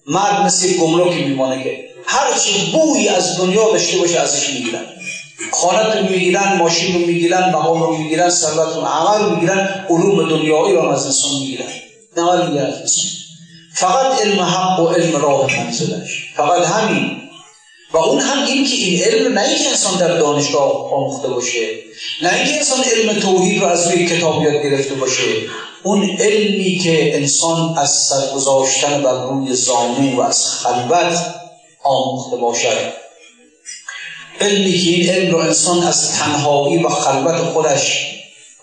مرد 0.07 0.45
مثل 0.45 0.73
گمرکی 0.73 1.23
میمانه 1.23 1.63
که 1.63 1.85
هر 2.05 2.39
چی 2.39 2.71
بویی 2.71 3.09
از 3.09 3.37
دنیا 3.37 3.71
داشته 3.71 3.97
باشه 3.97 4.19
ازش 4.19 4.49
می‌گیرن. 4.49 4.81
خانت 5.51 5.95
رو 5.97 6.03
می‌گیرن 6.03 6.57
ماشین 6.57 6.93
رو 6.93 7.07
می‌گیرن 7.07 7.49
مقام 7.49 7.83
رو 7.83 7.97
می‌گیرن 7.97 8.29
ثروت 8.29 8.75
رو 8.75 8.81
عمل 8.81 9.23
رو 9.23 9.29
می‌گیرن 9.29 9.85
علوم 9.89 10.29
دنیایی 10.29 10.75
رو 10.75 10.89
از 10.89 11.05
انسان 11.05 11.31
می‌گیرن. 11.31 11.65
نه 12.17 12.45
می‌گیرن 12.45 12.73
فقط 13.73 14.21
علم 14.21 14.41
حق 14.41 14.79
و 14.79 14.87
علم 14.87 15.15
راه 15.15 15.57
منزلش 15.57 16.23
فقط 16.37 16.65
همین. 16.65 17.17
و 17.93 17.97
اون 17.97 18.19
هم 18.19 18.45
این 18.45 18.65
که 18.65 18.75
این 18.75 19.03
علم 19.03 19.33
نه 19.33 19.41
اینکه 19.41 19.69
انسان 19.69 19.97
در 19.99 20.17
دانشگاه 20.17 20.93
آموخته 20.93 21.27
باشه 21.27 21.69
نه 22.21 22.33
اینکه 22.33 22.55
انسان 22.55 22.79
علم 22.83 23.19
توحید 23.19 23.61
رو 23.61 23.67
از 23.67 23.91
روی 23.91 24.05
کتاب 24.05 24.43
یاد 24.43 24.63
گرفته 24.63 24.93
باشه 24.93 25.23
اون 25.83 26.17
علمی 26.19 26.79
که 26.83 27.17
انسان 27.17 27.77
از 27.77 27.91
سرگذاشتن 27.91 29.03
بر 29.03 29.23
روی 29.23 29.55
زانو 29.55 30.15
و 30.15 30.21
از 30.21 30.47
خلوت 30.47 31.35
آموخته 31.83 32.35
باشد. 32.35 32.93
علمی 34.41 34.77
که 34.77 34.89
این 34.89 35.09
علم 35.09 35.31
رو 35.31 35.37
انسان 35.37 35.83
از 35.83 36.11
تنهایی 36.11 36.83
و 36.83 36.89
خلوت 36.89 37.35
خودش 37.35 38.07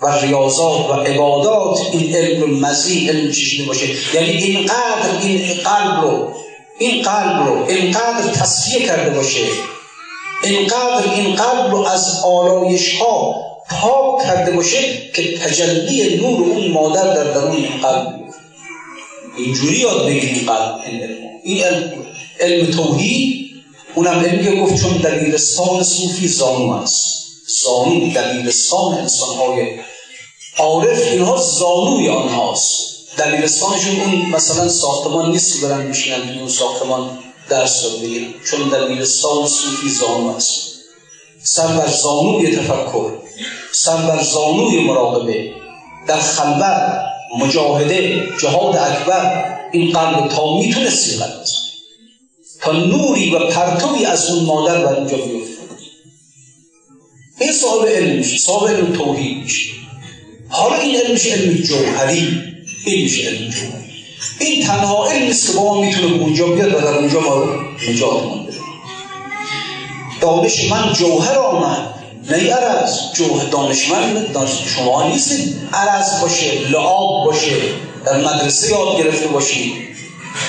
و 0.00 0.18
ریاضات 0.18 0.90
و 0.90 0.92
عبادات 0.92 1.80
این 1.92 2.16
علم 2.16 2.40
رو 2.40 2.46
مزید 2.46 3.10
علم 3.10 3.32
چشیده 3.32 3.64
باشه. 3.64 3.86
یعنی 4.14 4.30
اینقدر 4.30 5.18
این 5.22 5.54
قلب 5.54 6.00
رو 6.02 6.34
این 6.78 7.02
قلب 7.02 7.46
رو 7.46 7.64
اینقدر 7.68 8.32
تصفیه 8.32 8.86
کرده 8.86 9.10
باشه 9.10 9.46
اینقدر 10.44 11.12
این 11.14 11.34
قلب 11.34 11.70
رو 11.70 11.86
از 11.86 12.20
آلایش 12.24 12.94
ها 12.94 13.34
پاک 13.70 14.22
کرده 14.22 14.52
باشه 14.52 14.78
که 15.14 15.38
تجلی 15.38 16.16
نور 16.16 16.50
اون 16.50 16.70
مادر 16.70 17.14
در 17.14 17.24
درون 17.24 17.56
این 17.56 17.80
قلب 17.82 18.18
اینجوری 19.36 19.78
یاد 19.78 20.06
بگیر 20.06 20.24
این 20.24 20.46
قلب 20.46 20.80
این 20.86 21.02
علم. 21.02 21.16
این 21.42 21.64
علم, 21.64 21.92
علم 22.40 22.70
توحید. 22.70 23.48
اونم 23.94 24.20
علمی 24.20 24.44
که 24.44 24.50
گفت 24.50 24.82
چون 24.82 24.96
دبیرستان 24.96 25.82
صوفی 25.82 26.28
زانو 26.28 26.72
است. 26.72 27.26
زانو 27.64 28.12
دبیرستان 28.12 28.94
انسان 28.94 29.36
های 29.36 29.80
عارف 30.58 31.02
اینها 31.02 31.36
زانوی 31.36 32.08
آنهاست. 32.08 32.87
دبیرستانشون 33.18 34.00
اون 34.00 34.14
مثلا 34.14 34.68
ساختمان 34.68 35.30
نیست 35.30 35.60
که 35.60 35.66
برن 35.66 35.86
میشینن 35.86 36.28
توی 36.28 36.38
اون 36.38 36.48
ساختمان 36.48 37.18
درس 37.48 37.84
رو 37.84 37.98
بگیرن. 37.98 38.34
چون 38.50 38.68
دبیرستان 38.68 39.46
صوفی 39.46 39.88
زانو 39.88 40.36
است. 40.36 40.72
سر 41.42 41.66
بر 41.66 41.88
زانوی 41.88 42.56
تفکر. 42.56 43.12
سر 43.72 43.96
بر 43.96 44.22
زانوی 44.22 44.80
مراقبه. 44.80 45.52
در 46.06 46.20
خلوت 46.20 47.00
مجاهده 47.38 48.28
جهاد 48.40 48.76
اکبر 48.76 49.44
این 49.72 49.92
قلب 49.92 50.28
تا 50.28 50.56
می‌تونستی 50.58 51.16
قلب 51.16 51.44
تا 52.60 52.72
نوری 52.72 53.34
و 53.34 53.38
پرتوی 53.38 54.04
از 54.04 54.30
اون 54.30 54.44
مادر 54.44 54.84
بر 54.84 54.94
اینجا 54.94 55.16
بیفته. 55.16 55.58
این 57.40 57.52
صاحب 57.52 57.86
علم 57.86 58.16
میشه 58.16 58.38
صاحب 58.38 58.68
علم 58.68 58.92
توحید 58.92 59.42
میشه. 59.42 59.70
حالا 60.48 60.76
این 60.76 60.96
علم 60.96 61.12
میشه 61.12 61.30
علم 61.30 61.54
جوهری. 61.54 62.42
این 62.84 63.08
علم 63.26 63.54
این 64.38 64.66
تنها 64.66 65.06
علم 65.10 65.26
نیست 65.26 65.52
که 65.52 65.58
ما 65.58 65.80
می‌تونه 65.80 66.22
اونجا 66.22 66.46
بیاد 66.46 66.74
و 66.74 66.80
در 66.80 66.98
اونجا 66.98 67.20
ما 67.20 67.34
رو 67.34 67.62
نجات 67.90 68.22
بده 68.22 68.58
دانش 70.20 70.70
من 70.70 70.92
جوهر 70.92 71.38
آمد. 71.38 71.94
نه 72.30 72.52
عرض 72.52 72.98
جوهر 73.14 73.44
دانشمند 73.44 74.32
دانش 74.32 74.50
شما 74.76 75.08
نیستید. 75.08 75.56
عرض 75.72 76.20
باشه 76.20 76.58
لعاب 76.70 77.24
باشه 77.24 77.56
در 78.06 78.16
مدرسه 78.16 78.70
یاد 78.70 78.98
گرفته 78.98 79.26
باشید. 79.26 79.72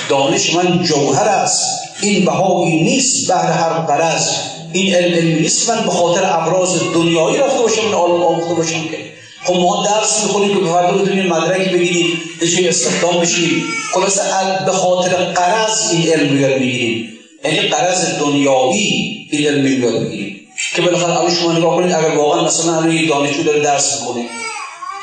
دانش 0.08 0.54
من 0.54 0.82
جوهر 0.82 1.28
است. 1.28 1.62
این 2.02 2.24
بهایی 2.24 2.82
نیست 2.82 3.28
بهر 3.28 3.52
هر 3.52 3.72
قرض 3.72 4.28
این 4.72 4.94
علم 4.94 5.38
نیست 5.40 5.70
من 5.70 5.84
به 5.84 5.90
خاطر 5.90 6.24
ابراز 6.24 6.74
دنیایی 6.94 7.36
رفته 7.36 7.62
باشم 7.62 7.94
عالم 7.94 8.22
آموخته 8.22 8.54
باشم 8.54 8.84
که 8.84 9.09
خب 9.50 9.56
ما 9.56 9.86
درس 9.86 10.24
می‌خونیم 10.24 10.60
که 10.60 10.72
فردا 10.72 10.92
بتونیم 10.92 11.26
مدرکی 11.26 11.76
بگیریم 11.76 12.20
چه 12.56 12.68
استخدام 12.68 13.20
بشیم. 13.20 13.64
خلاص 13.92 14.18
به 14.66 14.72
خاطر 14.72 15.16
قرض 15.16 15.90
این 15.90 16.12
علم 16.12 16.40
یاد 16.40 16.60
می‌گیریم. 16.60 17.18
یعنی 17.44 17.60
قرض 17.60 18.18
دنیایی 18.18 19.28
این 19.30 19.46
علم 19.46 19.82
یاد 19.82 19.94
می‌گیریم. 19.94 20.48
که 20.74 20.82
بالاخره 20.82 21.18
الان 21.18 21.34
شما 21.34 21.52
نگاه 21.52 21.76
کنید 21.76 21.92
اگر 21.92 22.16
واقعا 22.16 22.44
مثلا 22.44 22.76
الان 22.76 22.92
یک 22.92 23.08
دانشجو 23.08 23.42
داره 23.42 23.60
درس 23.60 24.00
می‌خونه 24.00 24.26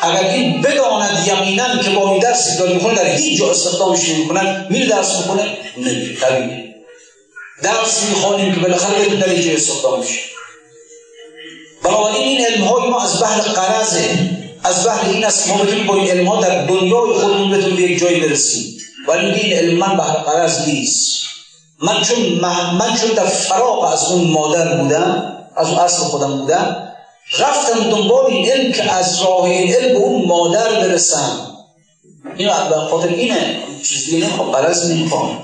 اگر 0.02 0.30
این 0.30 0.62
بداند 0.62 1.28
یقینا 1.28 1.84
که 1.84 1.90
با 1.90 2.12
این 2.12 2.20
درسی 2.20 2.58
داره 2.58 2.74
می‌خونه 2.74 2.96
در 2.96 3.16
هیچ 3.16 3.40
جا 3.40 3.50
استخدامش 3.50 4.10
نمی‌کنن 4.10 4.68
میره 4.70 4.86
درس 4.86 5.18
می‌خونه 5.18 5.58
نمیره 5.78 6.74
درس 7.64 8.04
می‌خوانیم 8.10 8.54
که 8.54 8.60
بالاخره 8.60 9.06
بدون 9.06 9.20
در 9.20 9.30
اینجا 9.30 9.52
استخدام 9.52 10.00
میشه 10.00 10.20
بنابراین 11.84 12.22
این 12.22 12.46
علم 12.46 12.64
های 12.64 12.90
ما 12.90 13.04
از 13.04 13.22
بحر 13.22 13.42
قرضه. 13.42 14.37
از 14.68 14.88
بحر 14.88 15.10
این 15.10 15.26
است 15.26 15.54
بتونیم 15.54 15.88
با 15.88 15.96
این 15.96 16.08
علم 16.08 16.28
ها 16.28 16.42
در 16.42 16.66
دنیای 16.66 17.14
خودمون 17.14 17.52
بتونیم 17.52 17.76
به 17.76 17.82
یک 17.82 18.00
جایی 18.00 18.20
برسیم. 18.20 18.78
ولی 19.08 19.32
این 19.32 19.54
علم 19.54 19.78
من 19.78 19.98
بحر 19.98 20.18
قرض 20.18 20.68
نیست. 20.68 21.18
من 21.82 22.02
چون 22.02 22.20
من 22.80 22.96
چون 23.02 23.10
در 23.16 23.26
فراق 23.26 23.84
از 23.84 24.12
اون 24.12 24.24
مادر 24.24 24.76
بودم 24.76 25.34
از 25.56 25.68
اون 25.68 25.78
اصل 25.78 25.98
خودم 25.98 26.38
بودم 26.38 26.84
رفتم 27.40 27.90
دنبال 27.90 28.26
این 28.26 28.52
علم 28.52 28.72
که 28.72 28.92
از 28.94 29.22
راه 29.22 29.44
این 29.44 29.74
علم 29.74 29.94
به 29.94 30.00
اون 30.00 30.26
مادر 30.26 30.70
برسم. 30.70 31.40
این 32.38 32.50
خاطر 32.90 33.08
اینه. 33.08 33.60
چیزی 33.84 34.18
نمی‌خوام 34.18 34.52
قرض 34.52 34.92
نمی‌خوام. 34.92 35.40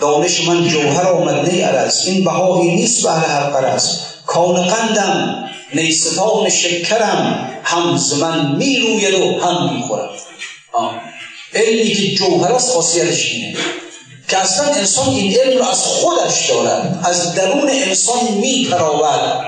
دانش 0.00 0.48
من 0.48 0.68
جوهر 0.68 1.08
آمد 1.08 1.48
نی 1.50 1.60
عرض. 1.60 2.06
این 2.06 2.24
بهایی 2.24 2.74
نیست 2.74 3.02
بهر 3.02 3.24
هر 3.24 3.50
قرض 3.50 3.96
کان 4.26 4.62
قندم. 4.62 5.44
نیستان 5.74 6.48
شکرم 6.48 7.50
هم 7.64 7.96
ز 7.96 8.12
من 8.12 8.56
می 8.56 8.76
روید 8.76 9.14
و 9.14 9.40
هم 9.40 9.74
می 9.74 9.82
خورم 9.82 10.10
علمی 11.54 11.94
که 11.94 12.14
جوهر 12.14 12.52
است 12.52 12.70
خاصیتش 12.70 13.32
اینه 13.32 13.56
که 14.28 14.38
اصلا 14.38 14.66
انسان 14.66 15.08
این 15.08 15.40
علم 15.40 15.58
رو 15.58 15.64
از 15.64 15.84
خودش 15.84 16.50
دارد 16.50 17.00
از 17.04 17.34
درون 17.34 17.68
انسان 17.70 18.32
می 18.40 18.66
تراود. 18.70 19.46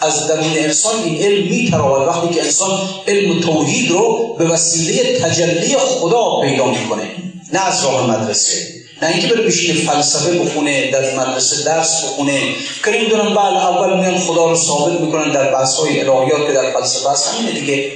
از 0.00 0.26
درون 0.26 0.52
انسان 0.56 1.02
این 1.04 1.22
علم 1.22 1.48
می 1.48 1.70
تراود. 1.70 2.08
وقتی 2.08 2.34
که 2.34 2.44
انسان 2.44 2.80
علم 3.08 3.40
توحید 3.40 3.90
رو 3.90 4.34
به 4.38 4.44
وسیله 4.44 5.20
تجلی 5.20 5.76
خدا 5.76 6.40
پیدا 6.40 6.66
می‌کنه 6.66 7.10
نه 7.52 7.66
از 7.66 7.84
راه 7.84 8.10
مدرسه. 8.10 8.75
نه 9.02 9.08
اینکه 9.08 9.26
بره 9.26 9.42
بشینه 9.42 9.80
فلسفه 9.80 10.38
بخونه 10.38 10.90
در 10.90 11.16
مدرسه 11.16 11.64
درس 11.64 12.04
بخونه. 12.04 12.40
که 12.84 12.90
می‌دونم 12.90 13.34
بله 13.34 13.66
اول 13.66 14.00
میان 14.00 14.18
خدا 14.18 14.50
رو 14.50 14.56
ثابت 14.56 15.00
می‌کنن 15.00 15.32
در 15.32 15.52
بحث 15.52 15.74
های 15.74 16.00
الهیات 16.00 16.46
که 16.46 16.52
در 16.52 16.72
فلسفه 16.72 17.10
هست 17.10 17.28
همینه 17.28 17.60
دیگه. 17.60 17.92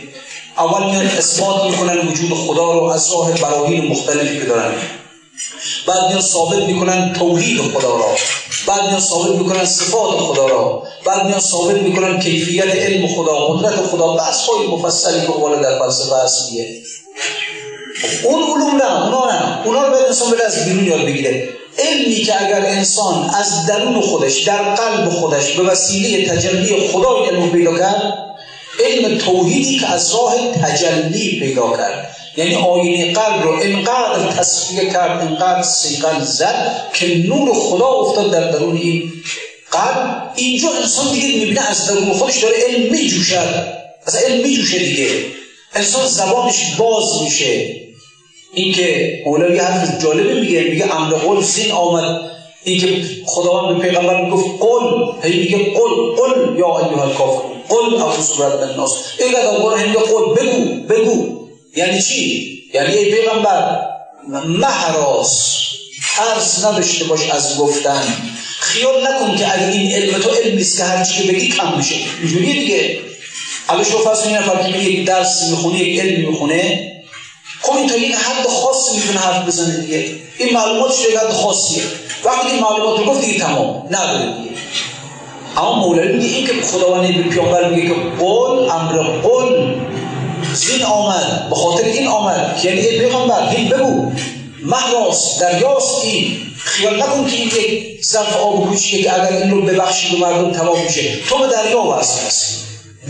اول 0.59 0.91
میان 0.91 1.07
اثبات 1.07 1.65
می‌کنن 1.65 2.09
وجود 2.09 2.35
خدا 2.35 2.73
رو 2.73 2.85
از 2.85 3.13
راه 3.13 3.33
براهین 3.33 3.87
مختلفی 3.87 4.39
که 4.39 4.45
دارن. 4.45 4.73
بعد 5.87 6.09
میان 6.09 6.21
ثابت 6.21 6.63
می‌کنن 6.63 7.13
توحید 7.13 7.61
خدا 7.61 7.97
را. 7.97 8.17
بعد 8.67 8.87
میان 8.87 9.01
ثابت 9.01 9.31
می‌کنن 9.31 9.65
صفات 9.65 10.19
خدا 10.19 10.47
را. 10.47 10.83
بعد 11.07 11.27
میان 11.27 11.41
ثابت 11.41 11.77
می‌کنن 11.77 12.21
کیفیت 12.21 12.77
علم 12.77 13.07
خدا 13.07 13.47
قدرت 13.47 13.87
خدا. 13.87 14.07
بحث 14.15 14.41
های 14.41 14.67
مفصلی 14.67 15.21
که 15.21 15.27
در 15.63 15.79
فلسفه 15.79 16.17
هست 16.25 16.49
اون 18.25 18.43
علوم 18.43 18.77
نه 18.77 19.05
اونا 19.05 19.31
نه. 19.31 19.67
اونا 19.67 19.87
رو 19.87 19.93
باید 19.93 20.07
انسان 20.07 20.31
بره 20.31 20.45
از 20.45 20.65
بیرون 20.65 20.87
یاد 20.87 21.05
بگیره 21.05 21.49
علمی 21.79 22.23
که 22.23 22.45
اگر 22.45 22.67
انسان 22.67 23.31
از 23.31 23.67
درون 23.67 24.01
خودش 24.01 24.43
در 24.43 24.75
قلب 24.75 25.09
خودش 25.11 25.53
به 25.53 25.63
وسیله 25.63 26.29
تجلی 26.29 26.89
خدا 26.89 27.25
علم 27.25 27.51
پیدا 27.51 27.79
کرد 27.79 28.31
علم 28.85 29.19
توحیدی 29.19 29.79
که 29.79 29.87
از 29.87 30.15
راه 30.15 30.35
تجلی 30.63 31.41
پیدا 31.41 31.77
کرد. 31.77 32.17
یعنی 32.37 32.55
آینه 32.55 33.13
قلب 33.13 33.43
رو 33.43 33.51
انقدر 33.63 34.33
تصفیه 34.39 34.91
کرد 34.91 35.21
انقدر 35.21 35.63
سیقل 35.63 36.21
زد 36.21 36.83
که 36.95 37.25
نور 37.29 37.55
خدا 37.55 37.87
افتاد 37.87 38.31
در 38.31 38.51
درون 38.51 38.77
این 38.77 39.13
قلب. 39.71 40.33
اینجا 40.37 40.69
انسان 40.83 41.13
دیگه 41.13 41.39
می‌بینه 41.39 41.71
از 41.71 41.87
درون 41.87 42.13
خودش 42.13 42.39
داره 42.39 42.57
علم 42.69 42.93
میجوشد. 42.93 43.67
از 44.07 44.17
علم 44.17 44.43
میجوشه 44.43 44.79
دیگه. 44.79 45.09
انسان 45.75 46.07
زبانش 46.07 46.75
باز 46.79 47.23
میشه. 47.23 47.80
این 48.55 48.73
که 48.73 49.19
مولوی 49.27 49.59
حرف 49.59 50.03
جالبه 50.03 50.41
میگه 50.41 50.61
میگه 50.61 50.97
امر 50.97 51.15
قول 51.15 51.45
سین 51.45 51.73
آمد. 51.73 52.21
این 52.65 52.81
که 52.81 53.03
خداوند 53.27 53.77
به 53.77 53.89
پیغمبر 53.89 54.25
می‌گفت 54.25 54.45
قل 54.61 55.29
هی 55.29 55.39
میگه 55.39 55.59
قل 55.59 56.15
قل 56.17 56.59
یا 56.59 56.79
ایها 56.79 57.03
الکافر 57.03 57.43
قل 57.69 57.95
او 57.95 58.23
صورت 58.23 58.63
الناس. 58.63 58.93
اینقدر 59.19 59.49
قرآن 59.49 59.89
میگه 59.89 59.99
قل 59.99 60.35
بگو 60.35 60.83
بگو. 60.89 61.49
یعنی 61.77 62.03
چی؟ 62.03 62.49
یعنی 62.75 62.95
ای 62.95 63.13
پیغمبر 63.13 63.81
محراس 64.45 65.57
ترس 66.17 66.65
نداشته 66.65 67.05
باش 67.05 67.31
از 67.31 67.59
گفتن. 67.59 68.03
خیال 68.61 69.07
نکن 69.07 69.37
که 69.37 69.55
اگه 69.55 69.73
این 69.73 69.93
علم 69.93 70.19
تو 70.19 70.31
علمی 70.31 70.61
است 70.61 70.77
که 70.77 70.85
هر 70.85 71.05
چی 71.05 71.29
بگی 71.29 71.49
کم 71.49 71.77
میشه. 71.77 71.95
اینجوری 72.21 72.61
دیگه. 72.61 72.99
حالا 73.67 73.85
شما 73.85 73.99
فرض 73.99 74.23
کنید 74.23 74.37
نفر 74.37 74.73
که 74.73 74.79
یک 74.79 75.07
درس 75.07 75.51
می‌خونه 75.51 75.79
یک 75.79 76.01
علمی 76.01 76.27
می‌خونه 76.27 76.93
این 77.77 77.87
تا 77.89 77.97
یک 77.97 78.15
حد 78.15 78.47
خاصی 78.47 78.97
می‌تونه 78.97 79.19
حرف 79.19 79.47
بزنه 79.47 79.77
دیگه. 79.77 80.05
این 80.39 80.55
معلومات 80.55 80.95
یک 81.11 81.17
حد 81.17 81.33
خاصیه. 81.33 81.83
وقتی 82.25 82.51
این 82.51 82.61
معلومات 82.61 82.99
رو 82.99 83.05
گفت 83.05 83.21
دیگه 83.21 83.39
تمام. 83.39 83.87
نداره 83.91 84.27
دیگه. 84.27 84.51
اما 85.57 85.75
مولوی 85.75 86.17
میگه 86.17 86.37
این 86.37 86.47
که 86.47 86.53
خداوند 86.63 87.15
به 87.17 87.23
پیامبر 87.23 87.71
میگه 87.71 87.89
که 87.89 87.95
قول 88.19 88.71
امر 88.71 89.03
قول 89.03 89.75
زین 90.55 90.83
آمد. 90.83 91.47
به 91.51 91.57
خاطر 91.57 91.85
این 91.85 92.07
آمد 92.07 92.61
یعنی 92.65 92.81
ای 92.81 92.99
پیغمبر 92.99 93.49
این 93.57 93.69
بگو. 93.69 94.13
محراس 94.63 95.39
دریاست 95.41 96.05
این 96.05 96.37
خیال 96.65 97.03
نکن 97.03 97.27
که 97.27 97.37
این 97.37 97.47
یک 97.47 98.05
ظرف 98.07 98.37
آب 98.37 98.69
کوچیه 98.69 99.03
که 99.03 99.15
اگر 99.15 99.37
این 99.37 99.51
رو 99.51 99.63
ببخشی 99.63 100.13
به 100.13 100.19
مردم 100.19 100.53
تمام 100.53 100.83
میشه. 100.83 101.17
تو 101.29 101.39
به 101.39 101.47
دریا 101.47 101.83
وصل 101.83 102.27
هستی. 102.27 102.55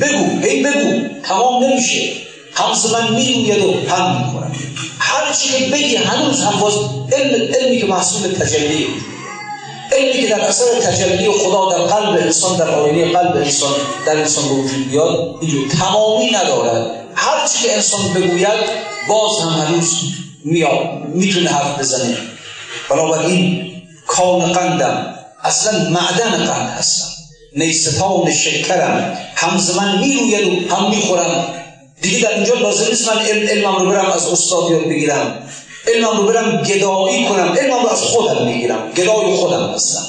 بگو 0.01 0.47
ای 0.47 0.63
بگو. 0.63 1.01
تمام 1.29 1.65
نمیشه. 1.65 2.13
همز 2.61 2.93
من 2.93 3.15
می‌روید 3.15 3.65
و 3.65 3.95
هم 3.95 4.21
می‌خورم 4.21 4.53
هر 4.99 5.33
چی 5.33 5.49
که 5.49 5.71
بگی 5.73 5.97
هنوز 5.97 6.43
هم 6.43 6.61
باز 6.61 6.75
علم 7.13 7.55
علمی 7.55 7.81
که 7.81 7.87
محصول 7.87 8.33
تجلی. 8.33 8.87
علمی 9.93 10.21
که 10.23 10.29
در 10.29 10.41
اثر 10.41 10.65
تجلی 10.85 11.31
خدا 11.31 11.71
در 11.71 11.79
قلب 11.79 12.21
انسان 12.21 12.57
در 12.57 12.69
آینه 12.69 13.13
قلب 13.13 13.37
انسان 13.37 13.73
در 14.07 14.17
انسان 14.17 14.49
به 14.49 14.55
وجود 14.55 14.91
بیاد 14.91 15.37
اینجور 15.41 15.69
تمامی 15.69 16.31
ندارد 16.31 16.91
هر 17.15 17.47
چی 17.49 17.69
که 17.69 17.75
انسان 17.75 18.01
بگوید 18.15 18.61
باز 19.09 19.39
هم 19.41 19.49
هنوز 19.49 20.01
میاد 20.45 21.05
می‌تونه 21.09 21.51
حرف 21.51 21.79
بزنه. 21.79 22.17
بنابراین 22.91 23.73
کان 24.07 24.53
قندم 24.53 25.15
اصلا 25.45 25.91
معدن 25.91 26.31
قند 26.31 26.71
هستم. 26.79 27.07
نیستان 27.57 28.33
شکرم. 28.33 29.19
هم 29.35 29.61
من 29.77 29.99
می‌روید 29.99 30.71
و 30.71 30.75
هم 30.75 30.91
می‌خورم. 30.91 31.60
دیگه 32.03 32.19
در 32.19 32.35
اینجا 32.35 32.55
لازم 32.55 32.87
نیست 32.89 33.09
من 33.09 33.23
علم 33.23 33.49
علمم 33.49 33.77
رو 33.77 33.91
برم 33.91 34.11
از 34.11 34.29
استاد 34.29 34.71
یاد 34.71 34.85
بگیرم. 34.85 35.49
علمم 35.95 36.17
رو 36.17 36.27
برم 36.27 36.63
گدایی 36.63 37.25
کنم. 37.25 37.57
علمم 37.61 37.83
رو 37.83 37.89
از 37.89 38.03
خودم 38.03 38.47
می‌گیرم. 38.47 38.93
گدای 38.97 39.35
خودم 39.37 39.71
هستم. 39.75 40.07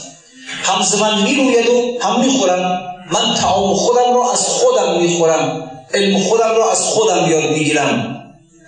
هم 0.64 1.00
من 1.02 1.24
می‌روید 1.24 1.70
و 1.70 1.98
هم 2.02 2.20
می‌خورم. 2.20 2.82
من 3.12 3.36
تعام 3.36 3.74
خودم 3.74 4.14
رو 4.14 4.30
از 4.34 4.48
خودم 4.48 5.02
می‌خورم. 5.02 5.72
علم 5.94 6.20
خودم 6.20 6.56
رو 6.56 6.64
از 6.64 6.82
خودم 6.82 7.28
یاد 7.30 7.52
می‌گیرم. 7.52 8.18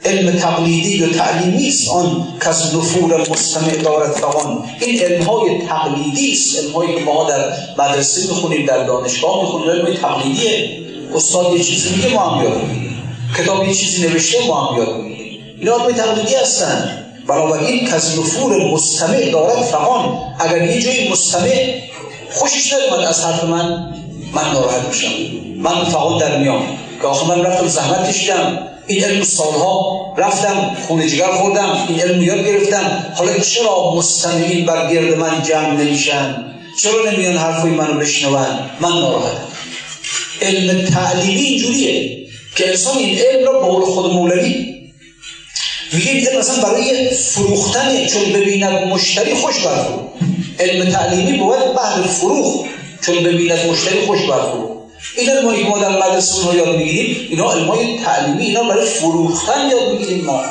علم 0.06 0.40
تقلیدی 0.40 1.04
و 1.04 1.14
تعلیمی 1.14 1.68
است 1.68 1.90
آن 1.90 2.28
کس 2.46 2.74
نفور 2.74 3.30
مستمع 3.30 3.76
دارد 3.76 4.12
فقان 4.12 4.64
این 4.80 5.00
علم 5.00 5.24
های 5.24 5.62
تقلیدی 5.68 6.32
است. 6.32 6.60
علم 6.60 6.72
هایی 6.72 6.96
که 6.96 7.02
ما 7.02 7.30
در 7.30 7.54
مدرسه 7.78 8.22
می‌خونیم 8.22 8.66
در 8.66 8.84
دانشگاه 8.84 9.42
می‌خونیم. 9.42 9.70
علم 9.70 9.94
تقلیدیه. 9.94 10.70
استاد 11.16 11.54
یه 11.54 11.64
چیزی 11.64 11.96
میگه 11.96 12.10
ما 12.10 12.30
هم 12.30 12.44
یاد 12.44 12.62
کتاب 13.38 13.68
یه 13.68 13.74
چیزی 13.74 14.08
نوشته 14.08 14.48
ما 14.48 14.66
هم 14.66 14.78
یاد 14.78 14.96
می‌گیریم. 14.96 15.42
اینا 15.60 15.92
تقلیدی 15.92 16.36
هستن. 16.36 17.00
بنابراین 17.28 17.88
کس 17.88 18.18
نفور 18.18 18.72
مستمع 18.72 19.30
دارد 19.32 19.62
فقان 19.62 20.18
اگر 20.40 20.62
یه 20.62 20.82
جایی 20.82 21.10
مستمع 21.10 21.74
خوشش 22.32 22.74
من 22.92 23.04
از 23.04 23.26
حرف 23.26 23.44
من 23.44 23.94
من 24.34 24.52
ناراحت 24.54 24.88
میشم. 24.88 25.10
من 25.58 25.84
فقط 25.84 26.20
در 26.20 26.38
میام. 26.38 26.78
که 27.02 27.08
آخه 27.08 27.28
من 27.28 27.42
رفتم 27.46 27.68
زحمت 27.68 28.10
کشیدم. 28.10 28.68
این 28.88 29.04
علم 29.04 29.24
سالها 29.24 30.14
رفتم 30.18 30.76
خون 30.88 31.08
جگر 31.08 31.32
خوردم 31.32 31.86
این 31.88 32.00
علم 32.00 32.24
یاد 32.24 32.46
گرفتم. 32.48 33.14
حالا 33.16 33.40
چرا 33.40 33.96
مستمعین 33.96 34.66
بر 34.66 34.94
گرد 34.94 35.18
من 35.18 35.44
جمع 35.44 35.74
نمیشن؟ 35.74 36.46
چرا 36.82 37.12
نمیان 37.12 37.38
حرفای 37.38 37.72
منو 37.72 38.00
بشنون؟ 38.00 38.46
من 38.80 38.90
ناراحتم. 38.90 39.48
علم 40.42 40.86
تعلیمی 40.86 41.42
اینجوریه. 41.42 42.23
که 42.56 42.70
انسان 42.70 42.98
این 42.98 43.20
علم 43.20 43.46
را 43.46 43.80
به 43.80 43.86
خود 43.86 44.14
مولوی 44.14 44.74
میگه 45.94 46.12
این 46.12 46.40
مثلا 46.40 46.64
برای 46.64 47.10
فروختن 47.10 48.06
چون 48.06 48.34
ببیند 48.34 48.88
مشتری 48.88 49.34
خوش 49.34 49.66
برفروخت 49.66 50.14
علم 50.60 50.90
تعلیمی 50.92 51.38
باید 51.38 51.74
بعد 51.74 52.02
فروخت 52.02 52.70
چون 53.02 53.24
ببیند 53.24 53.66
مشتری 53.70 54.06
خوش 54.06 54.20
برفروخت 54.20 54.74
این 55.18 55.30
علمایی 55.30 55.64
که 55.64 55.70
ما 55.70 55.78
در 55.78 55.90
مدرسه 55.90 56.48
رو 56.48 56.56
یاد 56.56 56.78
می‌گیریم 56.78 57.28
اینا 57.30 57.52
علمای 57.52 58.00
تعلیمی 58.06 58.46
اینا 58.46 58.64
برای 58.64 58.86
فروختن 58.86 59.70
یاد 59.72 59.92
می‌گیریم 59.92 60.26
ما. 60.26 60.44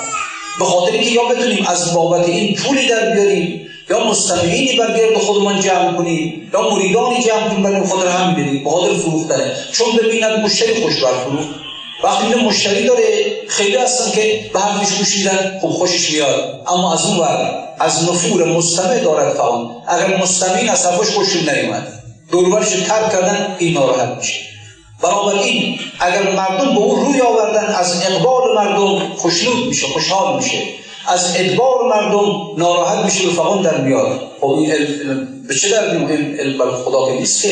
به 0.59 0.64
خاطر 0.64 0.92
اینکه 0.92 1.11
یا 1.11 1.24
بتونیم 1.24 1.66
از 1.66 1.94
بابت 1.94 2.28
این 2.28 2.55
پولی 2.55 2.86
در 2.86 3.11
بیاریم 3.11 3.66
یا 3.90 4.05
مستمعینی 4.05 4.76
بر 4.76 4.98
گرد 4.98 5.18
خودمان 5.18 5.61
جمع 5.61 5.96
کنیم 5.96 6.50
یا 6.53 6.70
مریدانی 6.70 7.24
جمع 7.24 7.48
کنیم 7.48 7.62
برای 7.62 7.86
خود 7.86 8.07
هم 8.07 8.34
بریم 8.34 8.64
به 8.64 8.70
خاطر 8.70 8.94
فروختنه 8.94 9.53
چون 9.72 9.86
ببیند 9.96 10.44
مشتری 10.44 10.82
خوش 10.82 11.03
برفروخت 11.03 11.48
وقتی 12.03 12.26
اینه 12.26 12.44
مشتری 12.44 12.86
داره 12.86 13.03
خیلی 13.48 13.76
هستن 13.76 14.11
که 14.11 14.50
به 14.53 14.61
حرفش 14.61 14.98
گوش 14.98 15.28
خب 15.62 15.68
خوشش 15.68 16.11
میاد. 16.11 16.62
اما 16.66 16.94
از 16.94 17.07
اون 17.07 17.18
ور 17.18 17.62
از 17.78 18.11
نفور 18.11 18.44
مستمع 18.44 18.98
دارد 18.98 19.34
فهم 19.34 19.70
اگر 19.88 20.16
مستمعین 20.22 20.70
از 20.70 20.86
حرفش 20.86 21.14
خوششون 21.14 21.55
نیومد. 21.55 21.88
دوربرش 22.30 22.68
ترک 22.68 23.12
کردن 23.12 23.57
این 23.59 23.74
ناراحت 23.74 24.09
میشه. 24.18 24.40
بنابراین 25.03 25.78
اگر 26.00 26.22
مردم 26.22 26.74
به 26.74 26.80
اون 26.80 27.07
روی 27.07 27.20
آوردن 27.20 27.66
از 27.66 28.03
اقبال 28.07 28.55
مردم 28.57 28.98
خوشنود 29.16 29.66
میشه 29.66 29.86
خوشحال 29.86 30.36
میشه. 30.36 30.59
از 31.09 31.36
ادبار 31.36 31.88
مردم 31.88 32.40
ناراحت 32.57 33.05
میشه 33.05 33.28
و 33.28 33.30
فقط 33.30 33.62
در 33.62 33.80
میاد. 33.80 34.20
خب 34.40 34.46
این 34.46 35.44
به 35.48 35.55
چه 35.55 35.68
در 35.68 35.90
این 35.90 36.36
علم 36.40 36.76
خدا 36.84 37.07
که 37.07 37.12
نیست. 37.12 37.46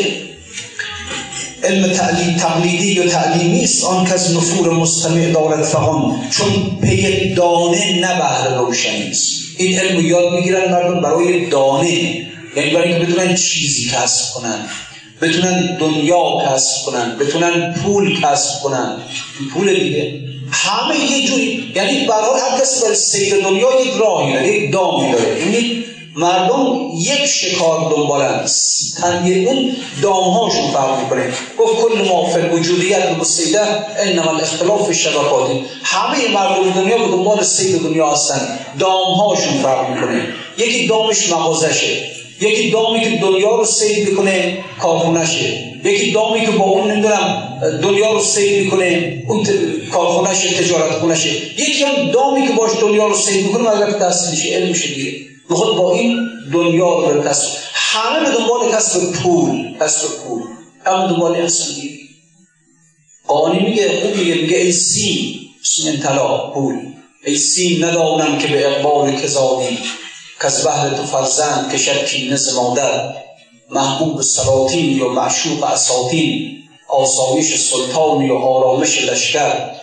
علم 1.65 1.93
تعلیم 1.93 2.37
تقلیدی 2.37 2.93
یا 2.93 3.07
تعلیمی 3.09 3.65
است 3.65 3.85
آن 3.85 4.05
کس 4.05 4.31
نفور 4.31 4.73
مستمع 4.73 5.33
دارد 5.33 5.63
فقان 5.63 6.29
چون 6.31 6.79
پی 6.83 7.35
دانه 7.35 8.01
نه 8.01 8.19
بهر 8.19 8.59
روشنی 8.59 9.11
است. 9.11 9.33
این 9.59 9.79
علم 9.79 10.07
یاد 10.07 10.33
می‌گیرن 10.33 10.73
مردم 10.73 11.01
برای 11.01 11.47
دانه 11.47 11.91
یعنی 12.57 12.71
برای 12.71 12.93
اینکه 12.93 13.07
بتونن 13.07 13.35
چیزی 13.35 13.91
کسب 13.91 14.35
کنن 14.35 14.69
بتونن 15.23 15.77
دنیا 15.81 16.39
کسب 16.47 16.87
کنن 16.87 17.17
بتونن 17.21 17.73
پول 17.73 18.21
کسب 18.21 18.61
کنن. 18.63 18.97
پول 19.55 19.75
دیگه. 19.75 20.21
همه 20.53 20.95
یه 21.11 21.27
جوری 21.27 21.73
یعنی 21.75 22.07
برای 22.07 22.41
هر 22.41 22.61
کسی 22.61 22.83
برای 22.83 22.97
سیر 22.97 23.35
دنیا 23.43 23.69
یک 23.87 23.93
راهی 24.01 24.33
داره 24.33 24.49
یک 24.49 24.73
دامی 24.73 25.13
داره. 25.13 25.41
یعنی 25.41 25.85
مردم 26.21 26.91
یک 26.95 27.27
شکار 27.27 27.91
دنبالن 27.91 28.47
تنگیر 29.01 29.49
اون 29.49 29.77
دامهاشون 30.03 30.71
فرق 30.71 31.03
می‌کنه. 31.03 31.33
گفت 31.59 31.75
کل 31.83 32.09
ما 32.09 32.31
وجودیت 32.53 33.18
مسیده 33.21 33.61
انما 33.99 34.31
الاختلاف 34.31 34.93
شبکاتی 34.93 35.64
همه 35.83 36.29
مردم 36.35 36.71
دنیا 36.71 36.99
به 36.99 37.09
دنبال 37.09 37.43
سیر 37.43 37.77
دنیا 37.77 38.11
هستن. 38.11 38.59
دامهاشون 38.79 39.53
فرق 39.62 39.91
می‌کنه. 39.91 40.23
یکی 40.59 40.87
دامش 40.87 41.33
مغازشه. 41.33 42.11
یکی 42.41 42.71
دامی 42.71 43.01
که 43.01 43.11
دنیا 43.11 43.57
رو 43.57 43.64
سید 43.64 44.09
می‌کنه 44.09 44.64
کارخونشه 44.81 45.71
یکی 45.85 46.11
دامی 46.11 46.41
که 46.41 46.51
با 46.51 46.64
اون 46.64 46.91
نمی‌دونم 46.91 47.59
دنیا 47.83 48.12
رو 48.12 48.21
سید 48.21 48.64
می‌کنه 48.64 49.23
اون 49.29 49.47
کارخونشه 49.93 50.62
تجارت 50.62 50.93
خونشه 50.93 51.31
یکی 51.59 51.85
هم 51.85 52.11
دامی 52.11 52.47
که 52.47 52.53
باش 52.53 52.71
دنیا 52.81 53.07
رو 53.07 53.14
سید 53.14 53.47
می‌کنه 53.47 53.71
مگر 53.71 53.91
تحصیلشه 53.91 54.57
علمشه 54.57 54.95
دیگه. 54.95 55.30
می‌خواد 55.51 55.76
با 55.76 55.92
این 55.92 56.28
دنیا 56.53 57.11
رو 57.11 57.22
کسب 57.22 57.59
همه 57.74 58.20
به 58.20 58.36
دنبال 58.36 58.72
کسب 58.72 59.12
پول 59.12 59.78
کسب 59.80 60.09
پول. 60.09 60.42
هم 60.86 61.07
دنبال 61.07 61.46
دیگه 61.46 61.98
قانی 63.26 63.59
میگه 63.59 64.01
خوب 64.03 64.16
میگه 64.16 64.34
میگه 64.34 64.57
ای 64.57 64.72
طلا 66.03 66.51
پول. 66.51 66.76
ای 67.24 67.38
سیم 67.38 67.84
ندانم 67.84 68.38
که 68.38 68.46
به 68.46 68.68
اقبال 68.68 69.16
کزادی 69.16 69.78
که 70.40 70.46
از 70.46 70.64
بهر 70.64 70.90
تو 70.90 71.03
فرزند 71.03 71.72
کشد 71.72 72.05
کینه 72.05 72.36
ز 72.36 72.55
مادر. 72.55 73.14
محبوب 73.70 74.22
سلاطین 74.22 74.98
یا 74.98 75.09
معشوق 75.09 75.64
اساطین 75.64 76.62
آسایش 76.88 77.57
سلطانی 77.57 78.30
و 78.30 78.34
آرامش 78.34 79.03
لشکر. 79.03 79.80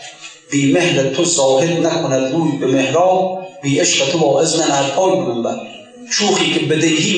بی 0.51 0.71
مهل 0.71 1.13
تو 1.13 1.23
زاهد 1.23 1.85
نکند 1.85 2.33
روی 2.33 2.57
به 2.57 2.67
مهراب 2.67 3.39
بی 3.63 3.79
عشق 3.79 4.11
تو 4.11 4.17
با 4.17 4.41
اذن 4.41 4.63
پای 4.95 5.11
بر 5.43 5.59
شوخی 6.11 6.53
که 6.53 6.59
به 6.59 6.75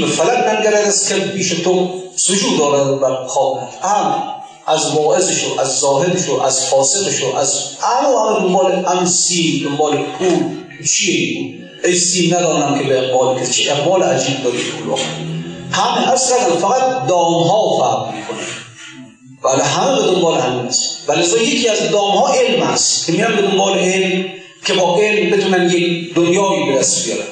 فلک 0.07 0.47
ننگرد 0.47 0.88
است 0.88 1.09
که 1.09 1.15
پیش 1.15 1.49
تو 1.49 1.89
سجود 2.15 2.57
دارد 2.57 2.99
بر 2.99 3.27
خواب 3.27 3.59
هم 3.82 4.23
از 4.67 4.91
واعظش 4.95 5.43
و 5.45 5.61
از 5.61 5.80
زاهدش 5.80 6.30
و 6.30 6.41
از 6.41 6.65
فاسقش 6.65 7.23
و 7.23 7.36
از 7.36 7.63
همه 7.82 8.07
همه 8.07 8.39
دنبال 8.39 8.86
امسی 8.88 9.63
دنبال 9.63 9.97
پول. 9.97 10.59
چیه 10.88 11.59
سی 11.95 12.32
ندانم 12.32 12.80
که 12.80 12.84
به 12.84 12.99
اقبال 12.99 13.39
که 13.39 13.47
چه. 13.51 13.71
اقبال 13.71 14.03
عجیب 14.03 14.43
داری 14.43 14.57
پول 14.57 14.99
همه 15.71 16.11
از 16.11 16.34
فقط 16.61 17.07
دام 17.07 17.43
ها 17.43 17.77
فرق 17.77 18.15
می‌کنه. 18.15 18.59
بله 19.43 19.63
همه 19.63 19.95
به 19.95 20.07
دنبال 20.07 20.41
همین 20.41 20.65
است. 20.65 21.09
ولی 21.09 21.23
یکی 21.23 21.67
از 21.67 21.91
دام 21.91 22.11
ها 22.11 22.33
علم 22.33 22.61
است 22.61 23.05
که 23.05 23.11
میرن 23.11 23.35
به 23.35 23.41
دنبال 23.41 23.79
علم 23.79 24.25
که 24.65 24.73
با 24.73 24.99
علم 25.01 25.37
بتونن 25.37 25.69
یک 25.69 26.13
دنیایی 26.13 26.71
به 26.71 26.79
دست 26.79 27.05
بیارن. 27.05 27.23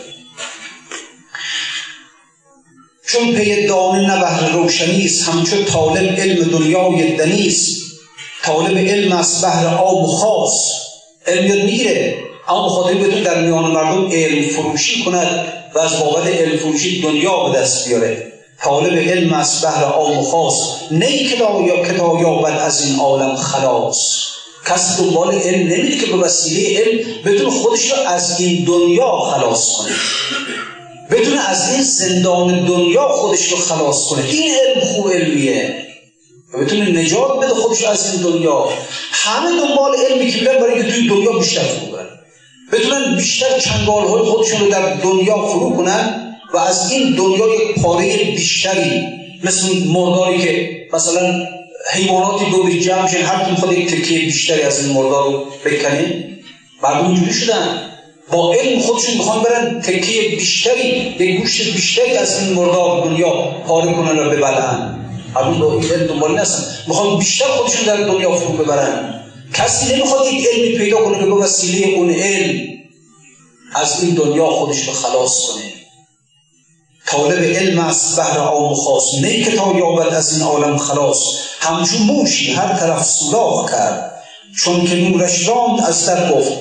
چون 3.08 3.34
پی 3.36 3.68
دامه 3.68 4.00
نه 4.00 4.20
بهر 4.20 4.52
روشنی 4.52 5.06
است 5.06 5.30
همچون 5.30 5.66
طالب 5.66 6.20
علم 6.20 6.44
دنیای 6.44 7.16
دنیست 7.16 7.78
طالب 8.44 8.78
علم 8.78 9.12
است 9.12 9.46
بهر 9.46 9.68
آب 9.68 10.06
خاص. 10.06 10.72
علم 11.28 11.48
یاد 11.48 11.66
می‌گیره. 11.66 12.18
اما 12.48 12.70
خاطر 12.70 12.94
بتون 12.94 13.24
در 13.24 13.42
میان 13.42 13.72
مردم 13.72 14.12
علم 14.12 14.50
فروشی 14.50 15.04
کند 15.04 15.54
و 15.76 15.80
از 15.80 16.00
بابت 16.00 16.28
علم 16.28 16.58
فروشی 16.58 17.02
دنیا 17.02 17.44
به 17.44 17.60
دست 17.60 17.88
بیاره. 17.88 18.27
طالب 18.64 18.98
علم 18.98 19.34
است 19.34 19.62
بهر 19.62 19.84
آم 19.84 20.18
و 20.18 20.24
خاص 20.24 20.54
نه 20.92 21.18
که 21.18 21.38
تا 21.98 22.18
یابد 22.22 22.60
از 22.60 22.82
این 22.82 23.00
عالم 23.00 23.36
خلاص. 23.36 23.98
کسی 24.66 25.04
دنبال 25.04 25.36
علم 25.36 25.68
نمیده 25.68 25.98
که 25.98 26.06
به 26.06 26.18
وسیله 26.18 26.80
علم 26.80 27.06
بتونه 27.26 27.50
خودش 27.50 27.92
رو 27.92 27.98
از 28.08 28.40
این 28.40 28.66
دنیا 28.66 29.12
خلاص 29.12 29.72
کنه. 29.74 29.92
بتونه 31.12 31.50
از 31.50 31.74
این 31.74 31.84
زندان 31.84 32.66
دنیا 32.66 33.08
خودش 33.08 33.52
رو 33.52 33.58
خلاص 33.58 34.06
کنه. 34.06 34.24
این 34.26 34.52
علم 34.54 34.82
خوب 34.82 35.12
علمیه. 35.12 35.88
بتونه 36.62 37.02
نجات 37.02 37.38
بده 37.38 37.54
خودش 37.54 37.84
از 37.84 38.14
این 38.14 38.22
دنیا. 38.22 38.70
همه 39.12 39.50
دنبال 39.62 39.92
علمی 40.10 40.32
که 40.32 40.46
برای 40.46 40.84
که 40.84 40.92
توی 40.92 41.08
دنیا 41.08 41.32
بیشتر 41.32 41.62
فرو 41.62 41.98
بتونن 42.72 43.16
بیشتر 43.16 43.60
چنگال 43.60 44.08
های 44.08 44.22
خودشون 44.22 44.60
رو 44.60 44.68
در 44.68 44.94
دنیا 44.94 45.48
فرو 45.48 45.76
کنن. 45.78 46.27
و 46.54 46.58
از 46.58 46.92
این 46.92 47.16
دنیا 47.16 47.46
یک 47.56 47.82
پاره 47.82 48.18
بیشتری 48.24 49.02
مثل 49.44 49.88
مرداری 49.88 50.38
که 50.38 50.78
مثلا 50.94 51.48
حیواناتی 51.92 52.46
دو 52.46 52.80
جمع 52.80 53.08
شد 53.08 53.18
هر 53.18 53.50
می‌خواد 53.50 53.72
یک 53.72 53.88
تکیه 53.88 54.20
بیشتری 54.20 54.62
از 54.62 54.86
این 54.86 54.94
مردار 54.94 55.24
رو 55.24 55.46
بکنه 55.66 56.30
مردم 56.84 57.08
اینجوری 57.08 57.34
شدن. 57.34 57.92
با 58.32 58.54
علم 58.54 58.80
خودشون 58.80 59.14
می‌خوان 59.18 59.44
برن 59.44 59.82
تکیه 59.82 60.30
بیشتری 60.30 61.16
یک 61.20 61.40
گوشت 61.40 61.74
بیشتری 61.74 62.18
از 62.18 62.44
این 62.44 62.54
مردار 62.54 63.04
دنیا 63.04 63.32
پاره 63.68 63.94
کنن 63.94 64.20
و 64.20 64.30
ببرن. 64.30 65.00
مردم 65.36 65.60
با 65.60 65.74
این 65.74 65.92
علم 65.92 66.08
دنبالی 66.08 66.36
نستن 66.36 66.64
می‌خوان 66.88 67.20
بیشتر 67.20 67.46
خودشون 67.46 67.86
در 67.86 68.04
دنیا 68.04 68.36
فرو 68.36 68.58
ببرن. 68.58 69.24
کسی 69.54 69.96
نمی‌خواد 69.96 70.34
یک 70.34 70.48
علمی 70.54 70.78
پیدا 70.78 70.98
کنه 70.98 71.20
که 71.20 71.26
به 71.26 71.34
وسیله 71.34 71.88
اون 71.88 72.10
علم 72.10 72.68
از 73.76 74.04
این 74.04 74.16
دنیا 74.16 74.46
خودش 74.46 74.88
رو 74.88 74.94
خلاص 74.94 75.46
کنه. 75.48 75.77
طالب 77.08 77.44
علم 77.44 77.80
است 77.80 78.16
بهر 78.16 78.40
و 78.40 78.76
خاص. 78.76 79.04
نه 79.22 79.44
که 79.44 79.52
تا 79.52 79.74
یابد 79.78 80.14
از 80.14 80.34
این 80.34 80.42
عالم 80.42 80.78
خلاص. 80.78 81.24
همچون 81.60 82.02
موشی 82.02 82.54
هر 82.54 82.74
طرف 82.74 83.06
سوراخ 83.06 83.72
کرد. 83.72 84.24
چون 84.58 84.86
که 84.86 84.96
نورش 84.96 85.48
راند 85.48 85.82
از 85.82 86.06
در 86.06 86.32
گفت 86.32 86.52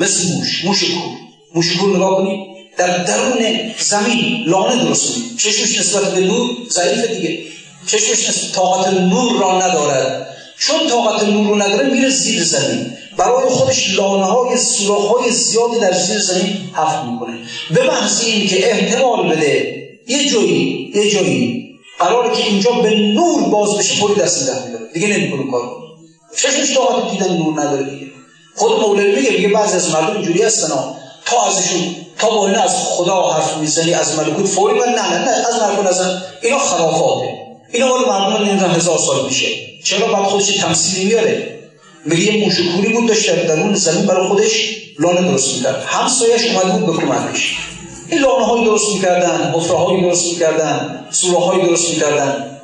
مثل 0.00 0.34
موش 0.34 0.64
موش 0.64 0.84
کور 0.84 1.16
موش 1.54 1.76
کور 1.76 1.96
نگاه 1.96 2.16
کنید 2.16 2.40
در 2.78 3.04
درون 3.04 3.72
زمین 3.78 4.44
لانه 4.46 4.84
درست 4.84 5.14
کنید 5.14 5.36
چشمش 5.38 5.78
نسبت 5.78 6.14
به 6.14 6.20
نور 6.20 6.50
ضعیف 6.70 7.10
دیگه. 7.10 7.38
چشمش 7.86 8.28
نسبت 8.28 8.52
طاقت 8.52 8.92
نور 8.92 9.40
را 9.40 9.58
ندارد. 9.58 10.26
چون 10.58 10.88
طاقت 10.88 11.22
نور 11.22 11.46
رو 11.46 11.62
نداره 11.62 11.88
میره 11.90 12.08
زیر 12.08 12.44
زمین. 12.44 12.95
برای 13.16 13.48
خودش 13.48 13.94
لانه 13.98 14.24
های 14.24 14.56
سوراخ 14.56 15.06
های 15.06 15.30
زیادی 15.30 15.78
در 15.80 15.92
زیر 15.92 16.18
زمین 16.18 16.70
حفر 16.74 17.02
می‌کنه. 17.02 17.38
به 17.70 17.80
این 18.24 18.48
که 18.48 18.70
احتمال 18.70 19.28
بده 19.28 19.76
یه 20.08 20.30
جایی 20.30 20.92
یه 20.94 21.10
جایی 21.10 21.66
قراره 21.98 22.36
که 22.36 22.46
اینجا 22.46 22.70
به 22.70 22.90
نور 22.90 23.48
باز 23.48 23.78
بشه 23.78 24.00
پولی 24.00 24.14
دست 24.14 24.46
ده 24.46 24.66
میداره. 24.66 24.92
دیگه 24.94 25.06
نمی‌کنه 25.06 25.50
کار. 25.50 25.70
چشمش 26.36 26.74
طاقت 26.74 27.10
دیدن 27.10 27.36
نور 27.36 27.60
نداره 27.60 27.82
دیگه. 27.82 28.06
خود 28.56 28.80
مولوی 28.80 29.16
میگه 29.16 29.30
میگه 29.30 29.48
بعضی 29.48 29.76
از 29.76 29.90
مردم 29.90 30.16
اینجوری 30.16 30.42
هستن 30.42 30.68
تا 31.24 31.42
ازشون 31.46 31.96
تا 32.18 32.30
با 32.30 32.48
از 32.48 32.76
خدا 32.76 33.32
حرف 33.32 33.56
می‌زنی 33.56 33.94
از 33.94 34.18
ملکوت 34.18 34.46
فوری 34.46 34.78
من 34.78 34.88
نه 34.88 35.24
نه 35.24 35.30
از 35.30 35.54
مردم 35.62 35.86
ازن 35.86 36.22
اینا 36.42 36.58
خرافاته. 36.58 37.28
اینا 37.72 37.88
مال 37.88 38.08
مردم 38.08 38.44
نمی‌دونم 38.44 38.70
هزار 38.70 38.98
سال 38.98 39.24
میشه. 39.24 39.46
چرا 39.84 40.06
بعد 40.06 40.24
خودش 40.24 40.46
تمثیلی 40.46 41.04
میاره؟ 41.04 41.55
میگه 42.06 42.32
یه 42.32 42.44
موشکوری 42.44 42.92
بود 42.92 43.06
داشت 43.06 43.46
در 43.46 43.60
اون 43.60 43.74
زمین 43.74 44.06
برای 44.06 44.28
خودش 44.28 44.76
لانه 44.98 45.22
درست 45.22 45.54
می‌کرد. 45.54 45.84
همسایش 45.86 46.42
اومد 46.44 46.80
بود 46.80 46.96
به 46.96 47.02
کمکش. 47.02 47.56
این 48.08 48.20
لانه 48.20 48.44
های 48.44 48.64
درست 48.64 48.92
می‌کردن 48.92 49.52
حفره 49.54 49.76
های 49.76 50.00
درست 50.00 50.24
می‌کردن 50.24 51.04
سوره 51.10 51.38
های 51.38 51.62
درست 51.66 51.90
می‌کردن. 51.90 52.60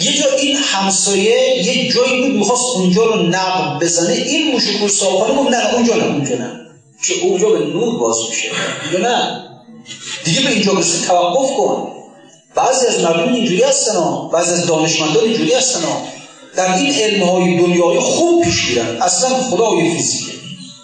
یه 0.00 0.12
جا 0.12 0.24
این 0.38 0.56
همسایه 0.56 1.66
یه 1.66 1.92
جایی 1.92 2.22
بود 2.22 2.36
می‌خواست 2.36 2.76
اونجا 2.76 3.04
رو 3.04 3.22
نقب 3.22 3.84
بزنه. 3.84 4.12
این 4.12 4.52
موشکور 4.52 4.88
صاحبانه 4.88 5.32
بود 5.32 5.54
نه 5.54 5.74
اونجا 5.74 5.94
نه 5.94 6.04
اونجا 6.04 6.34
نه. 6.34 6.60
که 7.06 7.14
اونجا 7.22 7.48
به 7.48 7.58
نور 7.58 7.98
باز 7.98 8.16
میشه 8.30 8.48
اونجا 8.82 9.08
نه. 9.08 9.42
دیگه 10.24 10.40
به 10.40 10.48
اینجا 10.50 10.74
برسه 10.74 11.06
توقف 11.06 11.56
کن. 11.56 11.92
بعضی 12.54 12.86
از 12.86 13.00
مردم 13.00 13.32
اینجوری 13.32 13.62
هستن 13.62 14.28
بعضی 14.32 14.52
از 14.52 14.66
دانشمندان 14.66 15.24
اینجوری 15.24 15.54
هستن 15.54 15.80
در 16.56 16.76
این 16.76 16.94
علم 16.94 17.22
های 17.22 17.56
دنیای 17.58 17.98
خوب 18.00 18.44
پیش 18.44 18.68
میرن. 18.68 19.02
اصلا 19.02 19.28
خدای 19.28 19.90
فیزیکه 19.90 20.32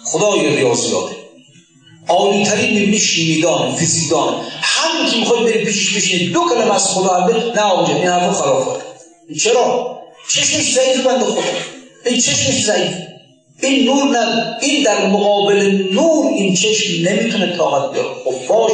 خدای 0.05 0.55
ریاضیاته 0.55 1.15
عالی 2.07 2.45
ترین 2.45 2.73
می‌بینی 2.73 2.99
فیزیکدان 3.77 4.35
همین 4.61 5.11
که 5.11 5.17
می‌خواد 5.17 5.43
بری 5.43 5.65
پیش 5.65 5.97
بشینه 5.97 6.33
دو 6.33 6.41
کلمه 6.49 6.75
از 6.75 6.87
خدا 6.87 7.27
نه 7.55 7.61
آنجا 7.61 7.95
این 7.95 8.07
حرف 8.07 8.33
خرافات 8.33 8.81
چرا؟ 9.43 9.99
چشمش 10.29 10.73
ضعیف 10.73 11.07
بند 11.07 11.23
خدا. 11.23 11.41
این 12.05 12.19
چشمش 12.19 12.63
ضعیف. 12.63 12.93
این 13.61 13.85
نور 13.85 14.03
نه. 14.03 14.57
این 14.61 14.83
در 14.83 15.07
مقابل 15.07 15.87
نور 15.91 16.33
این 16.33 16.55
چشم 16.55 17.09
نمی‌تونه 17.09 17.57
طاقت 17.57 17.93
بیاره. 17.93 18.09
خب 18.25 18.71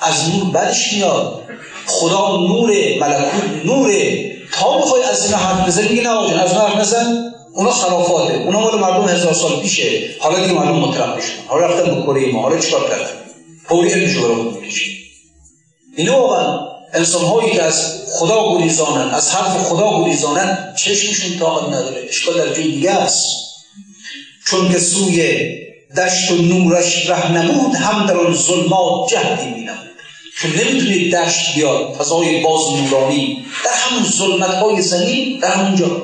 از 0.00 0.28
نور 0.28 0.50
بدش 0.50 0.92
میاد. 0.92 1.42
خدا 1.86 2.36
نوره 2.36 2.98
ملکوت 3.00 3.64
نوره. 3.64 4.35
تا 4.60 4.78
می‌خوای 4.78 5.02
از 5.02 5.24
اینا 5.24 5.36
حرف 5.36 5.66
بزنی 5.66 5.88
میگه 5.88 6.02
نه 6.02 6.10
از 6.42 6.52
اون 6.52 6.60
حرف 6.60 6.76
نزن 6.76 7.32
اونا 7.54 7.70
خرافاته. 7.70 8.34
اونا 8.34 8.60
مال 8.60 8.78
مردم 8.78 9.08
هزار 9.08 9.32
سال 9.32 9.60
پیشه. 9.60 10.10
حالا 10.20 10.40
دیگه 10.40 10.52
مردم 10.52 10.76
مطرح 10.76 11.16
بشن 11.16 11.32
حالا 11.46 11.66
رفتن 11.66 11.94
به 11.94 12.02
کره 12.02 12.32
ما. 12.32 12.42
حالا 12.42 12.58
چیکار 12.58 12.88
کردن؟ 12.88 13.10
فوری 13.68 13.90
علمشو 13.90 14.22
برای 14.22 14.34
خود 14.34 14.60
می‌کشن 14.60 14.90
اینا 15.96 16.20
واقعا 16.20 16.58
انسان 16.94 17.24
هایی 17.24 17.50
که 17.50 17.62
از 17.62 18.02
خدا 18.12 18.58
گریزانن 18.58 19.14
از 19.14 19.30
حرف 19.30 19.56
خدا 19.56 20.04
گریزانن 20.04 20.74
چشمشون 20.76 21.38
طاقت 21.38 21.68
نداره. 21.68 22.02
اشکال 22.08 22.34
در 22.34 22.54
جای 22.54 22.68
دیگه 22.68 22.90
است. 22.90 23.26
چون 24.46 24.72
که 24.72 24.78
سوی 24.78 25.48
دشت 25.96 26.30
و 26.30 26.36
نورش 26.36 27.10
ره 27.10 27.32
نمود 27.32 27.74
هم 27.74 28.06
در 28.06 28.16
اون 28.16 28.34
ظلمات 28.34 29.10
جهدی 29.10 29.46
مینمود. 29.46 29.85
که 30.42 30.48
نمی‌تونه 30.48 31.10
دشت 31.10 31.54
بیاد 31.54 31.94
فضای 31.94 32.42
باز 32.42 32.62
نورانی 32.72 33.46
در 33.64 33.70
همون 33.72 34.04
ظلمت 34.04 34.54
های 34.54 34.82
زمین 34.82 35.38
در 35.38 35.50
همونجا 35.50 36.02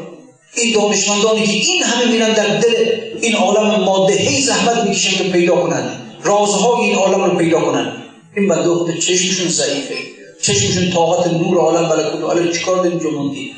این 0.54 0.74
دانشمندانی 0.74 1.46
که 1.46 1.52
این 1.52 1.82
همه 1.82 2.12
میرن 2.12 2.32
در 2.32 2.56
دل 2.56 2.74
این 3.20 3.34
عالم 3.34 3.84
ماده 3.84 4.14
هی 4.14 4.42
زحمت 4.42 4.84
می‌کشن 4.84 5.16
که 5.16 5.24
پیدا 5.30 5.56
کنن. 5.56 5.90
رازهای 6.22 6.80
این 6.84 6.94
عالم 6.94 7.24
رو 7.24 7.38
پیدا 7.38 7.60
کنن. 7.60 7.92
این 8.36 8.48
بنده 8.48 8.68
خود 8.68 8.98
چشمشون 8.98 9.48
ضعیفه. 9.48 9.94
چشمشون 10.42 10.90
طاقت 10.90 11.26
نور 11.26 11.58
عالم 11.58 11.88
ملکوت 11.88 12.22
عالم 12.22 12.52
چیکار 12.52 12.76
داریم 12.76 13.16
موندی 13.16 13.52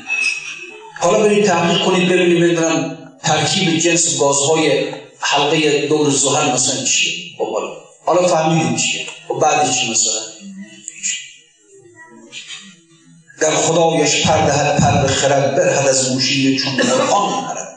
حالا 1.01 1.19
برید 1.19 1.45
تحقیق 1.45 1.85
کنید 1.85 2.09
ببینید 2.09 2.43
بدونم 2.43 2.97
ترکیب 3.23 3.79
جنس 3.79 4.19
گازهای 4.19 4.85
حلقه 5.19 5.87
دور 5.87 6.09
زحل 6.09 6.51
مثلا 6.51 6.83
چیه. 6.83 7.13
خب 7.37 7.57
حالا 8.05 8.27
فهمیدید 8.27 8.77
چیه. 8.77 9.05
خب 9.27 9.39
بعد 9.39 9.71
چی 9.71 9.91
مثلا؟ 9.91 10.21
در 13.41 13.51
خدایش 13.51 14.27
پردهد 14.27 14.79
پر 14.79 15.07
خرد 15.07 15.55
برهد 15.55 15.87
از 15.87 16.11
موشی 16.11 16.57
چون 16.57 16.73
مرغان 16.73 17.29
هرد 17.29 17.67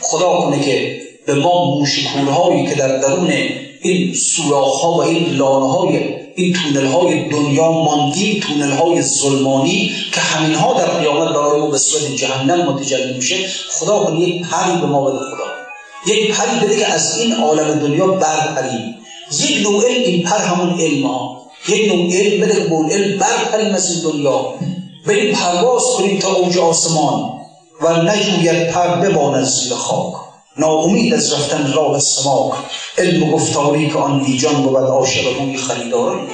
خدا 0.00 0.40
کنه 0.40 0.64
که 0.64 1.00
به 1.26 1.34
ما 1.34 1.64
موشکورهایی 1.64 2.66
که 2.66 2.74
در 2.74 2.96
درون 2.98 3.32
این 3.80 4.14
سوراخ 4.14 4.80
ها 4.80 4.92
و 4.92 5.02
این 5.02 5.36
لانه 5.36 6.24
این 6.36 6.52
تونل 6.52 6.86
های 6.86 7.28
دنیا 7.28 7.70
ماندیم 7.70 8.40
تونل 8.40 8.70
های 8.70 9.02
ظلمانی 9.02 9.92
که 10.12 10.20
همین 10.20 10.54
ها 10.54 10.74
در 10.80 10.86
قیامت 10.86 11.28
برای 11.28 11.60
ما 11.60 11.66
به 11.66 11.78
صورت 11.78 12.16
جهنم 12.16 12.72
متجلی 12.72 13.16
میشه 13.16 13.36
خدا 13.70 13.98
کنه 13.98 14.20
یک 14.20 14.46
پری 14.46 14.80
به 14.80 14.86
ما 14.86 15.10
بده 15.10 15.18
خدا. 15.18 16.14
یک 16.14 16.34
پری 16.34 16.66
بده 16.66 16.76
که 16.76 16.86
از 16.86 17.18
این 17.18 17.32
عالم 17.32 17.78
دنیا 17.78 18.06
برپریم. 18.06 18.94
یک 19.40 19.62
نوع 19.62 19.84
این 19.84 20.22
پر 20.22 20.38
همون 20.38 20.80
علم 20.80 21.06
ها 21.06 21.42
یک 21.68 21.92
نوع 21.92 22.12
علم 22.12 22.40
بده 22.40 22.54
که 22.54 22.68
به 22.68 22.76
علم 22.76 23.18
برپریم 23.18 23.74
از 23.74 23.90
این 23.90 24.12
دنیا. 24.12 24.54
بریم 25.06 25.34
پرواز 25.34 25.82
کنیم 25.98 26.18
تا 26.18 26.34
اوج 26.34 26.58
آسمان 26.58 27.32
و 27.80 28.02
نجوید 28.02 28.70
پر 28.70 28.88
بباند 28.88 29.44
زیر 29.44 29.74
خاک. 29.74 30.14
ناامید 30.56 31.14
از 31.14 31.32
رفتن 31.32 31.72
راه 31.72 31.98
سماک 31.98 32.52
علم 32.98 33.22
و 33.22 33.30
گفتاری 33.30 33.90
که 33.90 33.98
آن 33.98 34.22
دیجان 34.22 34.62
بود 34.62 34.76
عاشق 34.76 35.40
روی 35.40 35.56
خریداران 35.56 36.28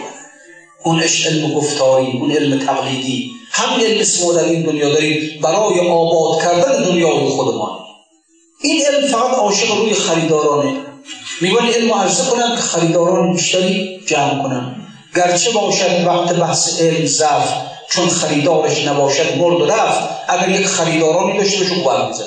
اون 0.85 1.01
عشق 1.01 1.27
علم 1.27 1.51
و 1.51 1.55
گفتاری 1.55 2.19
اون 2.21 2.33
علم 2.33 2.59
تقلیدی 2.59 3.31
همین 3.51 3.87
علم 3.87 4.01
اسم 4.01 4.33
در 4.33 4.45
این 4.45 4.63
دنیا 4.63 4.89
داریم 4.89 5.41
برای 5.43 5.89
آباد 5.91 6.43
کردن 6.43 6.83
دنیای 6.85 7.29
خودمان. 7.29 7.79
این 8.61 8.83
علم 8.87 9.07
فقط 9.07 9.35
عاشق 9.35 9.77
روی 9.79 9.95
خریدارانه. 9.95 10.73
میگن 11.41 11.67
علم 11.67 11.93
عرضه 11.93 12.31
کنم 12.31 12.57
که 12.57 12.63
خریداران 12.63 13.33
بیشتری 13.33 14.01
جمع 14.07 14.43
کنم. 14.43 14.77
گرچه 15.17 15.51
باشد 15.51 16.07
وقت 16.07 16.33
بحث 16.33 16.81
علم 16.81 17.07
ضعف 17.07 17.53
چون 17.91 18.09
خریدارش 18.09 18.87
نباشد 18.87 19.39
مرد 19.39 19.61
و 19.61 19.67
رفت 19.67 20.09
اگر 20.29 20.49
یک 20.49 20.67
خریدارانی 20.67 21.39
داشته 21.39 21.59
باشه 21.59 21.75
خوب 21.75 22.07
میزن 22.09 22.25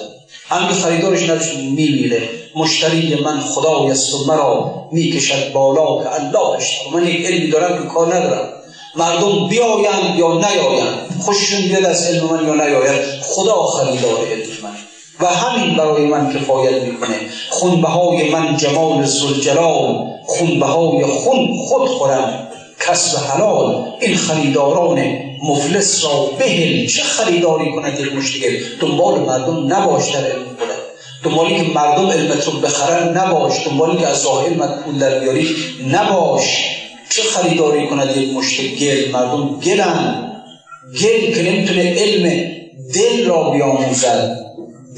هم 0.49 0.67
خریدارش 0.67 1.23
نداشت 1.23 1.55
میمیره. 1.55 2.29
مشتری 2.55 3.21
من 3.23 3.39
خدای 3.39 3.91
است 3.91 4.13
و 4.13 4.25
مرا 4.27 4.87
می‌کشد 4.91 5.51
بالا 5.53 6.03
که 6.03 6.13
الله 6.13 6.49
اشتر 6.57 6.89
من 6.93 7.07
یک 7.07 7.25
علمی 7.25 7.49
دارم 7.49 7.83
که 7.83 7.89
کار 7.89 8.15
ندارم. 8.15 8.49
مردم 8.95 9.47
بیاین 9.47 10.17
یا 10.17 10.33
نیاین 10.33 10.85
خوششون 11.21 11.61
بیاد 11.61 11.85
از 11.85 12.03
علم 12.03 12.23
من 12.23 12.47
یا 12.47 12.53
نیاید. 12.53 13.01
خدا 13.21 13.61
خریدار 13.63 14.27
علم 14.31 14.63
من. 14.63 14.73
و 15.19 15.25
همین 15.25 15.77
برای 15.77 16.05
من 16.05 16.33
کفایت 16.33 16.83
می‌کنه. 16.83 17.15
خونبهای 17.49 18.29
من 18.29 18.57
جمال 18.57 19.05
زلجلال 19.05 19.95
خونبهای 20.27 21.05
خون 21.05 21.57
خود 21.57 21.89
خورم. 21.89 22.47
کسب 22.87 23.17
حلال 23.17 23.85
این 24.01 24.15
خریداران 24.15 25.05
مفلس 25.43 26.05
را 26.05 26.29
بهل 26.39 26.85
چه 26.85 27.03
خریداری 27.03 27.71
کند 27.71 27.99
یک 27.99 28.15
مشتگل 28.15 28.57
دنبال 28.79 29.19
مردم 29.19 29.73
نباش 29.73 30.11
در 30.11 30.25
علم 30.25 30.45
خودت. 30.59 30.83
دنبالی 31.23 31.55
که 31.55 31.63
مردم 31.63 32.09
علمت 32.09 32.45
رو 32.45 32.51
بخرن 32.51 33.17
نباش. 33.17 33.67
دنبالی 33.67 33.97
که 33.97 34.07
از 34.07 34.25
علمت 34.25 34.83
پول 34.83 34.97
در 34.97 35.19
بیاری 35.19 35.55
نباش. 35.91 36.43
چه 37.09 37.21
خریداری 37.21 37.87
کند 37.87 38.17
یک 38.17 38.33
مشتگل 38.33 39.11
مردم 39.11 39.59
گلن. 39.59 40.31
گل 41.01 41.33
که 41.33 41.41
نمی‌تونه 41.41 41.93
علم 41.97 42.51
دل 42.93 43.25
را 43.25 43.49
بیاموزد. 43.49 44.37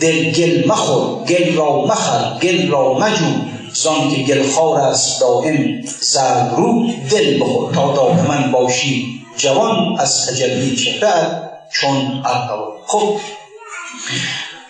دل 0.01 0.31
گل 0.31 0.67
مخور. 0.67 1.23
گل 1.23 1.55
را 1.55 1.85
مخر. 1.85 2.39
گل 2.41 2.67
را 2.67 2.93
مجو. 2.93 3.25
زان 3.75 4.15
که 4.15 4.23
گلخار 4.23 4.79
است 4.79 5.21
دائم 5.21 5.81
زرد 5.99 6.53
رو 6.57 6.87
دل 7.11 7.39
بخور 7.41 7.73
تا 7.73 7.93
دائما 7.93 8.47
باشی. 8.51 9.21
جوان 9.37 9.99
از 9.99 10.27
تجلی 10.27 10.75
چهره 10.75 11.41
چون 11.71 12.21
ارقبا 12.25 12.75
خب 12.87 13.17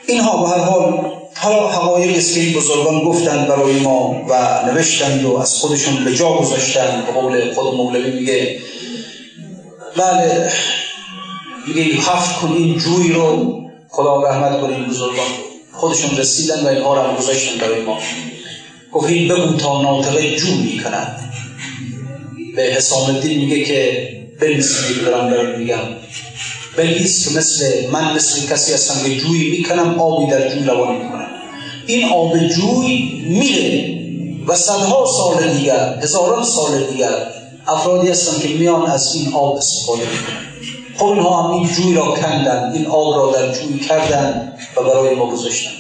اینها 0.08 0.44
به 0.44 0.50
هر 0.50 0.58
حال 0.58 1.12
حالا 1.36 1.68
حقایقی 1.68 2.18
است 2.18 2.36
که 2.36 2.58
بزرگان 2.58 3.04
گفتند 3.04 3.48
برای 3.48 3.80
ما 3.80 4.26
و 4.30 4.62
نوشتند 4.66 5.26
و 5.26 5.38
از 5.38 5.54
خودشون 5.54 6.04
به 6.06 6.16
جا 6.16 6.34
گذاشتند. 6.34 7.06
به 7.06 7.12
قول 7.12 7.54
خود 7.54 7.76
مولوی 7.76 8.12
میگه 8.12 8.60
بله 9.98 10.52
میگه 11.68 12.02
هفت 12.02 12.40
کنین 12.42 12.78
جوی 12.78 13.14
رو 13.14 13.54
خدا 13.90 14.22
رحمت 14.22 14.62
کنین 14.62 14.86
بزرگان. 14.86 15.28
خودشون 15.74 16.18
رسیدن 16.18 16.64
و 16.64 16.68
اینها 16.68 17.06
رو 17.06 17.18
گذاشتن 17.18 17.58
برای 17.58 17.82
ما. 17.82 17.98
گفت 18.96 19.10
این 19.10 19.28
بگو 19.28 19.58
تا 19.58 19.82
ناطقه 19.82 20.36
جو 20.36 20.48
می‌کنند 20.48 21.34
به 22.56 22.62
حسام 22.62 23.16
الدین 23.16 23.40
میگه 23.40 23.64
که 23.64 24.10
بنویسید 24.42 25.02
دارم 25.06 25.30
دارم 25.30 25.60
میگم. 25.60 25.80
بنویس 26.78 27.28
که 27.28 27.38
مثل 27.38 27.90
من 27.92 28.16
مثل 28.16 28.48
کسی 28.48 28.74
هستم 28.74 29.10
که 29.10 29.16
جوی 29.16 29.50
می‌کنم 29.50 30.00
آبی 30.00 30.32
در 30.32 30.50
جو 30.50 30.66
روان 30.66 30.96
می‌کنم. 30.96 31.28
این 31.88 32.10
آب 32.10 32.38
جوی 32.38 33.22
میره 33.28 34.00
و 34.48 34.56
صدها 34.56 35.06
سال 35.06 35.54
دیگر 35.54 36.00
هزاران 36.02 36.44
سال 36.44 36.84
دیگر 36.92 37.16
افرادی 37.68 38.08
هستن 38.08 38.42
که 38.42 38.48
میان 38.48 38.86
از 38.86 39.16
این 39.16 39.34
آب 39.34 39.56
استفاده 39.56 40.02
می‌کنن. 40.02 40.46
خب 40.98 41.06
اینها 41.06 41.44
هم 41.44 41.52
این 41.52 41.68
جوی 41.68 41.94
را 41.94 42.06
کندن 42.06 42.72
این 42.74 42.86
آب 42.86 43.16
را 43.16 43.32
در 43.32 43.52
جوی 43.52 43.80
کردن 43.80 44.54
و 44.78 44.84
برای 44.84 45.16
ما 45.16 45.30
گذاشتن. 45.32 45.72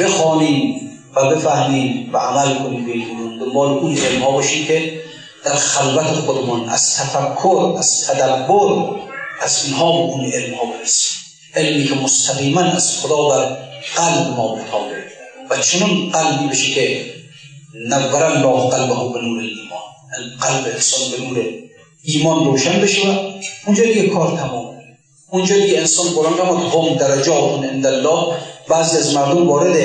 بخوانیم 0.00 0.90
و 1.16 1.30
بفهمیم 1.30 2.10
و 2.12 2.16
عمل 2.16 2.58
کنیم 2.58 2.86
به 2.86 2.92
این 2.92 3.38
دنبال 3.38 3.68
اون 3.68 3.96
علم 3.96 4.22
ها 4.22 4.30
باشیم 4.30 4.66
که 4.66 5.00
در 5.44 5.54
خلوت 5.54 6.06
خودمان 6.06 6.68
از 6.68 6.96
تفکر 6.96 7.74
از 7.78 8.06
تدبر 8.06 8.90
از 9.40 9.64
اینها 9.64 9.92
به 9.92 9.98
اون 9.98 10.24
علم 10.24 10.54
ها 10.54 10.64
برسیم 10.66 11.12
علمی 11.54 11.84
که 11.84 11.94
مستقیما 11.94 12.60
از 12.60 12.98
خدا 12.98 13.28
بر 13.28 13.56
قلب 13.96 14.36
ما 14.36 14.54
بتابه 14.54 15.04
و 15.50 15.56
چنون 15.56 16.10
قلبی 16.10 16.46
بشه 16.48 16.72
که 16.72 17.04
نور 17.74 18.22
الله 18.24 18.70
قلبه 18.70 18.94
به 19.12 19.26
نور 19.26 19.40
ایمان 19.40 20.38
قلب 20.40 20.74
انسان 20.74 21.00
به 21.10 21.24
نور 21.24 21.44
ایمان 22.04 22.44
روشن 22.44 22.80
بشه 22.80 23.08
و 23.08 23.32
اونجا 23.66 23.84
دیگه 23.84 24.06
کار 24.06 24.36
تمام 24.36 24.70
اونجا 25.30 25.56
دیگه 25.58 25.78
انسان 25.78 26.06
قرآن 26.06 26.34
هم 26.58 26.96
درجات 26.96 27.64
عند 27.64 27.86
الله. 27.86 28.36
بعضی 28.68 28.98
از 28.98 29.14
مردم 29.14 29.48
وارد 29.48 29.76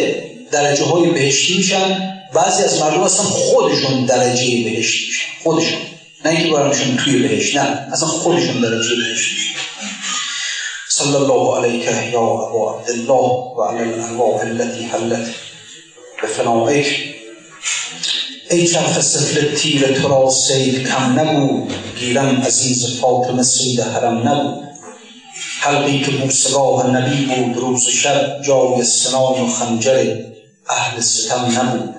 درجه 0.52 0.84
های 0.84 1.10
بهشتی 1.10 1.58
میشن. 1.58 2.14
بعضی 2.34 2.64
از 2.64 2.82
مردم 2.82 3.02
اصلا 3.02 3.26
خودشون 3.26 4.06
درجه 4.06 4.64
بهشتی 4.64 5.06
میشن. 5.08 5.26
خودشون. 5.44 5.80
نه 6.26 6.32
اینکه 6.32 6.50
بارمشون 6.50 6.98
توی 6.98 7.28
بهشت. 7.28 7.56
نه 7.56 7.88
اصلا 7.92 8.08
خودشون 8.08 8.62
درجه 8.62 8.96
بهشتی 8.96 9.36
میشن. 9.36 9.60
صلی 10.90 11.16
الله 11.16 11.58
علیک 11.58 11.86
یا 12.12 12.20
ابا 12.20 12.80
عبدالله 12.80 13.58
و 13.58 13.62
علی 13.62 13.94
الارواح 13.94 14.42
التي 14.42 14.84
حلت 14.84 15.28
به 16.22 16.28
ای 18.50 18.68
چرخ 18.68 19.02
سفل 19.02 19.56
تیر 19.56 19.94
تو 20.02 20.08
را 20.08 20.30
سید 20.30 20.88
کم 20.88 21.20
نبود 21.20 21.74
گیرم 22.00 22.42
عزیز 22.46 23.00
فاطمه 23.00 23.44
سید 23.44 23.80
حرم 23.80 24.28
نبود 24.28 24.64
حلقی 25.60 26.02
که 26.02 26.12
بوسگاه 26.12 26.90
نبی 26.90 27.26
بود 27.26 27.58
روز 27.58 27.88
شب 27.88 28.42
جای 28.42 28.84
سنان 28.84 29.42
و 29.42 29.48
خنجر. 29.48 30.16
اهل 30.70 31.02
ستم 31.02 31.60
نبود. 31.60 31.96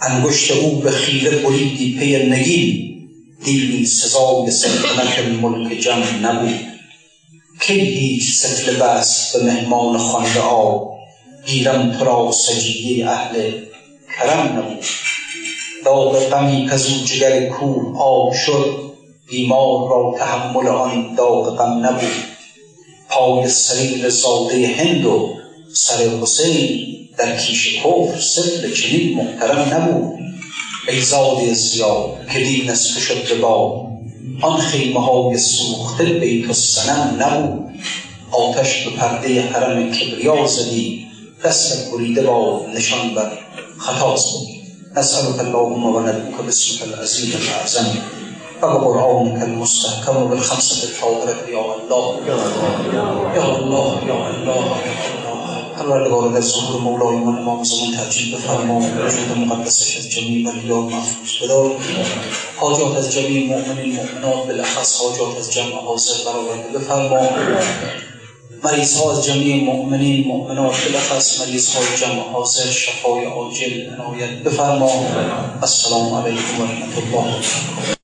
انگشت 0.00 0.50
او 0.50 0.80
به 0.80 0.90
خیره 0.90 1.38
بریدی 1.38 1.98
پی 1.98 2.26
نگین. 2.26 2.88
دیوی 3.44 3.86
سزای 3.86 4.50
سلطنت 4.50 5.18
ملک 5.42 5.80
جمع 5.80 6.18
نبود. 6.22 6.60
کی 7.60 7.80
هیچ 7.80 8.36
سفل 8.36 8.76
بست 8.76 9.36
به 9.36 9.44
مهمان 9.44 9.98
خوانده 9.98 10.40
آب 10.40 10.90
گیرم 11.46 11.98
تو 11.98 12.04
را 12.04 12.32
سجیه 12.32 13.10
اهل 13.10 13.52
کرم 14.18 14.58
نبود. 14.58 14.84
داغ 15.84 16.28
غمی 16.28 16.68
کز 16.70 16.86
او 16.86 17.04
جگر 17.04 17.48
کوه 17.48 17.98
آب 17.98 18.34
شد. 18.34 18.92
بیمار 19.30 19.90
را 19.90 20.14
تحمل 20.18 20.66
آن 20.66 21.14
داغ 21.14 21.56
غم 21.56 21.86
نبود. 21.86 22.24
پای 23.08 23.48
سریر 23.48 24.10
ساده 24.10 24.66
هند 24.66 25.04
و 25.04 25.34
سر 25.74 26.08
حسین 26.22 26.97
در 27.18 27.36
کیش 27.36 27.76
کفر 27.76 28.20
سفل 28.20 28.72
چنین 28.72 29.16
محترم 29.16 29.74
نبود. 29.74 30.18
ای 30.88 31.00
زاده 31.00 31.54
زیا 31.54 32.14
که 32.32 32.38
دین 32.38 32.70
از 32.70 32.94
تو 32.94 33.00
شد 33.00 33.40
به 33.40 33.46
آن 34.46 34.60
خیمه 34.60 35.04
های 35.04 35.38
سوخته 35.38 36.04
بیت 36.04 36.46
الصنم 36.46 37.16
نبود. 37.18 37.74
آتش 38.30 38.84
به 38.84 38.90
پرده 38.90 39.42
حرم 39.42 39.92
کبریا 39.92 40.46
زدی 40.46 41.06
دست 41.44 41.90
بریده 41.90 42.22
با 42.22 42.66
نشان 42.76 43.14
بر 43.14 43.38
خطاز 43.78 44.24
بود 44.32 44.48
نسألك 44.96 45.40
اللهم 45.40 45.84
وندعوك 45.84 46.42
باسمك 46.44 46.88
العزيز 46.88 47.34
الأعظم. 47.34 47.98
وبقرآنك 48.62 49.42
المستحكم 49.42 50.16
وبالخمسة 50.16 50.88
الفاضلة. 50.88 51.36
يا 51.52 51.64
الله 51.76 52.20
يا 53.36 53.56
الله 53.58 54.02
يا 54.08 54.30
الله. 54.30 55.17
پروردگار 55.78 56.32
در 56.32 56.40
ظهور 56.40 56.80
مولای 56.80 57.16
من 57.16 57.38
امام 57.38 57.64
زمان 57.64 57.96
تعجیل 57.96 58.36
بفرما. 58.36 58.78
وجود 58.78 59.38
مقدسش 59.38 59.96
از 59.96 60.10
جمیع 60.10 60.48
ولیان 60.48 60.84
محفوظ 60.84 61.42
بدار. 61.42 61.76
حاجات 62.56 62.96
از 62.96 63.12
جمیع 63.12 63.48
مؤمنین 63.48 63.96
مؤمنات 63.96 64.46
بالاخص 64.46 65.00
حاجات 65.00 65.38
از 65.38 65.52
جمع 65.52 65.72
حاضر 65.86 66.14
برآورده 66.26 66.78
بفرما. 66.78 67.28
مریض 68.64 68.96
ها 68.96 69.12
از 69.12 69.24
جمعی 69.24 69.64
مؤمنین 69.64 70.28
مؤمنات 70.28 70.74
بلخص 70.88 71.40
مریض 71.40 71.74
های 71.74 71.96
جمع 71.96 72.32
حاضر 72.32 72.70
شفای 72.70 73.24
عاجل 73.24 73.90
عنایت 73.90 74.30
بفرما. 74.30 74.90
السلام 75.62 76.14
علیکم 76.14 76.60
و 76.60 76.64
رحمت 76.64 76.98
الله. 76.98 77.97